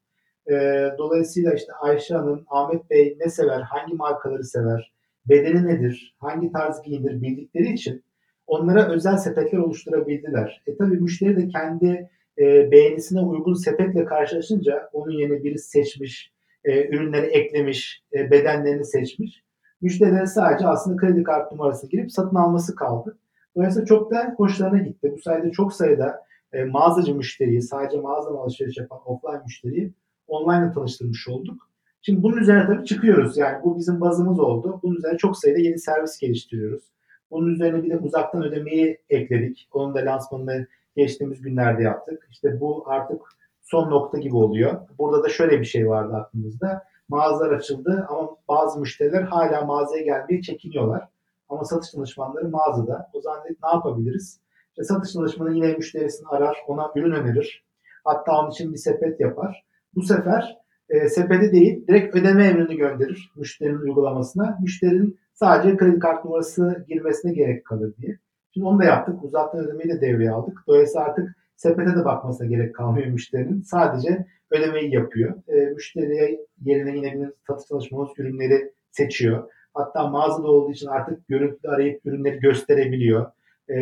Dolayısıyla 0.98 1.54
işte 1.54 1.74
Ayşe 1.74 2.16
Hanım, 2.16 2.46
Ahmet 2.48 2.90
Bey 2.90 3.18
ne 3.20 3.30
sever, 3.30 3.62
hangi 3.62 3.94
markaları 3.94 4.44
sever, 4.44 4.92
bedeni 5.30 5.68
nedir, 5.68 6.16
hangi 6.20 6.52
tarz 6.52 6.82
giyinir 6.82 7.22
bildikleri 7.22 7.74
için 7.74 8.04
onlara 8.48 8.92
özel 8.92 9.18
sepetler 9.18 9.60
oluşturabildiler. 9.60 10.64
E 10.68 10.78
tabii 10.78 11.00
müşteri 11.00 11.38
de 11.38 11.48
kendi 11.48 12.10
e, 12.40 12.72
beğenisine 12.72 13.22
uygun 13.22 13.54
sepetle 13.54 14.06
karşılaşınca 14.06 14.90
onun 14.94 15.12
yerine 15.12 15.44
biri 15.44 15.60
seçmiş, 15.60 16.32
e, 16.68 16.88
ürünleri 16.88 17.26
eklemiş, 17.26 18.04
e, 18.14 18.32
bedenlerini 18.32 18.86
seçmiş. 18.86 19.44
Müşterilerin 19.82 20.26
sadece 20.26 20.68
aslında 20.68 20.98
kredi 20.98 21.24
kart 21.24 21.52
numarası 21.52 21.90
girip 21.90 22.12
satın 22.12 22.36
alması 22.36 22.76
kaldı. 22.76 23.18
Dolayısıyla 23.56 23.86
çok 23.86 24.12
da 24.12 24.34
hoşlarına 24.38 24.78
gitti. 24.78 25.12
Bu 25.12 25.22
sayede 25.22 25.52
çok 25.52 25.74
sayıda 25.74 26.24
e, 26.54 26.64
mağazacı 26.64 27.16
müşteriyi, 27.16 27.62
sadece 27.62 27.98
mağazadan 27.98 28.38
alışveriş 28.38 28.78
yapan 28.78 29.00
offline 29.06 29.42
müşteriyi 29.44 29.94
online 30.28 30.72
tanıştırmış 30.72 31.28
olduk. 31.28 31.70
Şimdi 32.02 32.24
bunun 32.24 32.38
üzerine 32.38 32.66
tabii 32.66 32.86
çıkıyoruz. 32.86 33.38
Yani 33.38 33.64
bu 33.64 33.78
bizim 33.78 34.02
bazımız 34.02 34.40
oldu. 34.40 34.80
Bunun 34.84 34.96
üzerine 34.96 35.18
çok 35.18 35.38
sayıda 35.38 35.60
yeni 35.60 35.80
servis 35.80 36.20
geliştiriyoruz. 36.20 36.84
Bunun 37.32 37.54
üzerine 37.54 37.84
bir 37.84 37.90
de 37.90 37.98
uzaktan 37.98 38.44
ödemeyi 38.44 38.98
ekledik. 39.10 39.70
Onun 39.74 39.96
da 39.96 40.00
lansmanını 40.00 40.68
geçtiğimiz 40.96 41.42
günlerde 41.42 41.84
yaptık. 41.84 42.28
İşte 42.32 42.60
bu 42.60 42.84
artık 42.90 43.22
son 43.68 43.90
nokta 43.90 44.18
gibi 44.18 44.36
oluyor. 44.36 44.82
Burada 45.00 45.24
da 45.24 45.30
şöyle 45.30 45.60
bir 45.60 45.66
şey 45.66 45.90
vardı 45.90 46.16
aklımızda. 46.16 46.84
Mağazalar 47.10 47.52
açıldı 47.52 48.08
ama 48.10 48.30
bazı 48.48 48.80
müşteriler 48.80 49.22
hala 49.22 49.66
mağazaya 49.66 50.04
gelmeye 50.04 50.42
çekiniyorlar. 50.42 51.08
Ama 51.50 51.64
satış 51.64 51.96
danışmanları 51.96 52.50
mağazada. 52.50 53.10
O 53.14 53.22
zaman 53.22 53.40
ne 53.64 53.70
yapabiliriz? 53.74 54.40
İşte 54.70 54.84
satış 54.84 55.16
danışmanı 55.16 55.56
yine 55.56 55.74
müşterisini 55.74 56.28
arar, 56.28 56.58
ona 56.68 56.92
ürün 56.96 57.12
önerir. 57.12 57.66
Hatta 58.04 58.40
onun 58.40 58.52
için 58.52 58.74
bir 58.74 58.78
sepet 58.78 59.20
yapar. 59.20 59.66
Bu 59.96 60.02
sefer 60.02 60.58
e, 60.90 61.10
sepeti 61.10 61.52
değil 61.52 61.88
direkt 61.88 62.16
ödeme 62.16 62.48
emrini 62.48 62.76
gönderir 62.78 63.32
müşterinin 63.36 63.80
uygulamasına. 63.80 64.58
Müşterinin 64.62 65.20
sadece 65.34 65.78
kredi 65.78 66.00
kart 66.00 66.26
numarası 66.26 66.86
girmesine 66.88 67.34
gerek 67.34 67.66
kalır 67.66 67.94
diye. 68.02 68.20
Şimdi 68.54 68.68
onu 68.68 68.80
da 68.80 68.84
yaptık. 68.84 69.24
Uzaktan 69.24 69.62
ödemeyi 69.62 69.90
de 69.90 70.02
devreye 70.02 70.32
aldık. 70.32 70.64
Dolayısıyla 70.68 71.08
artık 71.08 71.36
sepete 71.58 71.96
de 71.96 72.06
bakmasına 72.06 72.48
gerek 72.48 72.76
kalmıyor 72.76 73.08
müşterinin. 73.08 73.62
Sadece 73.62 74.26
ödemeyi 74.52 74.94
yapıyor. 74.94 75.34
E, 75.48 75.56
müşteriye 75.56 76.40
yerine 76.66 76.96
yine 76.96 77.14
bir 77.14 77.28
satış 77.48 77.68
çalışmamız 77.68 78.10
ürünleri 78.18 78.72
seçiyor. 78.92 79.50
Hatta 79.74 80.08
mağazada 80.08 80.48
olduğu 80.48 80.72
için 80.72 80.88
artık 80.88 81.28
görüntülü 81.28 81.72
arayıp 81.72 82.06
ürünleri 82.06 82.40
gösterebiliyor. 82.40 83.32
E, 83.70 83.76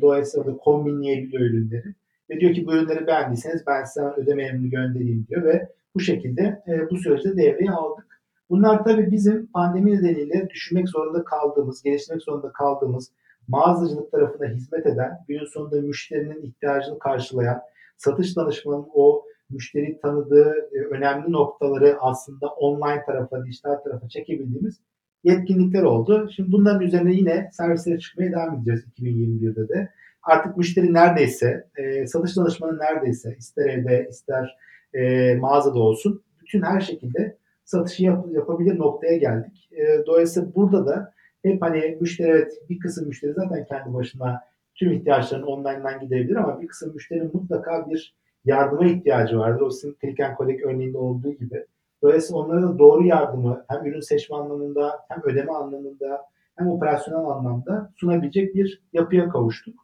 dolayısıyla 0.00 0.46
da 0.46 0.56
kombinleyebiliyor 0.56 1.42
ürünleri. 1.42 1.94
Ve 2.30 2.40
diyor 2.40 2.54
ki 2.54 2.66
bu 2.66 2.74
ürünleri 2.74 3.06
beğendiyseniz 3.06 3.66
ben 3.66 3.84
size 3.84 4.06
ödeme 4.06 4.42
emrini 4.42 4.70
göndereyim 4.70 5.26
diyor 5.28 5.44
ve 5.44 5.68
bu 5.94 6.00
şekilde 6.00 6.62
e, 6.68 6.90
bu 6.90 6.96
süreçte 6.96 7.36
devreye 7.36 7.70
aldık. 7.70 8.20
Bunlar 8.50 8.84
tabii 8.84 9.10
bizim 9.10 9.46
pandemi 9.46 9.92
nedeniyle 9.92 10.48
düşünmek 10.50 10.88
zorunda 10.88 11.24
kaldığımız, 11.24 11.82
geliştirmek 11.82 12.22
zorunda 12.22 12.52
kaldığımız 12.52 13.12
mağazacılık 13.48 14.12
tarafına 14.12 14.48
hizmet 14.48 14.86
eden, 14.86 15.18
günün 15.28 15.44
sonunda 15.44 15.80
müşterinin 15.80 16.42
ihtiyacını 16.42 16.98
karşılayan, 16.98 17.60
satış 17.96 18.36
danışmanının 18.36 18.88
o 18.94 19.24
müşteri 19.50 19.98
tanıdığı 20.02 20.54
e, 20.72 20.78
önemli 20.78 21.32
noktaları 21.32 21.96
aslında 22.00 22.46
online 22.46 23.04
tarafa, 23.06 23.44
dijital 23.44 23.74
tarafa 23.74 24.08
çekebildiğimiz 24.08 24.80
yetkinlikler 25.24 25.82
oldu. 25.82 26.30
Şimdi 26.36 26.52
bunların 26.52 26.80
üzerine 26.80 27.14
yine 27.14 27.50
servislere 27.52 27.98
çıkmaya 27.98 28.32
devam 28.32 28.54
edeceğiz 28.54 28.84
2021'de 28.98 29.68
de. 29.68 29.88
Artık 30.22 30.56
müşteri 30.56 30.92
neredeyse, 30.92 31.66
e, 31.76 32.06
satış 32.06 32.36
danışmanı 32.36 32.78
neredeyse, 32.78 33.36
ister 33.38 33.66
evde 33.66 34.06
ister 34.10 34.56
e, 34.94 35.34
mağazada 35.34 35.78
olsun, 35.78 36.22
bütün 36.40 36.62
her 36.62 36.80
şekilde 36.80 37.36
satışı 37.64 38.04
yap, 38.04 38.26
yapabilir 38.32 38.78
noktaya 38.78 39.16
geldik. 39.16 39.68
E, 39.72 40.06
dolayısıyla 40.06 40.54
burada 40.54 40.86
da 40.86 41.12
hep 41.42 41.62
hani 41.62 41.98
müşteri 42.00 42.28
evet 42.28 42.52
bir 42.68 42.78
kısım 42.78 43.08
müşteri 43.08 43.32
zaten 43.32 43.64
kendi 43.64 43.94
başına 43.94 44.40
tüm 44.74 44.92
ihtiyaçlarını 44.92 45.46
online'dan 45.46 46.00
gidebilir 46.00 46.36
ama 46.36 46.60
bir 46.60 46.66
kısım 46.66 46.94
müşterinin 46.94 47.30
mutlaka 47.34 47.90
bir 47.90 48.14
yardıma 48.44 48.86
ihtiyacı 48.86 49.38
vardır. 49.38 49.60
O 49.60 49.70
sizin 49.70 49.96
click 50.00 50.20
and 50.20 50.60
örneğinde 50.64 50.98
olduğu 50.98 51.32
gibi. 51.32 51.66
Dolayısıyla 52.02 52.42
onlara 52.42 52.62
da 52.62 52.78
doğru 52.78 53.06
yardımı 53.06 53.64
hem 53.68 53.86
ürün 53.86 54.00
seçme 54.00 54.36
anlamında 54.36 55.00
hem 55.08 55.22
ödeme 55.24 55.52
anlamında 55.52 56.26
hem 56.56 56.68
operasyonel 56.68 57.24
anlamda 57.24 57.92
sunabilecek 57.96 58.54
bir 58.54 58.82
yapıya 58.92 59.28
kavuştuk. 59.28 59.74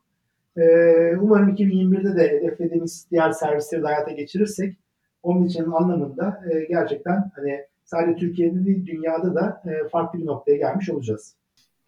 Ee, 0.57 1.16
umarım 1.20 1.48
2021'de 1.48 2.16
de 2.16 2.28
hedeflediğimiz 2.28 3.07
diğer 3.11 3.30
servisleri 3.30 3.82
de 3.82 3.86
hayata 3.86 4.11
geçirirsek 4.11 4.76
onun 5.22 5.44
için 5.44 5.64
anlamında 5.64 6.42
e, 6.50 6.64
gerçekten 6.64 7.30
hani 7.34 7.61
sadece 7.84 8.16
Türkiye'de 8.16 8.64
değil 8.64 8.86
dünyada 8.86 9.34
da 9.34 9.62
e, 9.66 9.88
farklı 9.88 10.18
bir 10.18 10.26
noktaya 10.26 10.57
gelmiş 10.57 10.90
olacağız. 10.90 11.36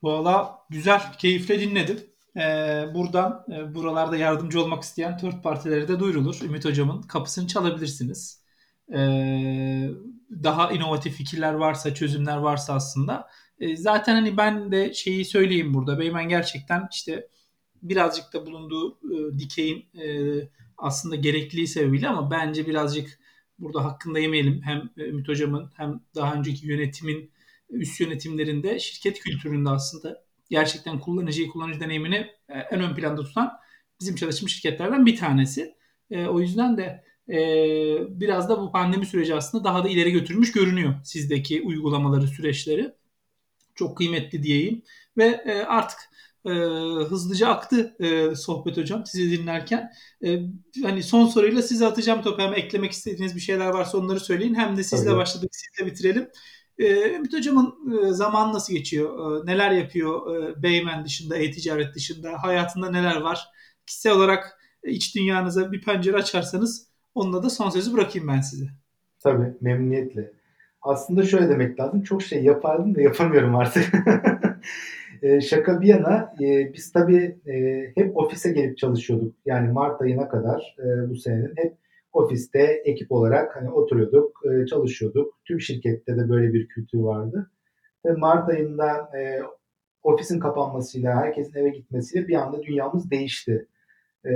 Valla 0.03 0.59
güzel, 0.71 1.13
keyifle 1.19 1.61
dinledim. 1.61 2.01
Ee, 2.37 2.85
buradan 2.95 3.45
e, 3.53 3.75
buralarda 3.75 4.17
yardımcı 4.17 4.63
olmak 4.63 4.83
isteyen 4.83 5.19
third 5.19 5.43
partilere 5.43 5.89
de 5.89 6.01
duyurulur. 6.01 6.41
Ümit 6.43 6.65
Hocam'ın 6.65 7.03
kapısını 7.03 7.47
çalabilirsiniz. 7.47 8.43
Ee, 8.93 9.91
daha 10.31 10.73
inovatif 10.73 11.15
fikirler 11.17 11.53
varsa, 11.55 11.95
çözümler 11.95 12.37
varsa 12.37 12.75
aslında. 12.75 13.29
E, 13.61 13.77
zaten 13.77 14.15
hani 14.15 14.37
ben 14.37 14.73
de 14.73 14.95
şeyi 14.95 15.25
söyleyeyim 15.25 15.75
burada. 15.75 15.99
Beymen 15.99 16.29
gerçekten 16.29 16.89
işte 16.93 17.29
birazcık 17.83 18.33
da 18.33 18.47
bulunduğu 18.47 18.93
e, 18.93 19.39
dikeyin 19.39 19.87
e, 19.95 20.09
aslında 20.79 21.17
gerekliliği 21.17 21.67
sebebiyle 21.67 22.09
ama 22.09 22.31
bence 22.31 22.67
birazcık 22.67 23.19
burada 23.59 23.85
hakkında 23.85 24.19
yemeyelim. 24.19 24.63
Hem 24.63 24.91
Ümit 24.97 25.29
Hocam'ın 25.29 25.71
hem 25.77 26.01
daha 26.15 26.35
önceki 26.35 26.67
yönetimin 26.67 27.31
üst 27.71 28.01
yönetimlerinde 28.01 28.79
şirket 28.79 29.21
kültüründe 29.21 29.71
aslında 29.71 30.25
gerçekten 30.51 31.01
kullanıcıyı, 31.01 31.49
kullanıcı 31.49 31.81
deneyimini 31.81 32.27
e, 32.49 32.59
en 32.59 32.81
ön 32.81 32.95
planda 32.95 33.23
tutan 33.23 33.53
bizim 34.01 34.17
çalışmış 34.17 34.55
şirketlerden 34.55 35.07
bir 35.07 35.17
tanesi. 35.17 35.75
E, 36.11 36.27
o 36.27 36.41
yüzden 36.41 36.77
de 36.77 37.05
e, 37.29 37.39
biraz 38.21 38.49
da 38.49 38.61
bu 38.61 38.73
pandemi 38.73 39.07
süreci 39.07 39.35
aslında 39.35 39.65
daha 39.65 39.85
da 39.85 39.89
ileri 39.89 40.13
götürmüş 40.13 40.53
görünüyor 40.53 40.95
sizdeki 41.05 41.63
uygulamaları, 41.63 42.27
süreçleri. 42.27 42.93
Çok 43.75 43.97
kıymetli 43.97 44.43
diyeyim. 44.43 44.83
Ve 45.17 45.25
e, 45.25 45.53
artık 45.53 45.99
e, 46.47 46.51
hızlıca 47.09 47.49
aktı 47.49 47.97
e, 48.01 48.37
sohbet 48.37 48.77
hocam 48.77 49.07
sizi 49.07 49.31
dinlerken. 49.31 49.93
E, 50.25 50.41
hani 50.83 51.03
son 51.03 51.27
soruyla 51.27 51.63
size 51.63 51.87
atacağım 51.87 52.23
topu. 52.23 52.43
Hem 52.43 52.55
eklemek 52.55 52.93
istediğiniz 52.93 53.37
bir 53.37 53.41
şeyler 53.41 53.69
varsa 53.69 53.99
onları 53.99 54.21
söyleyin. 54.21 54.55
Hem 54.55 54.77
de 54.77 54.85
sizle 54.85 55.05
Tabii. 55.05 55.17
başladık, 55.17 55.51
sizle 55.53 55.91
bitirelim. 55.91 56.29
E, 56.79 57.15
Ümit 57.15 57.33
Hocam'ın 57.33 57.75
e, 57.99 58.13
zaman 58.13 58.53
nasıl 58.53 58.73
geçiyor? 58.73 59.43
E, 59.43 59.47
neler 59.47 59.71
yapıyor 59.71 60.37
e, 60.37 60.63
Beymen 60.63 61.05
dışında, 61.05 61.37
e-ticaret 61.37 61.95
dışında? 61.95 62.43
Hayatında 62.43 62.91
neler 62.91 63.17
var? 63.17 63.49
Kişisel 63.87 64.13
olarak 64.13 64.59
iç 64.85 65.17
dünyanıza 65.17 65.73
bir 65.73 65.83
pencere 65.83 66.17
açarsanız 66.17 66.87
onunla 67.15 67.43
da 67.43 67.51
son 67.51 67.71
sözü 67.71 67.93
bırakayım 67.93 68.29
ben 68.29 68.41
size. 68.41 68.67
Tabii 69.21 69.55
memnuniyetle. 69.61 70.33
Aslında 70.83 71.23
şöyle 71.23 71.49
demek 71.49 71.81
lazım. 71.81 72.03
Çok 72.03 72.23
şey 72.23 72.45
yapardım 72.45 72.95
da 72.95 73.01
yapamıyorum 73.01 73.57
artık. 73.57 73.93
e, 75.23 75.41
şaka 75.41 75.81
bir 75.81 75.87
yana 75.87 76.35
e, 76.41 76.73
biz 76.75 76.93
tabii 76.93 77.39
e, 77.47 77.85
hep 77.95 78.17
ofise 78.17 78.53
gelip 78.53 78.79
çalışıyorduk. 78.79 79.35
Yani 79.47 79.73
Mart 79.73 80.03
ayına 80.03 80.29
kadar 80.29 80.77
e, 80.79 81.11
bu 81.11 81.17
senenin 81.17 81.53
hep 81.57 81.75
ofiste 82.17 82.83
ekip 82.85 83.13
olarak 83.13 83.57
hani 83.57 83.71
oturuyorduk, 83.71 84.43
e, 84.47 84.67
çalışıyorduk. 84.67 85.35
Tüm 85.45 85.61
şirkette 85.61 86.17
de 86.17 86.29
böyle 86.29 86.53
bir 86.53 86.69
kültür 86.69 86.99
vardı. 86.99 87.51
Ve 88.05 88.13
Mart 88.13 88.49
ayında 88.49 89.11
e, 89.19 89.43
ofisin 90.03 90.41
kapanmasıyla, 90.41 91.17
herkesin 91.17 91.59
eve 91.59 91.69
gitmesiyle 91.69 92.29
bir 92.29 92.35
anda 92.35 92.63
dünyamız 92.63 93.11
değişti. 93.11 93.67
E, 94.27 94.33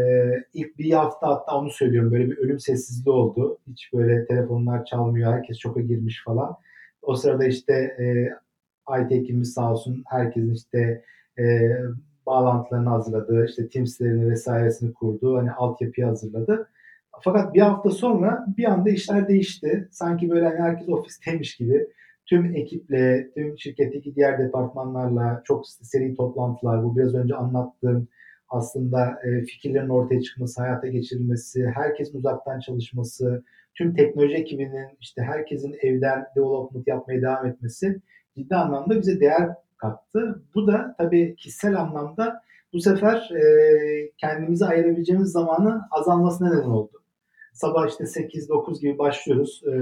ilk 0.55 0.79
bir 0.79 0.93
hafta 0.93 1.29
hatta 1.29 1.59
onu 1.59 1.71
söylüyorum 1.71 2.13
böyle 2.13 2.31
bir 2.31 2.39
ölüm 2.39 2.61
sessizliği 2.61 3.15
oldu. 3.15 3.59
Hiç 3.67 3.93
böyle 3.93 4.27
telefonlar 4.27 4.85
çalmıyor, 4.85 5.33
herkes 5.33 5.59
şoka 5.59 5.81
girmiş 5.81 6.25
falan. 6.25 6.57
O 7.03 7.17
sırada 7.17 7.45
işte 7.45 7.73
e, 7.73 8.05
IT 9.03 9.13
ekibimiz 9.13 9.53
sağ 9.53 9.73
olsun 9.73 10.03
herkesin 10.07 10.55
işte 10.55 11.05
e, 11.39 11.73
bağlantılarını 12.27 12.89
hazırladı, 12.89 13.47
işte 13.47 13.69
Teams'lerini 13.69 14.31
vesairesini 14.31 14.93
kurdu, 14.95 15.37
hani 15.37 15.53
altyapıyı 15.53 16.07
hazırladı. 16.07 16.69
Fakat 17.25 17.55
bir 17.55 17.61
hafta 17.61 17.91
sonra 17.91 18.47
bir 18.57 18.65
anda 18.65 18.91
işler 18.91 19.29
değişti. 19.29 19.89
Sanki 19.91 20.31
böyle 20.31 20.47
hani 20.47 20.59
herkes 20.59 20.89
ofisteymiş 20.89 21.57
gibi 21.57 21.87
tüm 22.27 22.57
ekiple, 22.57 23.31
tüm 23.35 23.59
şirketteki 23.59 24.15
diğer 24.15 24.39
departmanlarla 24.39 25.43
çok 25.45 25.69
seri 25.69 26.15
toplantılar, 26.15 26.85
bu 26.85 26.97
biraz 26.97 27.15
önce 27.15 27.35
anlattığım 27.35 28.09
aslında 28.49 29.19
e, 29.25 29.45
fikirlerin 29.45 29.89
ortaya 29.89 30.21
çıkması, 30.21 30.63
hayata 30.63 30.87
geçirilmesi, 30.87 31.67
herkesin 31.75 32.19
uzaktan 32.19 32.61
çalışması, 32.61 33.45
tüm 33.75 33.95
teknoloji 33.95 34.35
ekibinin 34.35 34.89
işte 35.01 35.23
herkesin 35.23 35.77
evden 35.83 36.27
development 36.37 36.89
yapmaya 36.89 37.23
devam 37.23 37.47
etmesi 37.47 38.01
ciddi 38.37 38.57
anlamda 38.57 38.99
bize 38.99 39.21
değer 39.21 39.49
kattı. 39.77 40.43
Bu 40.55 40.67
da 40.67 40.95
tabii 40.99 41.35
kişisel 41.37 41.81
anlamda 41.81 42.43
bu 42.73 42.81
sefer 42.81 43.31
e, 43.31 43.43
kendimize 44.17 44.65
ayırabileceğimiz 44.65 45.33
zamanı 45.33 45.83
azalmasına 45.91 46.55
neden 46.55 46.69
oldu. 46.69 47.00
Sabah 47.53 47.89
işte 47.89 48.05
8-9 48.05 48.81
gibi 48.81 48.99
başlıyoruz 48.99 49.63
e, 49.67 49.73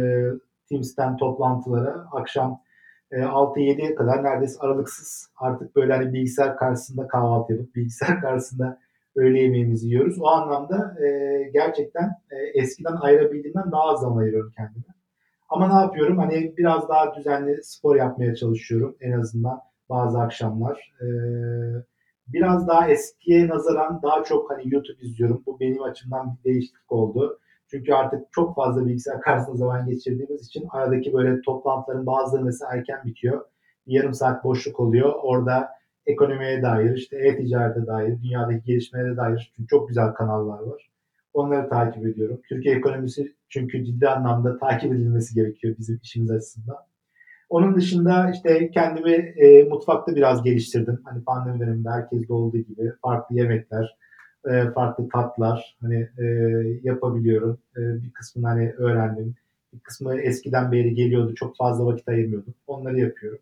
Teams'ten 0.68 1.16
toplantılara. 1.16 2.08
Akşam 2.12 2.62
e, 3.10 3.16
6-7'ye 3.16 3.94
kadar 3.94 4.24
neredeyse 4.24 4.60
aralıksız 4.60 5.30
artık 5.36 5.76
böyle 5.76 5.92
hani 5.92 6.12
bilgisayar 6.12 6.56
karşısında 6.56 7.08
kahvaltı 7.08 7.52
yapıp 7.52 7.74
bilgisayar 7.74 8.20
karşısında 8.22 8.78
öğle 9.16 9.40
yemeğimizi 9.40 9.86
yiyoruz. 9.88 10.20
O 10.20 10.26
anlamda 10.26 10.96
e, 11.04 11.08
gerçekten 11.52 12.04
e, 12.30 12.60
eskiden 12.60 12.96
ayırabildiğimden 12.96 13.72
daha 13.72 13.82
az 13.82 14.00
zaman 14.00 14.22
ayırıyorum 14.22 14.52
kendime. 14.56 14.84
Ama 15.48 15.68
ne 15.68 15.82
yapıyorum? 15.82 16.18
Hani 16.18 16.54
biraz 16.56 16.88
daha 16.88 17.14
düzenli 17.16 17.62
spor 17.62 17.96
yapmaya 17.96 18.34
çalışıyorum 18.34 18.96
en 19.00 19.12
azından 19.12 19.60
bazı 19.90 20.18
akşamlar. 20.18 20.92
E, 21.00 21.06
biraz 22.28 22.68
daha 22.68 22.88
eskiye 22.88 23.48
nazaran 23.48 24.02
daha 24.02 24.24
çok 24.24 24.50
hani 24.50 24.74
YouTube 24.74 25.02
izliyorum. 25.02 25.42
Bu 25.46 25.60
benim 25.60 25.82
açımdan 25.82 26.38
bir 26.38 26.44
değişiklik 26.44 26.92
oldu. 26.92 27.40
Çünkü 27.70 27.92
artık 27.92 28.32
çok 28.32 28.54
fazla 28.54 28.86
bilgisayar 28.86 29.20
karşısında 29.20 29.56
zaman 29.56 29.86
geçirdiğimiz 29.86 30.46
için 30.46 30.66
aradaki 30.70 31.12
böyle 31.12 31.40
toplantıların 31.40 32.06
bazıları 32.06 32.44
mesela 32.44 32.72
erken 32.74 33.04
bitiyor. 33.04 33.44
Bir 33.86 33.92
yarım 33.92 34.14
saat 34.14 34.44
boşluk 34.44 34.80
oluyor. 34.80 35.12
Orada 35.22 35.68
ekonomiye 36.06 36.62
dair, 36.62 36.96
işte 36.96 37.16
e-ticarete 37.16 37.86
dair, 37.86 38.22
dünyadaki 38.22 38.64
gelişmelere 38.64 39.16
dair 39.16 39.52
çünkü 39.56 39.68
çok 39.68 39.88
güzel 39.88 40.12
kanallar 40.12 40.62
var. 40.62 40.90
Onları 41.34 41.68
takip 41.68 42.06
ediyorum. 42.06 42.40
Türkiye 42.48 42.74
ekonomisi 42.74 43.32
çünkü 43.48 43.84
ciddi 43.84 44.08
anlamda 44.08 44.58
takip 44.58 44.92
edilmesi 44.92 45.34
gerekiyor 45.34 45.74
bizim 45.78 46.00
işimiz 46.02 46.30
açısından. 46.30 46.76
Onun 47.48 47.76
dışında 47.76 48.30
işte 48.30 48.70
kendimi 48.70 49.12
e, 49.12 49.64
mutfakta 49.64 50.16
biraz 50.16 50.42
geliştirdim. 50.42 51.00
Hani 51.04 51.24
pandemi 51.24 51.60
döneminde 51.60 51.90
herkes 51.90 52.30
olduğu 52.30 52.58
gibi 52.58 52.92
farklı 53.02 53.36
yemekler, 53.36 53.96
e, 54.46 54.70
farklı 54.70 55.08
tatlar 55.08 55.76
hani 55.80 56.08
e, 56.18 56.24
yapabiliyorum. 56.82 57.58
E, 57.76 57.80
bir 57.80 58.10
kısmını 58.10 58.46
hani 58.46 58.72
öğrendim. 58.72 59.34
Bir 59.74 59.78
kısmı 59.80 60.20
eskiden 60.20 60.72
beri 60.72 60.94
geliyordu. 60.94 61.34
Çok 61.34 61.56
fazla 61.56 61.86
vakit 61.86 62.08
ayırmıyordum. 62.08 62.54
Onları 62.66 63.00
yapıyorum. 63.00 63.38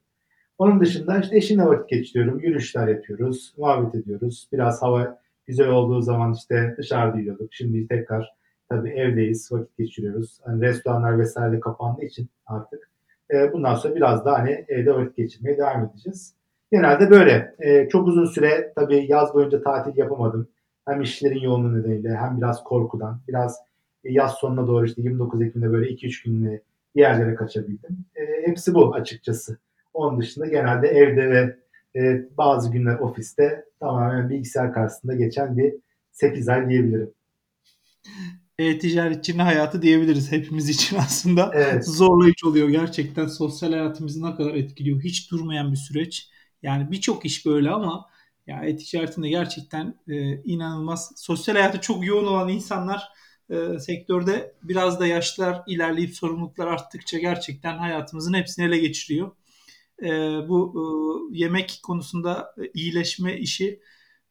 Onun 0.59 0.81
dışında 0.81 1.19
işte 1.21 1.37
eşimle 1.37 1.65
vakit 1.65 1.89
geçiriyorum. 1.89 2.41
Yürüyüşler 2.41 2.89
yapıyoruz. 2.89 3.55
Muhabbet 3.59 3.95
ediyoruz. 3.95 4.49
Biraz 4.53 4.83
hava 4.83 5.19
güzel 5.47 5.69
olduğu 5.69 6.01
zaman 6.03 6.33
işte 6.33 6.75
dışarıda 6.79 7.19
yiyorduk. 7.19 7.55
Şimdi 7.55 7.89
tekrar 7.89 8.35
tabii 8.69 8.91
evdeyiz. 8.91 9.53
Vakit 9.53 9.79
geçiriyoruz. 9.79 10.41
Hani 10.45 10.63
restoranlar 10.63 11.19
vesaire 11.19 11.61
kapandığı 11.61 12.05
için 12.05 12.29
artık 12.47 12.91
E, 13.31 13.53
bundan 13.53 13.75
sonra 13.75 13.95
biraz 13.97 14.25
daha 14.25 14.39
hani 14.39 14.65
evde 14.69 14.95
vakit 14.95 15.17
geçirmeye 15.17 15.59
devam 15.59 15.85
edeceğiz. 15.85 16.35
Genelde 16.73 17.11
böyle. 17.11 17.55
E, 17.59 17.89
çok 17.89 18.09
uzun 18.09 18.25
süre 18.27 18.73
tabii 18.77 19.07
yaz 19.09 19.35
boyunca 19.35 19.63
tatil 19.63 19.97
yapamadım. 19.99 20.49
Hem 20.87 21.03
işlerin 21.03 21.41
yoğunluğu 21.41 21.79
nedeniyle 21.79 22.17
hem 22.17 22.39
biraz 22.39 22.65
korkudan, 22.65 23.21
biraz 23.29 23.59
yaz 24.05 24.35
sonuna 24.35 24.67
doğru 24.67 24.87
işte 24.87 25.03
29 25.03 25.43
Ekim'de 25.43 25.73
böyle 25.73 25.91
2-3 25.91 26.25
günlüğüne 26.25 26.61
bir 26.97 27.01
yerlere 27.01 27.35
kaçabildim. 27.35 28.05
E, 28.17 28.47
hepsi 28.47 28.75
bu 28.75 28.95
açıkçası. 28.95 29.59
Onun 29.95 30.21
dışında 30.21 30.47
genelde 30.47 30.89
evde 30.89 31.31
ve 31.31 31.57
e, 32.01 32.25
bazı 32.39 32.73
günler 32.73 32.99
ofiste 32.99 33.65
tamamen 33.81 34.31
bilgisayar 34.31 34.73
karşısında 34.73 35.15
geçen 35.15 35.57
bir 35.57 35.75
8 36.13 36.49
ay 36.49 36.69
diyebilirim. 36.69 37.11
E-ticaretçinin 38.59 39.39
hayatı 39.39 39.83
diyebiliriz 39.83 40.33
hepimiz 40.33 40.69
için 40.69 40.97
aslında. 41.01 41.51
Evet. 41.55 41.87
Zorlayıcı 41.87 42.49
oluyor 42.49 42.69
gerçekten. 42.69 43.27
Sosyal 43.27 43.71
hayatımızı 43.73 44.23
ne 44.23 44.35
kadar 44.37 44.55
etkiliyor. 44.55 45.01
Hiç 45.01 45.31
durmayan 45.31 45.73
bir 45.73 45.77
süreç. 45.77 46.31
Yani 46.63 46.91
birçok 46.91 47.25
iş 47.25 47.47
böyle 47.47 47.71
ama 47.71 48.07
ya 48.47 48.65
e-ticaretinde 48.65 49.29
gerçekten 49.29 49.95
e, 50.09 50.43
inanılmaz. 50.43 51.13
Sosyal 51.17 51.55
hayatı 51.57 51.81
çok 51.81 52.07
yoğun 52.07 52.27
olan 52.27 52.49
insanlar 52.49 53.09
e, 53.51 53.79
sektörde 53.79 54.55
biraz 54.63 55.01
da 55.01 55.07
yaşlar 55.07 55.63
ilerleyip 55.67 56.15
sorumluluklar 56.17 56.67
arttıkça 56.67 57.19
gerçekten 57.19 57.79
hayatımızın 57.79 58.35
hepsini 58.35 58.67
ele 58.67 58.79
geçiriyor. 58.79 59.31
E, 60.03 60.09
bu 60.49 60.75
e, 61.33 61.39
yemek 61.39 61.81
konusunda 61.83 62.55
iyileşme 62.75 63.39
işi 63.39 63.81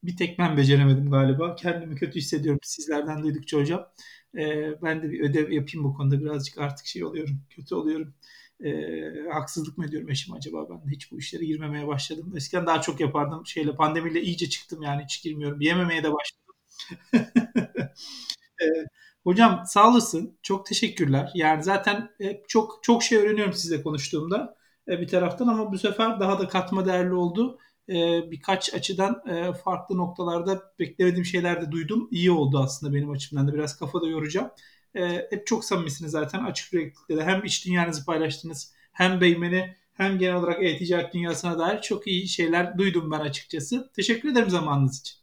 bir 0.04 0.18
tek 0.18 0.40
ben 0.40 0.58
beceremedim 0.58 1.12
galiba. 1.12 1.56
Kendimi 1.56 1.96
kötü 1.96 2.20
hissediyorum 2.20 2.60
sizlerden 2.64 3.24
duydukça 3.24 3.58
hocam. 3.58 3.88
E, 4.38 4.74
ben 4.82 5.04
de 5.04 5.12
bir 5.12 5.30
ödev 5.30 5.52
yapayım 5.52 5.84
bu 5.84 5.94
konuda 5.94 6.22
birazcık 6.22 6.58
artık 6.58 6.86
şey 6.86 7.04
oluyorum, 7.06 7.42
kötü 7.50 7.76
oluyorum. 7.76 8.14
E, 8.64 8.72
haksızlık 9.34 9.78
mı 9.78 9.86
ediyorum 9.86 10.10
eşim 10.10 10.34
acaba? 10.36 10.68
Ben 10.70 10.92
hiç 10.92 11.12
bu 11.12 11.18
işlere 11.20 11.46
girmemeye 11.46 11.88
başladım. 11.88 12.34
Eskiden 12.36 12.66
daha 12.68 12.82
çok 12.82 13.00
yapardım. 13.00 13.46
Şeyle 13.46 13.76
pandemiyle 13.76 14.22
iyice 14.22 14.50
çıktım 14.50 14.82
yani 14.82 15.04
hiç 15.04 15.24
girmiyorum. 15.24 15.62
Yememeye 15.62 16.04
de 16.04 16.14
başladım. 16.14 16.56
e, 18.62 18.66
hocam 19.24 19.64
sağ 19.66 19.90
olasın. 19.92 20.40
Çok 20.44 20.66
teşekkürler. 20.66 21.32
Yani 21.36 21.64
zaten 21.64 22.10
çok 22.48 22.80
çok 22.84 23.04
şey 23.04 23.18
öğreniyorum 23.18 23.54
sizle 23.54 23.84
konuştuğumda 23.84 24.56
e, 24.88 25.00
bir 25.02 25.08
taraftan 25.08 25.48
ama 25.48 25.72
bu 25.72 25.78
sefer 25.78 26.20
daha 26.20 26.40
da 26.40 26.48
katma 26.48 26.86
değerli 26.86 27.14
oldu 27.14 27.60
e, 27.90 27.94
birkaç 28.32 28.74
açıdan 28.74 29.22
e, 29.30 29.54
farklı 29.54 29.98
noktalarda 29.98 30.62
beklemediğim 30.80 31.26
şeyler 31.26 31.62
de 31.62 31.72
duydum. 31.72 32.08
İyi 32.12 32.32
oldu 32.32 32.60
aslında 32.64 32.94
benim 32.94 33.12
açımdan 33.12 33.48
da 33.48 33.54
biraz 33.54 33.78
kafada 33.80 34.08
yoracağım. 34.08 34.52
E, 34.96 35.28
hep 35.30 35.48
çok 35.48 35.66
samimisiniz 35.66 36.12
zaten 36.12 36.44
açık 36.44 36.74
yüreklilikle 36.74 37.18
de 37.18 37.24
hem 37.24 37.44
iç 37.44 37.66
dünyanızı 37.66 38.06
paylaştınız 38.06 38.74
hem 38.92 39.22
Beymen'i 39.22 39.76
hem 39.94 40.18
genel 40.18 40.36
olarak 40.36 40.64
e-ticaret 40.64 41.14
dünyasına 41.14 41.60
dair 41.60 41.82
çok 41.82 42.08
iyi 42.08 42.28
şeyler 42.28 42.78
duydum 42.78 43.12
ben 43.12 43.20
açıkçası. 43.20 43.90
Teşekkür 43.96 44.32
ederim 44.32 44.50
zamanınız 44.50 45.00
için. 45.00 45.18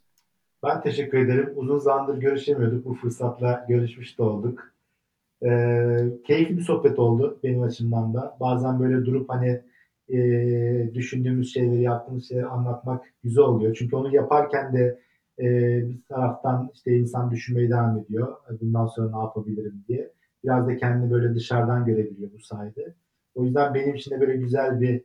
Ben 0.63 0.83
teşekkür 0.83 1.19
ederim. 1.19 1.53
Uzun 1.57 1.79
zamandır 1.79 2.19
görüşemiyorduk. 2.19 2.85
Bu 2.85 2.95
fırsatla 2.95 3.67
görüşmüş 3.69 4.19
de 4.19 4.23
olduk. 4.23 4.73
Ee, 5.45 6.05
keyifli 6.27 6.57
bir 6.57 6.63
sohbet 6.63 6.99
oldu 6.99 7.41
benim 7.43 7.63
açımdan 7.63 8.15
da. 8.15 8.37
Bazen 8.41 8.81
böyle 8.81 9.07
durup 9.07 9.31
hani 9.31 9.63
e, 10.09 10.95
düşündüğümüz 10.95 11.55
şeyleri, 11.55 11.83
yaptığımız 11.83 12.29
şeyleri 12.29 12.47
anlatmak 12.47 13.13
güzel 13.23 13.45
oluyor. 13.45 13.77
Çünkü 13.79 13.97
onu 13.97 14.15
yaparken 14.15 14.73
de 14.73 14.99
e, 15.43 15.49
bir 15.89 16.03
taraftan 16.09 16.71
işte 16.75 16.97
insan 16.97 17.31
düşünmeye 17.31 17.71
devam 17.71 17.99
ediyor. 17.99 18.37
Bundan 18.61 18.87
sonra 18.87 19.11
ne 19.11 19.25
yapabilirim 19.25 19.85
diye. 19.89 20.11
Biraz 20.45 20.67
da 20.67 20.77
kendini 20.77 21.11
böyle 21.11 21.35
dışarıdan 21.35 21.85
görebiliyor 21.85 22.31
bu 22.33 22.41
sayede. 22.43 22.95
O 23.35 23.45
yüzden 23.45 23.75
benim 23.75 23.95
için 23.95 24.11
de 24.11 24.21
böyle 24.21 24.37
güzel 24.37 24.81
bir 24.81 25.03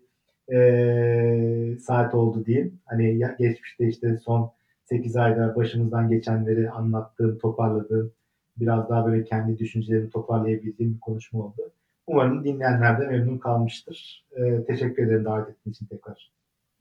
e, 0.54 1.80
saat 1.80 2.16
oldu 2.16 2.46
diyeyim. 2.46 2.80
Hani 2.86 3.20
geçmişte 3.40 3.88
işte 3.88 4.18
son 4.18 4.52
8 4.86 5.16
ayda 5.16 5.56
başımızdan 5.56 6.10
geçenleri 6.10 6.70
anlattığım, 6.70 7.38
toparladığım, 7.38 8.12
biraz 8.58 8.90
daha 8.90 9.06
böyle 9.06 9.24
kendi 9.24 9.58
düşüncelerimi 9.60 10.10
toparlayabildiğim 10.10 10.94
bir 10.94 11.00
konuşma 11.00 11.40
oldu. 11.40 11.72
Umarım 12.08 12.44
dinleyenler 12.44 13.02
de 13.02 13.08
memnun 13.08 13.38
kalmıştır. 13.38 14.26
Ee, 14.38 14.64
teşekkür 14.68 15.08
ederim 15.08 15.26
davet 15.26 15.50
ettiğiniz 15.50 15.76
için 15.76 15.86
tekrar. 15.86 16.32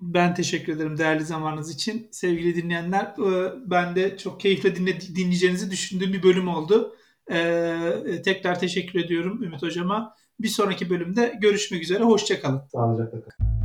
Ben 0.00 0.34
teşekkür 0.34 0.76
ederim 0.76 0.98
değerli 0.98 1.24
zamanınız 1.24 1.74
için. 1.74 2.08
Sevgili 2.10 2.56
dinleyenler, 2.56 3.04
e, 3.04 3.52
ben 3.66 3.96
de 3.96 4.16
çok 4.16 4.40
keyifle 4.40 4.76
dinle, 4.76 5.00
dinleyeceğinizi 5.00 5.70
düşündüğüm 5.70 6.12
bir 6.12 6.22
bölüm 6.22 6.48
oldu. 6.48 6.96
Ee, 7.30 8.22
tekrar 8.24 8.60
teşekkür 8.60 9.04
ediyorum 9.04 9.42
Ümit 9.42 9.62
Hocama. 9.62 10.14
Bir 10.40 10.48
sonraki 10.48 10.90
bölümde 10.90 11.38
görüşmek 11.40 11.82
üzere. 11.82 12.04
Hoşçakalın. 12.04 12.62
Sağlıcakla 12.72 13.20
kalın. 13.20 13.55